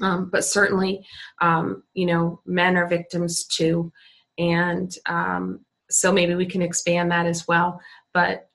Um, 0.00 0.30
but 0.30 0.44
certainly 0.44 1.04
um, 1.40 1.82
you 1.94 2.06
know 2.06 2.40
men 2.46 2.76
are 2.76 2.88
victims 2.88 3.44
too. 3.44 3.92
And 4.38 4.92
um, 5.06 5.64
so 5.90 6.12
maybe 6.12 6.34
we 6.34 6.46
can 6.46 6.62
expand 6.62 7.10
that 7.10 7.26
as 7.26 7.46
well. 7.46 7.80
But 8.14 8.48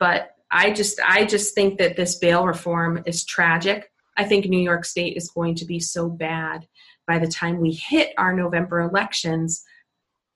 but 0.00 0.30
i 0.50 0.70
just 0.70 1.00
i 1.06 1.24
just 1.24 1.54
think 1.54 1.78
that 1.78 1.96
this 1.96 2.16
bail 2.16 2.46
reform 2.46 3.02
is 3.06 3.24
tragic 3.24 3.90
I 4.18 4.24
think 4.24 4.46
New 4.46 4.58
York 4.58 4.84
State 4.84 5.16
is 5.16 5.30
going 5.30 5.54
to 5.54 5.64
be 5.64 5.78
so 5.78 6.08
bad 6.10 6.66
by 7.06 7.20
the 7.20 7.28
time 7.28 7.60
we 7.60 7.72
hit 7.72 8.12
our 8.18 8.34
November 8.34 8.80
elections 8.80 9.62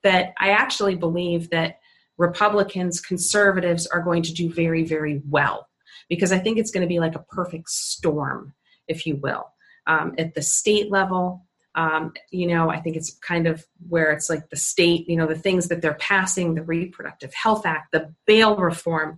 that 0.03 0.33
I 0.39 0.51
actually 0.51 0.95
believe 0.95 1.49
that 1.49 1.79
Republicans, 2.17 3.01
conservatives 3.01 3.85
are 3.85 4.01
going 4.01 4.23
to 4.23 4.33
do 4.33 4.51
very, 4.51 4.85
very 4.85 5.21
well 5.29 5.67
because 6.09 6.31
I 6.31 6.39
think 6.39 6.57
it's 6.57 6.71
going 6.71 6.81
to 6.81 6.87
be 6.87 6.99
like 6.99 7.15
a 7.15 7.23
perfect 7.23 7.69
storm, 7.69 8.53
if 8.87 9.05
you 9.05 9.17
will, 9.17 9.51
um, 9.85 10.15
at 10.17 10.33
the 10.33 10.41
state 10.41 10.89
level. 10.89 11.45
Um, 11.75 12.13
you 12.31 12.47
know, 12.47 12.69
I 12.69 12.79
think 12.79 12.95
it's 12.95 13.17
kind 13.17 13.47
of 13.47 13.65
where 13.89 14.11
it's 14.11 14.29
like 14.29 14.49
the 14.49 14.55
state, 14.55 15.09
you 15.09 15.17
know, 15.17 15.25
the 15.25 15.35
things 15.35 15.67
that 15.67 15.81
they're 15.81 15.95
passing, 15.95 16.53
the 16.53 16.63
Reproductive 16.63 17.33
Health 17.33 17.65
Act, 17.65 17.91
the 17.91 18.13
bail 18.25 18.55
reform. 18.55 19.17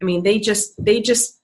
I 0.00 0.04
mean, 0.04 0.22
they 0.22 0.38
just 0.38 0.82
they 0.82 1.00
just 1.00 1.40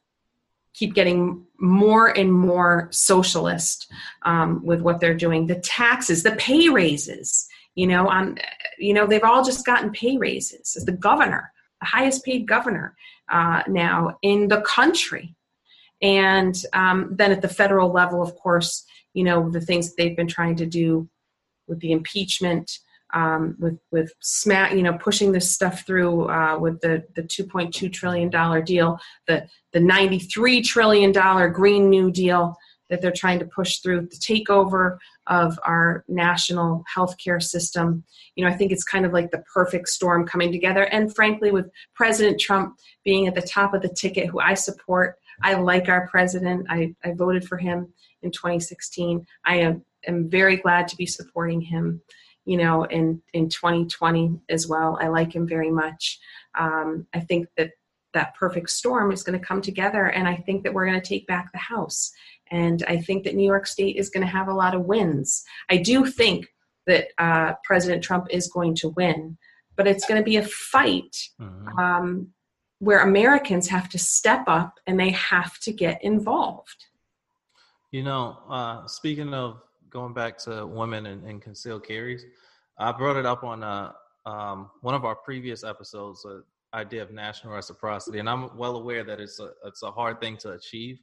keep 0.75 0.95
getting 0.95 1.45
more 1.59 2.09
and 2.09 2.33
more 2.33 2.89
socialist 2.91 3.91
um, 4.23 4.65
with 4.65 4.81
what 4.81 5.01
they're 5.01 5.15
doing. 5.15 5.47
The 5.47 5.61
taxes, 5.61 6.23
the 6.23 6.33
pay 6.33 6.69
raises. 6.69 7.49
You 7.75 7.89
know, 7.89 8.09
on 8.09 8.39
you 8.79 8.95
know 8.95 9.07
they've 9.07 9.25
all 9.25 9.45
just 9.45 9.67
gotten 9.67 9.91
pay 9.91 10.17
raises. 10.17 10.77
As 10.77 10.85
the 10.85 10.93
governor, 10.93 11.53
the 11.81 11.87
highest 11.87 12.25
paid 12.25 12.47
governor 12.47 12.95
uh, 13.29 13.63
now 13.67 14.17
in 14.23 14.47
the 14.47 14.61
country, 14.61 15.35
and 16.01 16.55
um, 16.73 17.09
then 17.11 17.33
at 17.33 17.43
the 17.43 17.49
federal 17.49 17.91
level, 17.91 18.23
of 18.23 18.37
course, 18.37 18.85
you 19.13 19.25
know 19.25 19.51
the 19.51 19.61
things 19.61 19.89
that 19.89 19.97
they've 19.97 20.17
been 20.17 20.29
trying 20.29 20.55
to 20.57 20.67
do 20.67 21.09
with 21.67 21.81
the 21.81 21.91
impeachment. 21.91 22.79
Um, 23.15 23.57
with 23.61 23.79
with 23.93 24.13
smack, 24.21 24.73
you 24.73 24.83
know, 24.83 24.99
pushing 24.99 25.31
this 25.31 25.51
stuff 25.51 25.87
through 25.87 26.29
uh, 26.29 26.59
with 26.59 26.81
the 26.81 27.05
the 27.15 27.23
2.2 27.23 27.93
trillion 27.93 28.29
dollar 28.29 28.61
deal, 28.61 28.99
the 29.29 29.47
the 29.73 29.81
93 29.81 30.63
trillion 30.63 31.13
dollar 31.13 31.49
Green 31.49 31.89
New 31.89 32.11
Deal 32.11 32.57
that 32.91 33.01
they're 33.01 33.13
trying 33.13 33.39
to 33.39 33.47
push 33.47 33.79
through, 33.79 34.03
the 34.03 34.17
takeover 34.17 34.99
of 35.27 35.59
our 35.65 36.05
national 36.07 36.85
healthcare 36.95 37.43
system. 37.43 38.05
You 38.37 38.45
know, 38.45 38.51
I 38.51 38.55
think 38.55 38.73
it's 38.73 38.85
kind 38.85 39.07
of 39.07 39.13
like 39.13 39.31
the 39.31 39.43
perfect 39.53 39.89
storm 39.89 40.27
coming 40.27 40.53
together. 40.53 40.85
And 40.85 41.15
frankly, 41.15 41.51
with 41.51 41.71
President 41.95 42.39
Trump 42.39 42.77
being 43.05 43.27
at 43.27 43.35
the 43.35 43.43
top 43.43 43.75
of 43.75 43.83
the 43.83 43.89
ticket, 43.89 44.29
who 44.29 44.39
I 44.39 44.55
support, 44.55 45.17
I 45.43 45.55
like 45.55 45.89
our 45.89 46.09
president. 46.09 46.67
I, 46.69 46.95
I 47.05 47.13
voted 47.13 47.47
for 47.47 47.57
him 47.57 47.93
in 48.23 48.31
2016. 48.31 49.27
I 49.45 49.57
am, 49.57 49.85
am 50.07 50.29
very 50.29 50.57
glad 50.57 50.87
to 50.89 50.97
be 50.97 51.07
supporting 51.07 51.61
him, 51.61 52.03
you 52.45 52.57
know, 52.57 52.85
in, 52.85 53.23
in 53.33 53.49
2020 53.49 54.41
as 54.49 54.67
well. 54.67 54.99
I 55.01 55.09
like 55.09 55.35
him 55.35 55.47
very 55.47 55.71
much. 55.71 56.19
Um, 56.59 57.07
I 57.15 57.21
think 57.21 57.49
that 57.57 57.71
that 58.13 58.35
perfect 58.37 58.71
storm 58.71 59.11
is 59.11 59.23
going 59.23 59.39
to 59.39 59.45
come 59.45 59.61
together, 59.61 60.07
and 60.07 60.29
I 60.29 60.37
think 60.37 60.63
that 60.63 60.73
we're 60.73 60.87
going 60.87 61.01
to 61.01 61.07
take 61.07 61.27
back 61.27 61.51
the 61.53 61.59
House. 61.59 62.13
And 62.51 62.85
I 62.87 62.99
think 62.99 63.25
that 63.25 63.35
New 63.35 63.47
York 63.47 63.67
State 63.67 63.97
is 63.97 64.11
going 64.11 64.25
to 64.25 64.33
have 64.33 64.49
a 64.49 64.55
lot 64.55 64.75
of 64.75 64.83
wins. 64.83 65.43
I 65.69 65.79
do 65.79 66.07
think 66.07 66.47
that 66.87 67.09
uh, 67.19 67.55
President 67.65 68.05
Trump 68.05 68.27
is 68.31 68.49
going 68.49 68.75
to 68.77 68.91
win, 68.91 69.37
but 69.77 69.87
it's 69.87 70.07
going 70.07 70.21
to 70.21 70.25
be 70.25 70.37
a 70.37 70.45
fight 70.45 71.17
mm-hmm. 71.41 71.79
um, 71.79 72.29
where 72.79 73.01
Americans 73.01 73.69
have 73.69 73.89
to 73.89 73.99
step 73.99 74.45
up 74.47 74.75
and 74.87 75.01
they 75.01 75.11
have 75.11 75.59
to 75.61 75.73
get 75.73 76.03
involved. 76.05 76.87
You 77.91 78.03
know, 78.03 78.39
uh, 78.49 78.87
speaking 78.87 79.33
of 79.33 79.61
going 79.95 80.13
back 80.13 80.37
to 80.37 80.67
women 80.67 81.07
and, 81.07 81.25
and, 81.25 81.41
concealed 81.41 81.87
carries, 81.87 82.27
I 82.79 82.93
brought 82.93 83.17
it 83.17 83.25
up 83.25 83.45
on 83.45 83.63
uh, 83.63 83.93
um, 84.27 84.71
one 84.83 84.95
of 84.95 85.05
our 85.05 85.15
previous 85.15 85.63
episodes, 85.63 86.23
the 86.23 86.43
idea 86.75 87.03
of 87.03 87.13
national 87.13 87.55
reciprocity, 87.55 88.19
and 88.19 88.29
I'm 88.29 88.55
well 88.59 88.77
aware 88.77 89.05
that 89.05 89.21
it's 89.21 89.39
a 89.39 89.51
it's 89.65 89.83
a 89.83 89.93
hard 89.93 90.21
thing 90.21 90.37
to 90.39 90.53
achieve, 90.53 90.99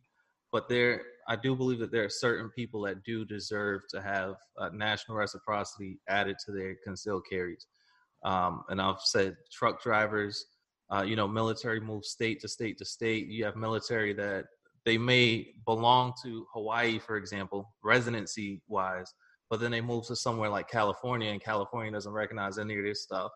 but 0.51 0.67
there 0.67 1.01
I 1.27 1.37
do 1.37 1.55
believe 1.55 1.79
that 1.79 1.91
there 1.91 2.03
are 2.03 2.09
certain 2.09 2.49
people 2.49 2.81
that 2.81 3.03
do 3.03 3.23
deserve 3.23 3.83
to 3.91 4.01
have 4.01 4.35
uh, 4.57 4.69
national 4.73 5.17
reciprocity 5.17 5.99
added 6.09 6.35
to 6.45 6.51
their 6.51 6.75
concealed 6.83 7.23
carries. 7.29 7.67
Um, 8.23 8.63
and 8.69 8.81
I've 8.81 8.99
said 8.99 9.37
truck 9.51 9.81
drivers, 9.81 10.45
uh, 10.93 11.03
you 11.03 11.15
know, 11.15 11.27
military 11.27 11.79
moves 11.79 12.09
state 12.09 12.41
to 12.41 12.49
state 12.49 12.77
to 12.79 12.85
state. 12.85 13.27
You 13.27 13.45
have 13.45 13.55
military 13.55 14.13
that 14.13 14.45
they 14.85 14.97
may 14.97 15.47
belong 15.65 16.13
to 16.23 16.45
Hawaii, 16.53 16.99
for 16.99 17.17
example, 17.17 17.71
residency 17.83 18.61
wise, 18.67 19.13
but 19.49 19.59
then 19.59 19.71
they 19.71 19.81
move 19.81 20.07
to 20.07 20.15
somewhere 20.15 20.49
like 20.49 20.69
California, 20.69 21.29
and 21.29 21.41
California 21.41 21.91
doesn't 21.91 22.11
recognize 22.11 22.57
any 22.57 22.77
of 22.77 22.83
this 22.83 23.03
stuff. 23.03 23.31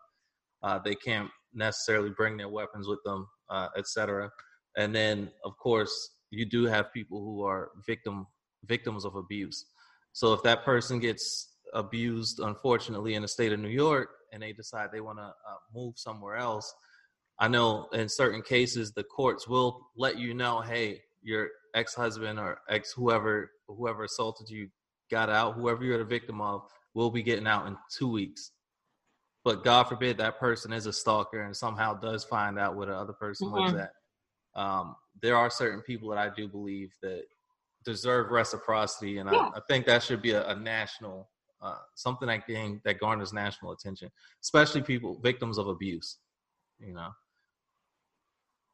Uh, 0.63 0.79
they 0.83 0.95
can't 0.95 1.29
necessarily 1.53 2.09
bring 2.09 2.37
their 2.37 2.49
weapons 2.49 2.87
with 2.87 2.99
them, 3.05 3.27
uh, 3.49 3.67
etc. 3.77 4.29
And 4.77 4.95
then, 4.95 5.29
of 5.43 5.57
course, 5.57 6.11
you 6.31 6.45
do 6.45 6.65
have 6.65 6.91
people 6.93 7.19
who 7.19 7.43
are 7.43 7.71
victim 7.85 8.27
victims 8.65 9.05
of 9.05 9.15
abuse. 9.15 9.65
So 10.13 10.33
if 10.33 10.41
that 10.43 10.65
person 10.65 10.99
gets 10.99 11.55
abused, 11.73 12.39
unfortunately, 12.39 13.13
in 13.13 13.21
the 13.21 13.27
state 13.27 13.51
of 13.51 13.59
New 13.59 13.69
York, 13.69 14.09
and 14.31 14.41
they 14.41 14.53
decide 14.53 14.89
they 14.91 15.01
want 15.01 15.19
to 15.19 15.25
uh, 15.25 15.57
move 15.73 15.93
somewhere 15.97 16.37
else, 16.37 16.73
I 17.39 17.47
know 17.47 17.87
in 17.93 18.07
certain 18.09 18.41
cases 18.41 18.91
the 18.91 19.03
courts 19.03 19.47
will 19.47 19.87
let 19.97 20.17
you 20.17 20.33
know, 20.33 20.61
hey, 20.61 21.01
your 21.26 21.49
ex-husband 21.73 22.39
or 22.39 22.59
ex 22.69 22.93
whoever 22.93 23.51
whoever 23.67 24.05
assaulted 24.05 24.49
you 24.49 24.69
got 25.11 25.30
out. 25.30 25.55
Whoever 25.55 25.84
you're 25.84 25.97
the 25.97 26.05
victim 26.05 26.39
of 26.39 26.61
will 26.93 27.11
be 27.11 27.23
getting 27.23 27.47
out 27.47 27.67
in 27.67 27.76
two 27.91 28.07
weeks. 28.07 28.51
But 29.43 29.63
God 29.63 29.84
forbid 29.84 30.17
that 30.17 30.39
person 30.39 30.71
is 30.71 30.86
a 30.86 30.93
stalker 30.93 31.43
and 31.43 31.55
somehow 31.55 31.95
does 31.95 32.23
find 32.23 32.57
out 32.57 32.76
where 32.76 32.88
the 32.88 32.95
other 32.95 33.13
person 33.13 33.49
mm-hmm. 33.49 33.65
lives 33.65 33.73
at 33.76 33.91
um, 34.55 34.95
there 35.21 35.36
are 35.36 35.49
certain 35.49 35.82
people 35.82 36.09
that 36.09 36.17
I 36.17 36.30
do 36.34 36.47
believe 36.47 36.93
that 37.01 37.23
deserve 37.84 38.32
reciprocity, 38.32 39.17
and 39.17 39.30
yeah. 39.32 39.38
I, 39.38 39.57
I, 39.57 39.59
think 39.67 39.86
that 39.86 40.01
should 40.01 40.21
be 40.21 40.32
a, 40.32 40.47
a 40.47 40.55
national 40.55 41.30
uh, 41.61 41.78
something 41.95 42.28
that 42.28 42.47
gain, 42.47 42.82
that 42.86 42.99
garners 42.99 43.34
national 43.34 43.71
attention, 43.71 44.09
especially 44.41 44.82
people 44.82 45.19
victims 45.21 45.57
of 45.57 45.67
abuse. 45.67 46.17
You 46.80 46.93
know, 46.93 47.09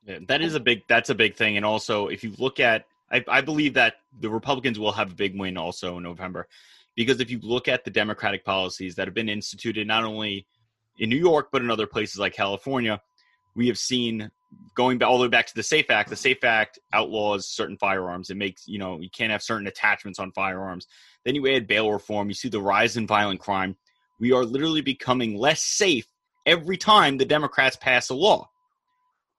yeah, 0.06 0.20
that 0.28 0.42
is 0.42 0.56
a 0.56 0.60
big 0.60 0.84
that's 0.88 1.10
a 1.10 1.16
big 1.16 1.36
thing, 1.36 1.58
and 1.58 1.66
also 1.66 2.08
if 2.08 2.24
you 2.24 2.34
look 2.38 2.60
at, 2.60 2.86
I, 3.12 3.24
I 3.28 3.42
believe 3.42 3.74
that 3.76 3.96
the 4.20 4.30
Republicans 4.30 4.80
will 4.80 4.92
have 4.92 5.12
a 5.12 5.16
big 5.16 5.40
win 5.40 5.58
also 5.58 5.98
in 5.98 6.04
November, 6.04 6.48
because 6.96 7.20
if 7.20 7.30
you 7.30 7.40
look 7.42 7.68
at 7.68 7.84
the 7.84 7.92
Democratic 7.92 8.44
policies 8.44 8.96
that 8.96 9.08
have 9.08 9.14
been 9.14 9.30
instituted 9.30 9.88
not 9.88 10.04
only 10.04 10.46
in 10.98 11.10
New 11.10 11.18
York 11.18 11.50
but 11.52 11.62
in 11.62 11.72
other 11.72 11.88
places 11.88 12.20
like 12.20 12.34
California, 12.34 13.02
we 13.56 13.68
have 13.68 13.78
seen 13.78 14.32
going 14.76 15.02
all 15.02 15.18
the 15.18 15.24
way 15.24 15.30
back 15.30 15.48
to 15.48 15.56
the 15.56 15.64
Safe 15.64 15.90
Act, 15.90 16.10
the 16.10 16.16
Safe 16.16 16.44
Act 16.44 16.78
outlaws 16.92 17.48
certain 17.48 17.78
firearms. 17.78 18.30
It 18.30 18.36
makes, 18.36 18.68
you 18.68 18.80
know, 18.80 19.00
you 19.00 19.10
can't 19.10 19.32
have 19.32 19.42
certain 19.42 19.68
attachments 19.68 20.20
on 20.20 20.32
firearms. 20.34 20.88
Then 21.24 21.36
you 21.36 21.48
add 21.48 21.68
bail 21.68 21.90
reform, 21.92 22.28
you 22.28 22.34
see 22.34 22.50
the 22.50 22.62
rise 22.62 22.98
in 22.98 23.08
violent 23.08 23.40
crime. 23.40 23.78
We 24.20 24.34
are 24.34 24.44
literally 24.44 24.82
becoming 24.82 25.38
less 25.38 25.64
safe 25.64 26.06
every 26.46 26.78
time 26.78 27.18
the 27.18 27.26
Democrats 27.26 27.78
pass 27.78 28.10
a 28.10 28.14
law. 28.14 28.51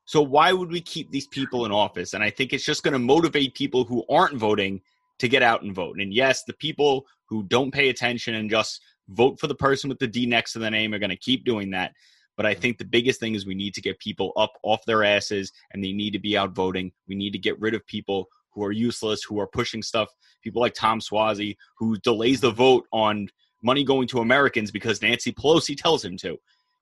So 0.05 0.21
why 0.21 0.53
would 0.53 0.71
we 0.71 0.81
keep 0.81 1.11
these 1.11 1.29
people 1.29 1.65
in 1.65 1.73
office? 1.73 2.15
And 2.15 2.23
I 2.23 2.31
think 2.31 2.53
it's 2.53 2.65
just 2.65 2.83
going 2.83 2.93
to 2.93 2.99
motivate 2.99 3.55
people 3.55 3.85
who 3.85 4.05
aren't 4.11 4.37
voting 4.37 4.81
to 5.19 5.29
get 5.29 5.43
out 5.43 5.63
and 5.63 5.75
vote. 5.75 6.01
And 6.01 6.13
yes, 6.13 6.43
the 6.45 6.55
people 6.55 7.07
who 7.27 7.45
don't 7.45 7.73
pay 7.73 7.89
attention 7.89 8.35
and 8.35 8.51
just 8.51 8.81
vote 9.09 9.39
for 9.39 9.47
the 9.47 9.55
person 9.55 9.89
with 9.89 9.99
the 9.99 10.07
D 10.07 10.27
next 10.27 10.53
to 10.53 10.59
the 10.59 10.71
name 10.71 10.93
are 10.93 10.99
going 10.99 11.11
to 11.11 11.17
keep 11.17 11.45
doing 11.45 11.71
that. 11.71 11.93
But 12.37 12.47
I 12.47 12.53
mm-hmm. 12.53 12.63
think 12.63 12.79
the 12.79 12.85
biggest 12.85 13.21
thing 13.21 13.35
is 13.35 13.47
we 13.47 13.55
need 13.55 13.75
to 13.75 13.83
get 13.83 13.99
people 13.99 14.33
up 14.37 14.53
off 14.63 14.85
their 14.85 15.05
asses 15.05 15.53
and 15.73 15.83
they 15.83 15.93
need 15.93 16.13
to 16.13 16.19
be 16.19 16.37
out 16.37 16.55
voting. 16.55 16.93
We 17.09 17.15
need 17.15 17.33
to 17.33 17.39
get 17.39 17.61
rid 17.61 17.75
of 17.75 17.87
people 17.87 18.29
who 18.51 18.65
are 18.65 18.73
useless, 18.73 19.23
who 19.23 19.39
are 19.39 19.47
pushing 19.47 19.83
stuff. 19.83 20.09
People 20.43 20.61
like 20.61 20.75
Tom 20.75 21.01
Suozzi, 21.01 21.57
who 21.79 21.97
delays 21.99 22.41
the 22.41 22.51
vote 22.51 22.87
on 22.93 23.29
money 23.63 23.85
going 23.85 24.09
to 24.09 24.21
Americans 24.21 24.71
because 24.71 25.01
Nancy 25.03 25.33
Pelosi 25.33 25.81
tells 25.81 26.05
him 26.05 26.17
to. 26.19 26.37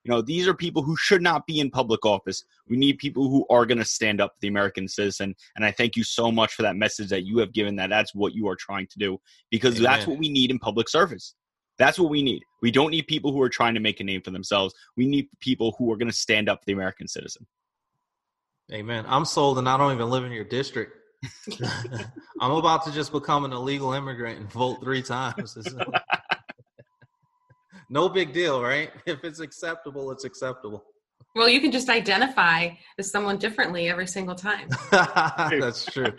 You 0.04 0.10
know, 0.10 0.22
these 0.22 0.48
are 0.48 0.54
people 0.54 0.82
who 0.82 0.96
should 0.96 1.20
not 1.20 1.46
be 1.46 1.60
in 1.60 1.70
public 1.70 2.06
office. 2.06 2.44
We 2.66 2.76
need 2.76 2.98
people 2.98 3.28
who 3.28 3.46
are 3.50 3.66
going 3.66 3.78
to 3.78 3.84
stand 3.84 4.20
up 4.20 4.32
for 4.32 4.38
the 4.40 4.48
American 4.48 4.88
citizen. 4.88 5.34
And 5.56 5.64
I 5.64 5.72
thank 5.72 5.94
you 5.94 6.04
so 6.04 6.32
much 6.32 6.54
for 6.54 6.62
that 6.62 6.76
message 6.76 7.10
that 7.10 7.24
you 7.24 7.38
have 7.38 7.52
given 7.52 7.76
that 7.76 7.90
that's 7.90 8.14
what 8.14 8.34
you 8.34 8.48
are 8.48 8.56
trying 8.56 8.86
to 8.86 8.98
do 8.98 9.18
because 9.50 9.74
Amen. 9.76 9.82
that's 9.84 10.06
what 10.06 10.18
we 10.18 10.30
need 10.30 10.50
in 10.50 10.58
public 10.58 10.88
service. 10.88 11.34
That's 11.78 11.98
what 11.98 12.10
we 12.10 12.22
need. 12.22 12.42
We 12.62 12.70
don't 12.70 12.90
need 12.90 13.06
people 13.06 13.32
who 13.32 13.40
are 13.42 13.48
trying 13.48 13.74
to 13.74 13.80
make 13.80 14.00
a 14.00 14.04
name 14.04 14.22
for 14.22 14.30
themselves. 14.30 14.74
We 14.96 15.06
need 15.06 15.28
people 15.40 15.74
who 15.78 15.92
are 15.92 15.96
going 15.96 16.10
to 16.10 16.16
stand 16.16 16.48
up 16.48 16.60
for 16.60 16.66
the 16.66 16.72
American 16.72 17.08
citizen. 17.08 17.46
Amen. 18.72 19.04
I'm 19.08 19.24
sold 19.24 19.58
and 19.58 19.68
I 19.68 19.76
don't 19.76 19.92
even 19.92 20.10
live 20.10 20.24
in 20.24 20.32
your 20.32 20.44
district. 20.44 20.92
I'm 22.40 22.52
about 22.52 22.84
to 22.84 22.92
just 22.92 23.12
become 23.12 23.44
an 23.44 23.52
illegal 23.52 23.92
immigrant 23.92 24.38
and 24.38 24.50
vote 24.50 24.80
three 24.82 25.02
times. 25.02 25.56
no 27.90 28.08
big 28.08 28.32
deal, 28.32 28.62
right? 28.62 28.90
If 29.06 29.24
it's 29.24 29.40
acceptable, 29.40 30.10
it's 30.12 30.24
acceptable. 30.24 30.84
Well, 31.36 31.48
you 31.48 31.60
can 31.60 31.70
just 31.70 31.88
identify 31.88 32.70
as 32.98 33.10
someone 33.10 33.36
differently 33.38 33.88
every 33.88 34.06
single 34.06 34.34
time. 34.34 34.68
That's 34.90 35.84
true. 35.84 36.12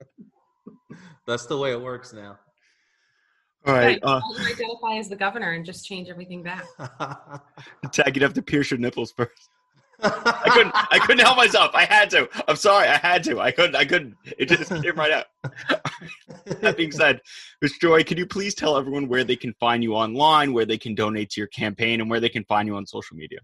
That's 1.26 1.46
the 1.46 1.56
way 1.56 1.72
it 1.72 1.80
works 1.80 2.12
now. 2.12 2.38
All 3.66 3.74
right. 3.74 3.98
Uh, 4.02 4.20
identify 4.40 4.98
as 4.98 5.08
the 5.08 5.16
governor 5.16 5.52
and 5.52 5.64
just 5.64 5.84
change 5.84 6.08
everything 6.08 6.42
back. 6.42 6.64
Tag, 7.92 8.14
you'd 8.14 8.22
have 8.22 8.34
to 8.34 8.42
pierce 8.42 8.70
your 8.70 8.78
nipples 8.78 9.12
first. 9.12 9.50
I 10.00 10.50
couldn't. 10.52 10.72
I 10.74 10.98
couldn't 11.00 11.24
help 11.24 11.36
myself. 11.36 11.72
I 11.74 11.84
had 11.84 12.10
to. 12.10 12.28
I'm 12.46 12.56
sorry. 12.56 12.88
I 12.88 12.98
had 12.98 13.24
to. 13.24 13.40
I 13.40 13.50
couldn't. 13.50 13.76
I 13.76 13.84
couldn't. 13.84 14.14
It 14.38 14.48
just 14.48 14.70
came 14.70 14.94
right 14.94 15.12
out. 15.12 15.26
that 16.60 16.76
being 16.76 16.92
said, 16.92 17.20
Ms. 17.62 17.74
Joy, 17.80 18.04
could 18.04 18.18
you 18.18 18.26
please 18.26 18.54
tell 18.54 18.76
everyone 18.76 19.08
where 19.08 19.24
they 19.24 19.36
can 19.36 19.52
find 19.54 19.82
you 19.82 19.94
online, 19.94 20.52
where 20.52 20.66
they 20.66 20.78
can 20.78 20.94
donate 20.94 21.30
to 21.30 21.40
your 21.40 21.48
campaign, 21.48 22.00
and 22.00 22.08
where 22.08 22.20
they 22.20 22.28
can 22.28 22.44
find 22.44 22.68
you 22.68 22.76
on 22.76 22.86
social 22.86 23.16
media? 23.16 23.40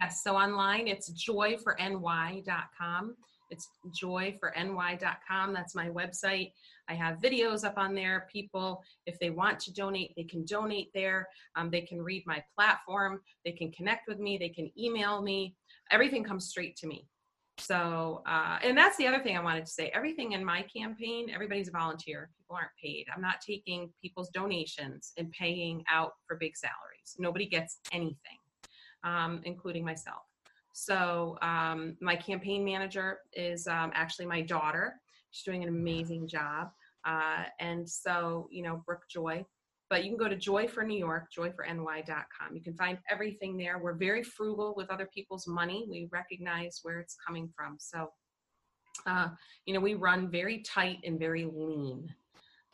Yes. 0.00 0.22
So 0.24 0.34
online, 0.34 0.88
it's 0.88 1.10
joyforny.com. 1.10 3.16
It's 3.50 3.68
joyforny.com. 4.02 5.52
That's 5.52 5.74
my 5.74 5.90
website. 5.90 6.52
I 6.88 6.94
have 6.94 7.18
videos 7.18 7.64
up 7.64 7.74
on 7.76 7.94
there. 7.94 8.26
People, 8.32 8.82
if 9.06 9.18
they 9.18 9.30
want 9.30 9.60
to 9.60 9.72
donate, 9.72 10.14
they 10.16 10.24
can 10.24 10.44
donate 10.44 10.88
there. 10.94 11.28
Um, 11.54 11.70
they 11.70 11.82
can 11.82 12.00
read 12.00 12.24
my 12.26 12.42
platform. 12.56 13.20
They 13.44 13.52
can 13.52 13.70
connect 13.70 14.08
with 14.08 14.18
me. 14.18 14.38
They 14.38 14.48
can 14.48 14.70
email 14.78 15.22
me. 15.22 15.54
Everything 15.90 16.24
comes 16.24 16.48
straight 16.48 16.76
to 16.76 16.86
me. 16.86 17.06
So, 17.58 18.22
uh, 18.26 18.58
and 18.62 18.76
that's 18.76 18.96
the 18.96 19.06
other 19.06 19.22
thing 19.22 19.36
I 19.36 19.42
wanted 19.42 19.66
to 19.66 19.70
say. 19.70 19.90
Everything 19.94 20.32
in 20.32 20.44
my 20.44 20.62
campaign, 20.62 21.30
everybody's 21.30 21.68
a 21.68 21.72
volunteer. 21.72 22.30
People 22.38 22.56
aren't 22.56 22.70
paid. 22.82 23.06
I'm 23.14 23.20
not 23.20 23.36
taking 23.46 23.90
people's 24.00 24.30
donations 24.30 25.12
and 25.18 25.30
paying 25.30 25.84
out 25.90 26.12
for 26.26 26.36
big 26.36 26.56
salaries. 26.56 27.16
Nobody 27.18 27.46
gets 27.46 27.78
anything, 27.92 28.38
um, 29.04 29.42
including 29.44 29.84
myself. 29.84 30.22
So 30.72 31.36
um, 31.42 31.96
my 32.00 32.16
campaign 32.16 32.64
manager 32.64 33.18
is 33.34 33.66
um, 33.66 33.92
actually 33.94 34.26
my 34.26 34.40
daughter. 34.40 34.94
She's 35.30 35.44
doing 35.44 35.62
an 35.62 35.68
amazing 35.68 36.28
job. 36.28 36.68
Uh, 37.04 37.44
and 37.60 37.88
so, 37.88 38.48
you 38.50 38.62
know, 38.62 38.82
Brooke 38.86 39.04
Joy. 39.10 39.44
But 39.92 40.04
you 40.04 40.10
can 40.10 40.16
go 40.16 40.26
to 40.26 40.36
Joy 40.36 40.68
for 40.68 40.84
New 40.84 40.98
York, 40.98 41.26
joyforny.com. 41.38 42.54
You 42.54 42.62
can 42.62 42.72
find 42.72 42.96
everything 43.10 43.58
there. 43.58 43.78
We're 43.78 43.92
very 43.92 44.22
frugal 44.22 44.72
with 44.74 44.88
other 44.88 45.06
people's 45.12 45.46
money. 45.46 45.86
We 45.86 46.08
recognize 46.10 46.80
where 46.82 46.98
it's 46.98 47.14
coming 47.26 47.50
from. 47.54 47.76
So, 47.78 48.08
uh, 49.06 49.28
you 49.66 49.74
know, 49.74 49.80
we 49.80 49.92
run 49.92 50.30
very 50.30 50.62
tight 50.62 51.00
and 51.04 51.18
very 51.18 51.44
lean. 51.44 52.08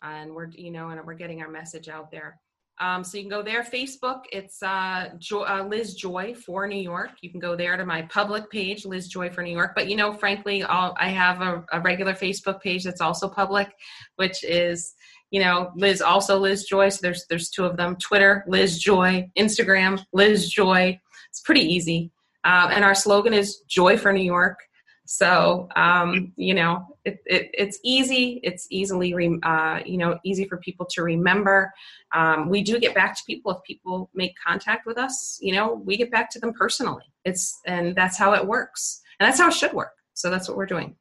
And 0.00 0.32
we're, 0.32 0.50
you 0.50 0.70
know, 0.70 0.90
and 0.90 1.04
we're 1.04 1.14
getting 1.14 1.42
our 1.42 1.50
message 1.50 1.88
out 1.88 2.12
there. 2.12 2.38
Um, 2.80 3.02
so 3.02 3.16
you 3.16 3.24
can 3.24 3.30
go 3.30 3.42
there. 3.42 3.64
Facebook, 3.64 4.20
it's 4.30 4.62
uh, 4.62 5.08
uh, 5.32 5.66
Liz 5.68 5.94
Joy 5.94 6.36
for 6.36 6.68
New 6.68 6.80
York. 6.80 7.10
You 7.20 7.32
can 7.32 7.40
go 7.40 7.56
there 7.56 7.76
to 7.76 7.84
my 7.84 8.02
public 8.02 8.48
page, 8.48 8.84
Liz 8.84 9.08
Joy 9.08 9.30
for 9.30 9.42
New 9.42 9.50
York. 9.50 9.72
But 9.74 9.88
you 9.88 9.96
know, 9.96 10.12
frankly, 10.12 10.62
I'll, 10.62 10.94
i 11.00 11.08
have 11.08 11.40
a, 11.40 11.64
a, 11.72 11.80
regular 11.80 12.14
Facebook 12.14 12.60
page 12.60 12.84
that's 12.84 13.00
also 13.00 13.28
public, 13.28 13.74
which 14.14 14.44
is 14.44 14.94
you 15.30 15.40
know 15.40 15.70
Liz 15.76 16.00
also 16.00 16.38
Liz 16.38 16.64
Joy. 16.64 16.88
So 16.88 17.00
there's 17.02 17.26
there's 17.28 17.50
two 17.50 17.64
of 17.64 17.76
them. 17.76 17.96
Twitter, 17.96 18.44
Liz 18.46 18.78
Joy. 18.78 19.30
Instagram, 19.38 20.04
Liz 20.12 20.50
Joy. 20.50 20.98
It's 21.30 21.40
pretty 21.40 21.62
easy. 21.62 22.10
Um, 22.44 22.70
and 22.70 22.84
our 22.84 22.94
slogan 22.94 23.34
is 23.34 23.58
Joy 23.68 23.98
for 23.98 24.12
New 24.12 24.24
York. 24.24 24.58
So 25.04 25.68
um, 25.74 26.32
you 26.36 26.54
know, 26.54 26.86
it, 27.04 27.18
it, 27.24 27.50
it's 27.54 27.78
easy. 27.82 28.40
It's 28.42 28.66
easily, 28.70 29.14
uh, 29.42 29.80
you 29.86 29.96
know, 29.96 30.18
easy 30.24 30.44
for 30.46 30.58
people 30.58 30.86
to 30.90 31.02
remember. 31.02 31.72
Um, 32.14 32.48
we 32.50 32.62
do 32.62 32.78
get 32.78 32.94
back 32.94 33.16
to 33.16 33.22
people 33.26 33.50
if 33.52 33.62
people 33.62 34.10
make 34.14 34.34
contact 34.46 34.86
with 34.86 34.98
us. 34.98 35.38
You 35.40 35.54
know, 35.54 35.82
we 35.84 35.96
get 35.96 36.10
back 36.10 36.30
to 36.32 36.38
them 36.38 36.52
personally. 36.52 37.04
It's 37.24 37.58
and 37.66 37.96
that's 37.96 38.18
how 38.18 38.34
it 38.34 38.46
works, 38.46 39.00
and 39.18 39.26
that's 39.26 39.40
how 39.40 39.48
it 39.48 39.54
should 39.54 39.72
work. 39.72 39.92
So 40.14 40.30
that's 40.30 40.48
what 40.48 40.56
we're 40.56 40.66
doing. 40.66 40.96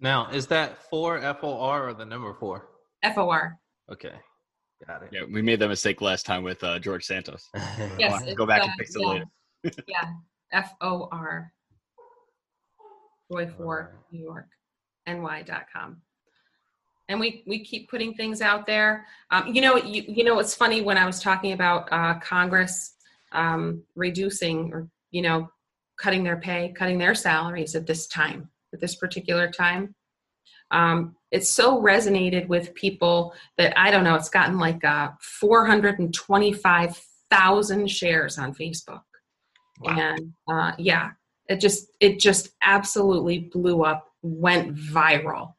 Now, 0.00 0.28
is 0.30 0.48
that 0.48 0.78
four 0.90 1.18
F 1.18 1.38
O 1.42 1.60
R 1.60 1.88
or 1.88 1.94
the 1.94 2.04
number 2.04 2.34
four? 2.34 2.68
F 3.02 3.18
O 3.18 3.30
R. 3.30 3.58
Okay. 3.90 4.14
Got 4.86 5.02
it. 5.04 5.10
Yeah, 5.12 5.22
we 5.30 5.40
made 5.40 5.60
that 5.60 5.68
mistake 5.68 6.00
last 6.00 6.26
time 6.26 6.42
with 6.42 6.62
uh, 6.62 6.78
George 6.78 7.04
Santos. 7.04 7.48
yes, 7.98 8.22
go 8.34 8.46
back 8.46 8.62
uh, 8.62 8.64
and 8.64 8.72
fix 8.78 8.94
it 8.94 9.02
yeah. 9.02 9.08
later. 9.08 9.24
yeah, 9.88 10.12
F 10.52 10.74
O 10.80 11.08
R. 11.10 11.52
Joy 13.32 13.50
for 13.56 13.96
New 14.12 14.22
York, 14.22 14.48
ny.com. 15.06 16.02
And 17.08 17.20
we, 17.20 17.42
we 17.46 17.64
keep 17.64 17.90
putting 17.90 18.14
things 18.14 18.40
out 18.40 18.66
there. 18.66 19.06
Um, 19.30 19.48
you 19.48 19.60
know, 19.60 19.76
you, 19.76 20.04
you 20.06 20.24
know, 20.24 20.38
it's 20.38 20.54
funny 20.54 20.80
when 20.80 20.96
I 20.96 21.06
was 21.06 21.20
talking 21.20 21.52
about 21.52 21.88
uh, 21.92 22.18
Congress 22.20 22.94
um, 23.32 23.82
reducing 23.94 24.72
or, 24.72 24.88
you 25.10 25.22
know, 25.22 25.48
cutting 25.98 26.24
their 26.24 26.38
pay, 26.38 26.72
cutting 26.76 26.98
their 26.98 27.14
salaries 27.14 27.74
at 27.74 27.86
this 27.86 28.06
time, 28.06 28.48
at 28.72 28.80
this 28.80 28.96
particular 28.96 29.50
time. 29.50 29.94
Um, 30.70 31.16
it's 31.30 31.50
so 31.50 31.80
resonated 31.80 32.48
with 32.48 32.74
people 32.74 33.32
that 33.58 33.78
I 33.78 33.90
don't 33.90 34.04
know, 34.04 34.14
it's 34.14 34.28
gotten 34.28 34.58
like 34.58 34.84
uh, 34.84 35.10
425,000 35.20 37.90
shares 37.90 38.38
on 38.38 38.54
Facebook. 38.54 39.02
Wow. 39.80 39.96
And 39.98 40.32
uh, 40.48 40.72
yeah, 40.78 41.10
it 41.48 41.60
just 41.60 41.88
it 42.00 42.18
just 42.18 42.50
absolutely 42.62 43.50
blew 43.52 43.84
up 43.84 44.08
went 44.22 44.74
viral 44.74 45.54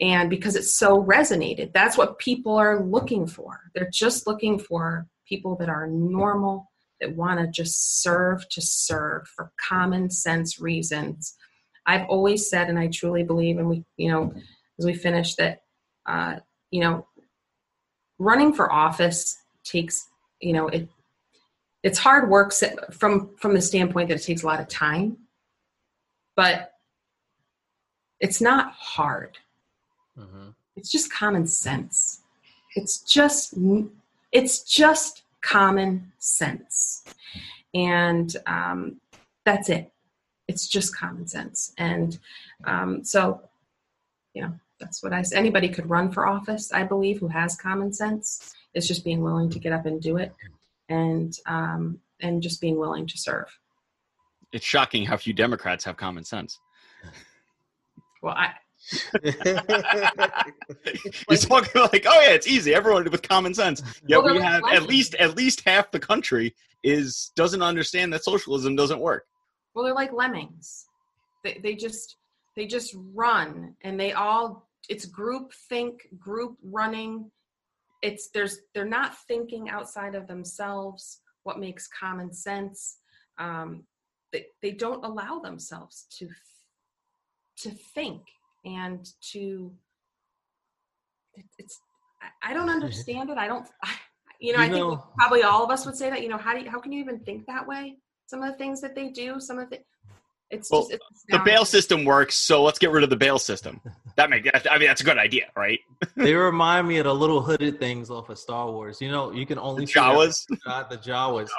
and 0.00 0.30
because 0.30 0.56
it's 0.56 0.78
so 0.78 1.02
resonated 1.02 1.72
that's 1.72 1.96
what 1.96 2.18
people 2.18 2.54
are 2.54 2.84
looking 2.84 3.26
for 3.26 3.60
they're 3.74 3.90
just 3.92 4.26
looking 4.26 4.58
for 4.58 5.06
people 5.28 5.56
that 5.56 5.68
are 5.68 5.86
normal 5.86 6.70
that 7.00 7.16
want 7.16 7.40
to 7.40 7.46
just 7.48 8.02
serve 8.02 8.48
to 8.48 8.60
serve 8.60 9.26
for 9.34 9.52
common 9.68 10.10
sense 10.10 10.60
reasons 10.60 11.36
i've 11.86 12.06
always 12.08 12.48
said 12.48 12.68
and 12.68 12.78
i 12.78 12.86
truly 12.88 13.22
believe 13.22 13.58
and 13.58 13.68
we 13.68 13.84
you 13.96 14.10
know 14.10 14.32
as 14.78 14.86
we 14.86 14.94
finish 14.94 15.34
that 15.36 15.62
uh, 16.06 16.36
you 16.70 16.80
know 16.80 17.06
running 18.18 18.52
for 18.52 18.72
office 18.72 19.38
takes 19.64 20.08
you 20.40 20.52
know 20.52 20.68
it 20.68 20.88
it's 21.82 21.98
hard 21.98 22.28
work 22.28 22.52
from 22.92 23.30
from 23.36 23.54
the 23.54 23.62
standpoint 23.62 24.08
that 24.08 24.16
it 24.16 24.24
takes 24.24 24.42
a 24.42 24.46
lot 24.46 24.60
of 24.60 24.68
time 24.68 25.16
but 26.36 26.72
it's 28.20 28.40
not 28.40 28.72
hard. 28.72 29.38
Mm-hmm. 30.18 30.50
It's 30.76 30.90
just 30.90 31.12
common 31.12 31.46
sense. 31.46 32.22
It's 32.74 32.98
just 33.00 33.54
it's 34.32 34.62
just 34.62 35.22
common 35.40 36.12
sense, 36.18 37.04
and 37.74 38.34
um, 38.46 39.00
that's 39.44 39.68
it. 39.68 39.92
It's 40.48 40.68
just 40.68 40.96
common 40.96 41.26
sense, 41.26 41.72
and 41.78 42.18
um, 42.64 43.04
so 43.04 43.40
you 44.34 44.42
know 44.42 44.52
that's 44.78 45.02
what 45.02 45.12
I 45.12 45.22
say. 45.22 45.36
Anybody 45.36 45.68
could 45.68 45.88
run 45.88 46.12
for 46.12 46.26
office, 46.26 46.72
I 46.72 46.82
believe, 46.82 47.18
who 47.18 47.28
has 47.28 47.56
common 47.56 47.92
sense. 47.92 48.54
It's 48.74 48.86
just 48.86 49.04
being 49.04 49.22
willing 49.22 49.48
to 49.50 49.58
get 49.58 49.72
up 49.72 49.86
and 49.86 50.02
do 50.02 50.18
it, 50.18 50.32
and 50.88 51.34
um, 51.46 52.00
and 52.20 52.42
just 52.42 52.60
being 52.60 52.78
willing 52.78 53.06
to 53.06 53.16
serve 53.16 53.48
it's 54.54 54.64
shocking 54.64 55.04
how 55.04 55.16
few 55.16 55.34
Democrats 55.34 55.84
have 55.84 55.96
common 55.96 56.24
sense. 56.24 56.60
Well, 58.22 58.34
I. 58.34 58.52
You're 59.24 59.34
talking 61.38 61.82
like, 61.82 62.06
oh 62.06 62.20
yeah, 62.20 62.30
it's 62.30 62.46
easy. 62.46 62.74
Everyone 62.74 63.10
with 63.10 63.22
common 63.22 63.52
sense. 63.52 63.82
Yeah, 64.06 64.18
well, 64.18 64.34
we 64.34 64.40
have 64.40 64.62
at 64.72 64.84
least 64.84 65.14
at 65.16 65.36
least 65.36 65.62
half 65.66 65.90
the 65.90 65.98
country 65.98 66.54
is 66.82 67.32
doesn't 67.34 67.62
understand 67.62 68.12
that 68.12 68.22
socialism 68.22 68.76
doesn't 68.76 69.00
work. 69.00 69.26
Well, 69.74 69.84
they're 69.84 69.94
like 69.94 70.12
lemmings. 70.12 70.86
They 71.42 71.60
they 71.62 71.74
just 71.74 72.16
they 72.56 72.66
just 72.66 72.94
run, 73.12 73.74
and 73.82 73.98
they 73.98 74.12
all 74.12 74.68
it's 74.88 75.06
group 75.06 75.52
think, 75.68 76.02
group 76.18 76.56
running. 76.62 77.30
It's 78.02 78.28
there's 78.34 78.58
they're 78.74 78.84
not 78.84 79.16
thinking 79.26 79.68
outside 79.68 80.14
of 80.14 80.26
themselves. 80.26 81.20
What 81.42 81.58
makes 81.58 81.88
common 81.88 82.32
sense? 82.32 82.98
Um, 83.38 83.84
they, 84.32 84.46
they 84.62 84.72
don't 84.72 85.04
allow 85.04 85.38
themselves 85.38 86.06
to 86.18 86.28
to 87.58 87.70
think 87.70 88.22
and 88.64 89.06
to 89.32 89.72
it's 91.58 91.78
I, 92.42 92.52
don't 92.52 92.68
understand 92.78 93.30
it 93.30 93.38
i 93.38 93.46
don't 93.46 93.66
I, 93.84 93.92
you 94.40 94.52
know 94.52 94.58
you 94.58 94.64
i 94.64 94.68
know, 94.68 94.90
think 94.96 95.00
probably 95.16 95.42
all 95.44 95.64
of 95.64 95.70
us 95.70 95.86
would 95.86 95.96
say 95.96 96.10
that 96.10 96.22
you 96.22 96.28
know 96.28 96.36
how 96.36 96.52
do 96.52 96.60
you, 96.64 96.70
how 96.70 96.80
can 96.80 96.90
you 96.90 97.00
even 97.00 97.20
think 97.20 97.46
that 97.46 97.66
way 97.66 97.96
some 98.26 98.42
of 98.42 98.50
the 98.50 98.58
things 98.58 98.80
that 98.80 98.94
they 98.94 99.08
do 99.08 99.40
some 99.40 99.58
of 99.58 99.70
the 99.70 99.80
it's 100.50 100.70
well, 100.70 100.82
just 100.82 100.92
it's 100.92 101.24
the 101.28 101.38
bail 101.44 101.64
system 101.64 102.04
works 102.04 102.34
so 102.34 102.62
let's 102.62 102.78
get 102.78 102.90
rid 102.90 103.02
of 103.02 103.10
the 103.10 103.16
bail 103.16 103.38
system 103.38 103.80
that 104.16 104.30
makes 104.30 104.48
i 104.70 104.78
mean 104.78 104.86
that's 104.88 105.00
a 105.00 105.04
good 105.04 105.18
idea 105.18 105.46
right 105.56 105.80
they 106.16 106.34
remind 106.34 106.86
me 106.86 106.98
of 106.98 107.04
the 107.04 107.14
little 107.14 107.40
hooded 107.40 107.78
things 107.78 108.10
off 108.10 108.28
of 108.28 108.38
star 108.38 108.70
wars 108.70 109.00
you 109.00 109.10
know 109.10 109.32
you 109.32 109.46
can 109.46 109.58
only 109.58 109.84
the 109.84 109.92
jawas 109.92 110.44
the 110.48 110.56
jawas, 110.56 110.88
the 110.90 110.98
jawas. 110.98 111.50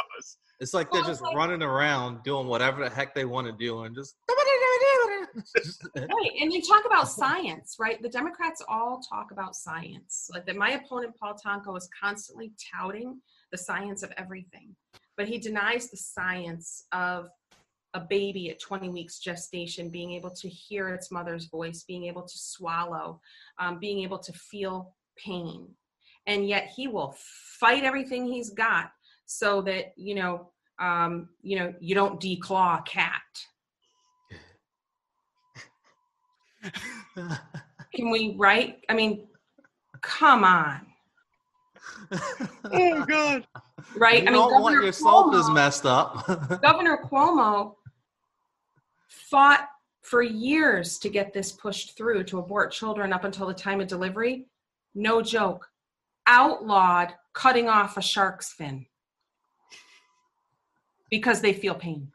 It's 0.59 0.73
like 0.73 0.89
they're 0.89 1.03
just 1.03 1.21
running 1.35 1.61
around 1.61 2.23
doing 2.23 2.47
whatever 2.47 2.83
the 2.83 2.89
heck 2.89 3.13
they 3.13 3.25
want 3.25 3.47
to 3.47 3.53
do 3.53 3.83
and 3.83 3.93
just. 3.93 4.15
right, 5.95 6.31
and 6.39 6.53
you 6.53 6.61
talk 6.61 6.85
about 6.85 7.09
science, 7.09 7.75
right? 7.77 8.01
The 8.01 8.07
Democrats 8.07 8.61
all 8.69 9.01
talk 9.01 9.31
about 9.31 9.53
science. 9.55 10.29
Like 10.33 10.45
that, 10.45 10.55
my 10.55 10.71
opponent 10.71 11.13
Paul 11.19 11.35
Tonko 11.45 11.77
is 11.77 11.89
constantly 12.01 12.53
touting 12.73 13.19
the 13.51 13.57
science 13.57 14.01
of 14.01 14.13
everything, 14.17 14.73
but 15.17 15.27
he 15.27 15.37
denies 15.37 15.89
the 15.89 15.97
science 15.97 16.85
of 16.91 17.29
a 17.93 17.99
baby 17.99 18.49
at 18.49 18.59
20 18.59 18.89
weeks 18.89 19.19
gestation 19.19 19.89
being 19.89 20.11
able 20.11 20.29
to 20.29 20.49
hear 20.49 20.89
its 20.89 21.11
mother's 21.11 21.45
voice, 21.45 21.83
being 21.87 22.05
able 22.05 22.23
to 22.23 22.37
swallow, 22.37 23.21
um, 23.57 23.79
being 23.79 24.01
able 24.01 24.19
to 24.19 24.33
feel 24.33 24.93
pain, 25.17 25.67
and 26.27 26.47
yet 26.47 26.71
he 26.75 26.87
will 26.87 27.15
fight 27.59 27.83
everything 27.83 28.25
he's 28.25 28.49
got 28.49 28.91
so 29.25 29.61
that 29.61 29.93
you 29.95 30.15
know 30.15 30.51
um, 30.79 31.29
you 31.41 31.57
know 31.57 31.73
you 31.79 31.95
don't 31.95 32.19
declaw 32.19 32.79
a 32.79 32.83
cat 32.83 33.21
Can 37.93 38.09
we 38.11 38.35
write? 38.37 38.79
I 38.89 38.93
mean, 38.93 39.27
come 40.01 40.43
on, 40.43 40.81
oh 42.71 43.05
God. 43.05 43.47
Right? 43.97 44.23
You 44.23 44.29
I 44.29 44.31
mean, 44.31 44.33
don't 44.33 44.61
want 44.61 44.73
Governor 44.73 44.85
yourself 44.85 45.35
as 45.35 45.45
Cuomo- 45.45 45.53
messed 45.53 45.85
up. 45.85 46.61
Governor 46.61 46.99
Cuomo 47.09 47.75
fought 49.07 49.67
for 50.01 50.21
years 50.21 50.99
to 50.99 51.09
get 51.09 51.33
this 51.33 51.51
pushed 51.51 51.97
through 51.97 52.23
to 52.25 52.39
abort 52.39 52.71
children 52.71 53.11
up 53.11 53.23
until 53.23 53.47
the 53.47 53.53
time 53.53 53.81
of 53.81 53.87
delivery. 53.87 54.45
No 54.93 55.21
joke. 55.21 55.67
Outlawed 56.27 57.13
cutting 57.33 57.67
off 57.69 57.97
a 57.97 58.01
shark's 58.01 58.53
fin 58.53 58.85
because 61.09 61.41
they 61.41 61.53
feel 61.53 61.75
pain, 61.75 62.11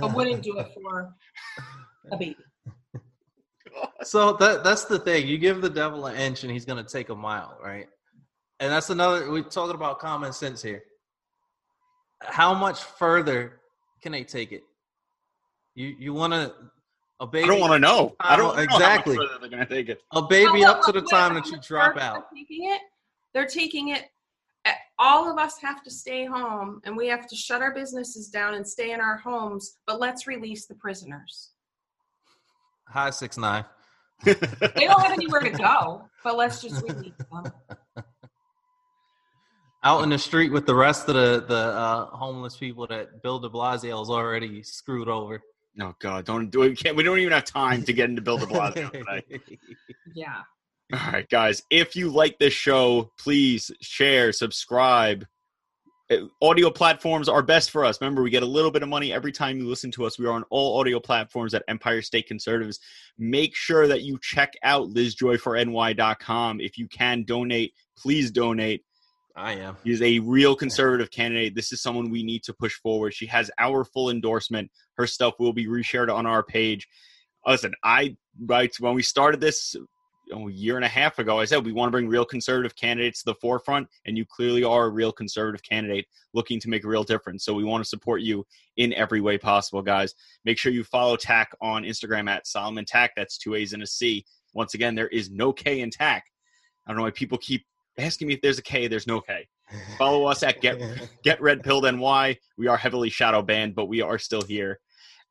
but 0.00 0.14
wouldn't 0.14 0.42
do 0.42 0.58
it 0.58 0.66
for 0.74 1.14
a 2.10 2.16
baby. 2.16 2.36
so 4.02 4.32
that 4.34 4.64
that's 4.64 4.84
the 4.84 4.98
thing. 4.98 5.26
You 5.28 5.38
give 5.38 5.60
the 5.60 5.70
devil 5.70 6.06
an 6.06 6.16
inch 6.16 6.42
and 6.42 6.52
he's 6.52 6.64
gonna 6.64 6.84
take 6.84 7.10
a 7.10 7.14
mile, 7.14 7.58
right? 7.62 7.88
And 8.60 8.70
that's 8.72 8.90
another 8.90 9.30
we're 9.30 9.42
talking 9.42 9.74
about 9.74 9.98
common 9.98 10.32
sense 10.32 10.62
here. 10.62 10.84
How 12.22 12.54
much 12.54 12.82
further 12.82 13.60
can 14.02 14.12
they 14.12 14.24
take 14.24 14.52
it? 14.52 14.62
You 15.74 15.94
you 15.98 16.14
wanna 16.14 16.52
a 17.20 17.26
baby 17.26 17.44
I 17.44 17.48
don't 17.48 17.60
want 17.60 17.72
to 17.72 17.78
know. 17.78 18.14
I 18.20 18.36
don't 18.36 18.48
know 18.48 18.50
how 18.52 18.56
much 18.56 18.72
Exactly. 18.74 19.16
further 19.16 19.38
they're 19.40 19.48
gonna 19.50 19.66
take 19.66 19.88
it. 19.88 20.00
a 20.12 20.22
baby 20.22 20.60
Well, 20.60 20.70
up 20.70 20.82
to 20.84 20.92
the 20.92 21.00
look, 21.00 21.10
time 21.10 21.34
look, 21.34 21.44
that 21.44 21.50
you 21.50 21.58
drop 21.60 21.96
out. 21.96 22.26
They're 22.32 22.42
taking 22.42 22.70
it. 22.70 22.80
They're 23.32 23.46
taking 23.46 23.88
it. 23.88 24.04
eh, 24.64 24.74
All 24.98 25.30
of 25.30 25.38
us 25.38 25.58
have 25.60 25.82
to 25.84 25.90
stay 25.90 26.24
home, 26.24 26.80
and 26.84 26.96
we 26.96 27.06
have 27.08 27.26
to 27.28 27.36
shut 27.36 27.60
our 27.62 27.74
businesses 27.74 28.28
down 28.28 28.54
and 28.54 28.66
stay 28.66 28.92
in 28.92 29.00
our 29.00 29.16
homes. 29.16 29.78
But 29.86 30.00
let's 30.00 30.26
release 30.26 30.66
the 30.66 30.74
prisoners. 30.76 31.50
Hi 32.88 33.10
six 33.10 33.36
nine. 33.36 33.64
They 34.24 34.34
don't 34.34 35.02
have 35.02 35.12
anywhere 35.12 35.40
to 35.40 35.50
go, 35.50 36.08
but 36.22 36.36
let's 36.36 36.62
just 36.62 36.82
release 36.82 37.12
them. 37.32 37.44
Out 39.84 40.02
in 40.02 40.08
the 40.08 40.18
street 40.18 40.50
with 40.50 40.64
the 40.64 40.74
rest 40.74 41.08
of 41.08 41.14
the 41.14 41.44
the 41.46 41.54
uh, 41.54 42.06
homeless 42.06 42.56
people 42.56 42.86
that 42.86 43.22
Bill 43.22 43.38
De 43.38 43.48
Blasio's 43.50 44.08
already 44.08 44.62
screwed 44.62 45.08
over. 45.08 45.42
Oh 45.80 45.94
God, 45.98 46.24
don't 46.24 46.50
do 46.50 46.62
it. 46.62 46.70
We, 46.70 46.76
can't, 46.76 46.96
we 46.96 47.02
don't 47.02 47.18
even 47.18 47.32
have 47.32 47.44
time 47.44 47.82
to 47.82 47.92
get 47.92 48.08
into 48.08 48.22
Bill 48.22 48.38
de 48.38 48.46
Blasio 48.46 48.90
today. 48.92 49.58
Yeah. 50.14 50.42
All 50.92 51.12
right, 51.12 51.28
guys. 51.28 51.62
If 51.70 51.96
you 51.96 52.08
like 52.08 52.38
this 52.38 52.52
show, 52.52 53.10
please 53.18 53.72
share, 53.80 54.32
subscribe. 54.32 55.26
Uh, 56.10 56.18
Audio 56.40 56.70
platforms 56.70 57.28
are 57.28 57.42
best 57.42 57.70
for 57.70 57.84
us. 57.84 58.00
Remember, 58.00 58.22
we 58.22 58.30
get 58.30 58.44
a 58.44 58.46
little 58.46 58.70
bit 58.70 58.84
of 58.84 58.88
money 58.88 59.12
every 59.12 59.32
time 59.32 59.58
you 59.58 59.66
listen 59.66 59.90
to 59.92 60.04
us. 60.04 60.18
We 60.18 60.26
are 60.26 60.32
on 60.32 60.44
all 60.50 60.78
audio 60.78 61.00
platforms 61.00 61.52
at 61.54 61.64
Empire 61.66 62.02
State 62.02 62.28
Conservatives. 62.28 62.78
Make 63.18 63.56
sure 63.56 63.88
that 63.88 64.02
you 64.02 64.18
check 64.22 64.52
out 64.62 64.88
LizJoyForNY.com. 64.90 66.60
If 66.60 66.78
you 66.78 66.86
can 66.86 67.24
donate, 67.24 67.72
please 67.96 68.30
donate. 68.30 68.84
I 69.36 69.54
am. 69.54 69.76
She 69.84 69.90
is 69.90 70.02
a 70.02 70.20
real 70.20 70.54
conservative 70.54 71.10
candidate. 71.10 71.54
This 71.54 71.72
is 71.72 71.82
someone 71.82 72.10
we 72.10 72.22
need 72.22 72.44
to 72.44 72.52
push 72.52 72.74
forward. 72.74 73.14
She 73.14 73.26
has 73.26 73.50
our 73.58 73.84
full 73.84 74.10
endorsement. 74.10 74.70
Her 74.96 75.06
stuff 75.06 75.34
will 75.38 75.52
be 75.52 75.66
reshared 75.66 76.12
on 76.12 76.24
our 76.26 76.42
page. 76.42 76.88
Listen, 77.46 77.74
I 77.82 78.16
right 78.46 78.72
when 78.78 78.94
we 78.94 79.02
started 79.02 79.40
this 79.40 79.74
oh, 80.32 80.48
a 80.48 80.52
year 80.52 80.76
and 80.76 80.84
a 80.84 80.88
half 80.88 81.18
ago, 81.18 81.40
I 81.40 81.46
said 81.46 81.64
we 81.64 81.72
want 81.72 81.88
to 81.88 81.92
bring 81.92 82.08
real 82.08 82.24
conservative 82.24 82.76
candidates 82.76 83.22
to 83.22 83.32
the 83.32 83.34
forefront, 83.34 83.88
and 84.06 84.16
you 84.16 84.24
clearly 84.24 84.62
are 84.62 84.84
a 84.84 84.90
real 84.90 85.10
conservative 85.10 85.62
candidate 85.62 86.06
looking 86.32 86.60
to 86.60 86.68
make 86.68 86.84
a 86.84 86.88
real 86.88 87.04
difference. 87.04 87.44
So 87.44 87.54
we 87.54 87.64
want 87.64 87.82
to 87.82 87.88
support 87.88 88.20
you 88.20 88.46
in 88.76 88.92
every 88.94 89.20
way 89.20 89.36
possible, 89.36 89.82
guys. 89.82 90.14
Make 90.44 90.58
sure 90.58 90.72
you 90.72 90.84
follow 90.84 91.16
Tack 91.16 91.54
on 91.60 91.82
Instagram 91.82 92.30
at 92.30 92.46
Solomon 92.46 92.84
Tack. 92.84 93.12
That's 93.16 93.36
two 93.36 93.56
A's 93.56 93.72
and 93.72 93.82
a 93.82 93.86
C. 93.86 94.24
Once 94.54 94.74
again, 94.74 94.94
there 94.94 95.08
is 95.08 95.28
no 95.28 95.52
K 95.52 95.80
in 95.80 95.90
Tack. 95.90 96.26
I 96.86 96.90
don't 96.90 96.98
know 96.98 97.04
why 97.04 97.10
people 97.10 97.38
keep 97.38 97.66
asking 97.98 98.28
me 98.28 98.34
if 98.34 98.40
there's 98.40 98.58
a 98.58 98.62
K. 98.62 98.88
There's 98.88 99.06
no 99.06 99.20
K. 99.20 99.46
Follow 99.98 100.24
us 100.26 100.42
at 100.42 100.60
Get 100.60 100.80
Get 101.22 101.40
Red 101.40 101.62
Pilled 101.62 101.84
NY. 101.84 102.38
We 102.58 102.66
are 102.68 102.76
heavily 102.76 103.10
shadow 103.10 103.42
banned, 103.42 103.74
but 103.74 103.86
we 103.86 104.02
are 104.02 104.18
still 104.18 104.42
here. 104.42 104.80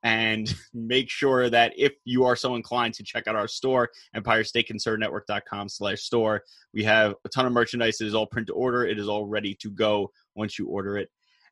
And 0.03 0.53
make 0.73 1.09
sure 1.09 1.49
that 1.49 1.73
if 1.77 1.93
you 2.05 2.25
are 2.25 2.35
so 2.35 2.55
inclined 2.55 2.93
to 2.95 3.03
check 3.03 3.27
out 3.27 3.35
our 3.35 3.47
store, 3.47 3.89
EmpireStateConservaNetwork.com 4.15 5.69
slash 5.69 6.01
store. 6.01 6.43
We 6.73 6.83
have 6.83 7.15
a 7.25 7.29
ton 7.29 7.45
of 7.45 7.53
merchandise. 7.53 8.01
It 8.01 8.07
is 8.07 8.15
all 8.15 8.27
print 8.27 8.47
to 8.47 8.53
order. 8.53 8.85
It 8.85 8.99
is 8.99 9.07
all 9.07 9.25
ready 9.25 9.55
to 9.55 9.71
go 9.71 10.11
once 10.35 10.59
you 10.59 10.67
order 10.67 10.97
it. 10.97 11.09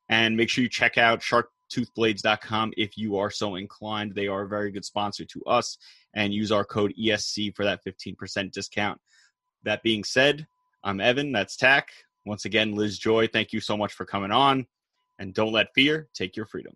And 0.09 0.36
make 0.36 0.49
sure 0.49 0.64
you 0.64 0.70
check 0.70 0.97
out 0.97 1.22
SharktoothBlades.com 1.22 2.74
if 2.76 2.97
you 2.97 3.18
are 3.18 3.32
so 3.32 3.55
inclined. 3.55 4.14
They 4.14 4.28
are 4.28 4.43
a 4.43 4.49
very 4.49 4.72
good 4.72 4.84
sponsor 4.84 5.24
to 5.24 5.43
us. 5.45 5.78
And 6.14 6.34
use 6.34 6.51
our 6.51 6.66
code 6.66 6.93
ESC 7.01 7.55
for 7.55 7.64
that 7.64 7.80
15% 7.86 8.51
discount. 8.51 8.99
That 9.64 9.82
being 9.82 10.03
said, 10.03 10.45
I'm 10.84 10.99
Evan. 10.99 11.32
That's 11.32 11.55
Tack. 11.55 11.89
Once 12.25 12.45
again, 12.45 12.73
Liz 12.73 12.97
Joy, 12.97 13.27
thank 13.27 13.53
you 13.53 13.59
so 13.59 13.77
much 13.77 13.93
for 13.93 14.05
coming 14.05 14.32
on. 14.32 14.65
And 15.19 15.34
don't 15.34 15.51
let 15.51 15.73
fear 15.75 16.09
take 16.15 16.36
your 16.36 16.47
freedom. 16.47 16.73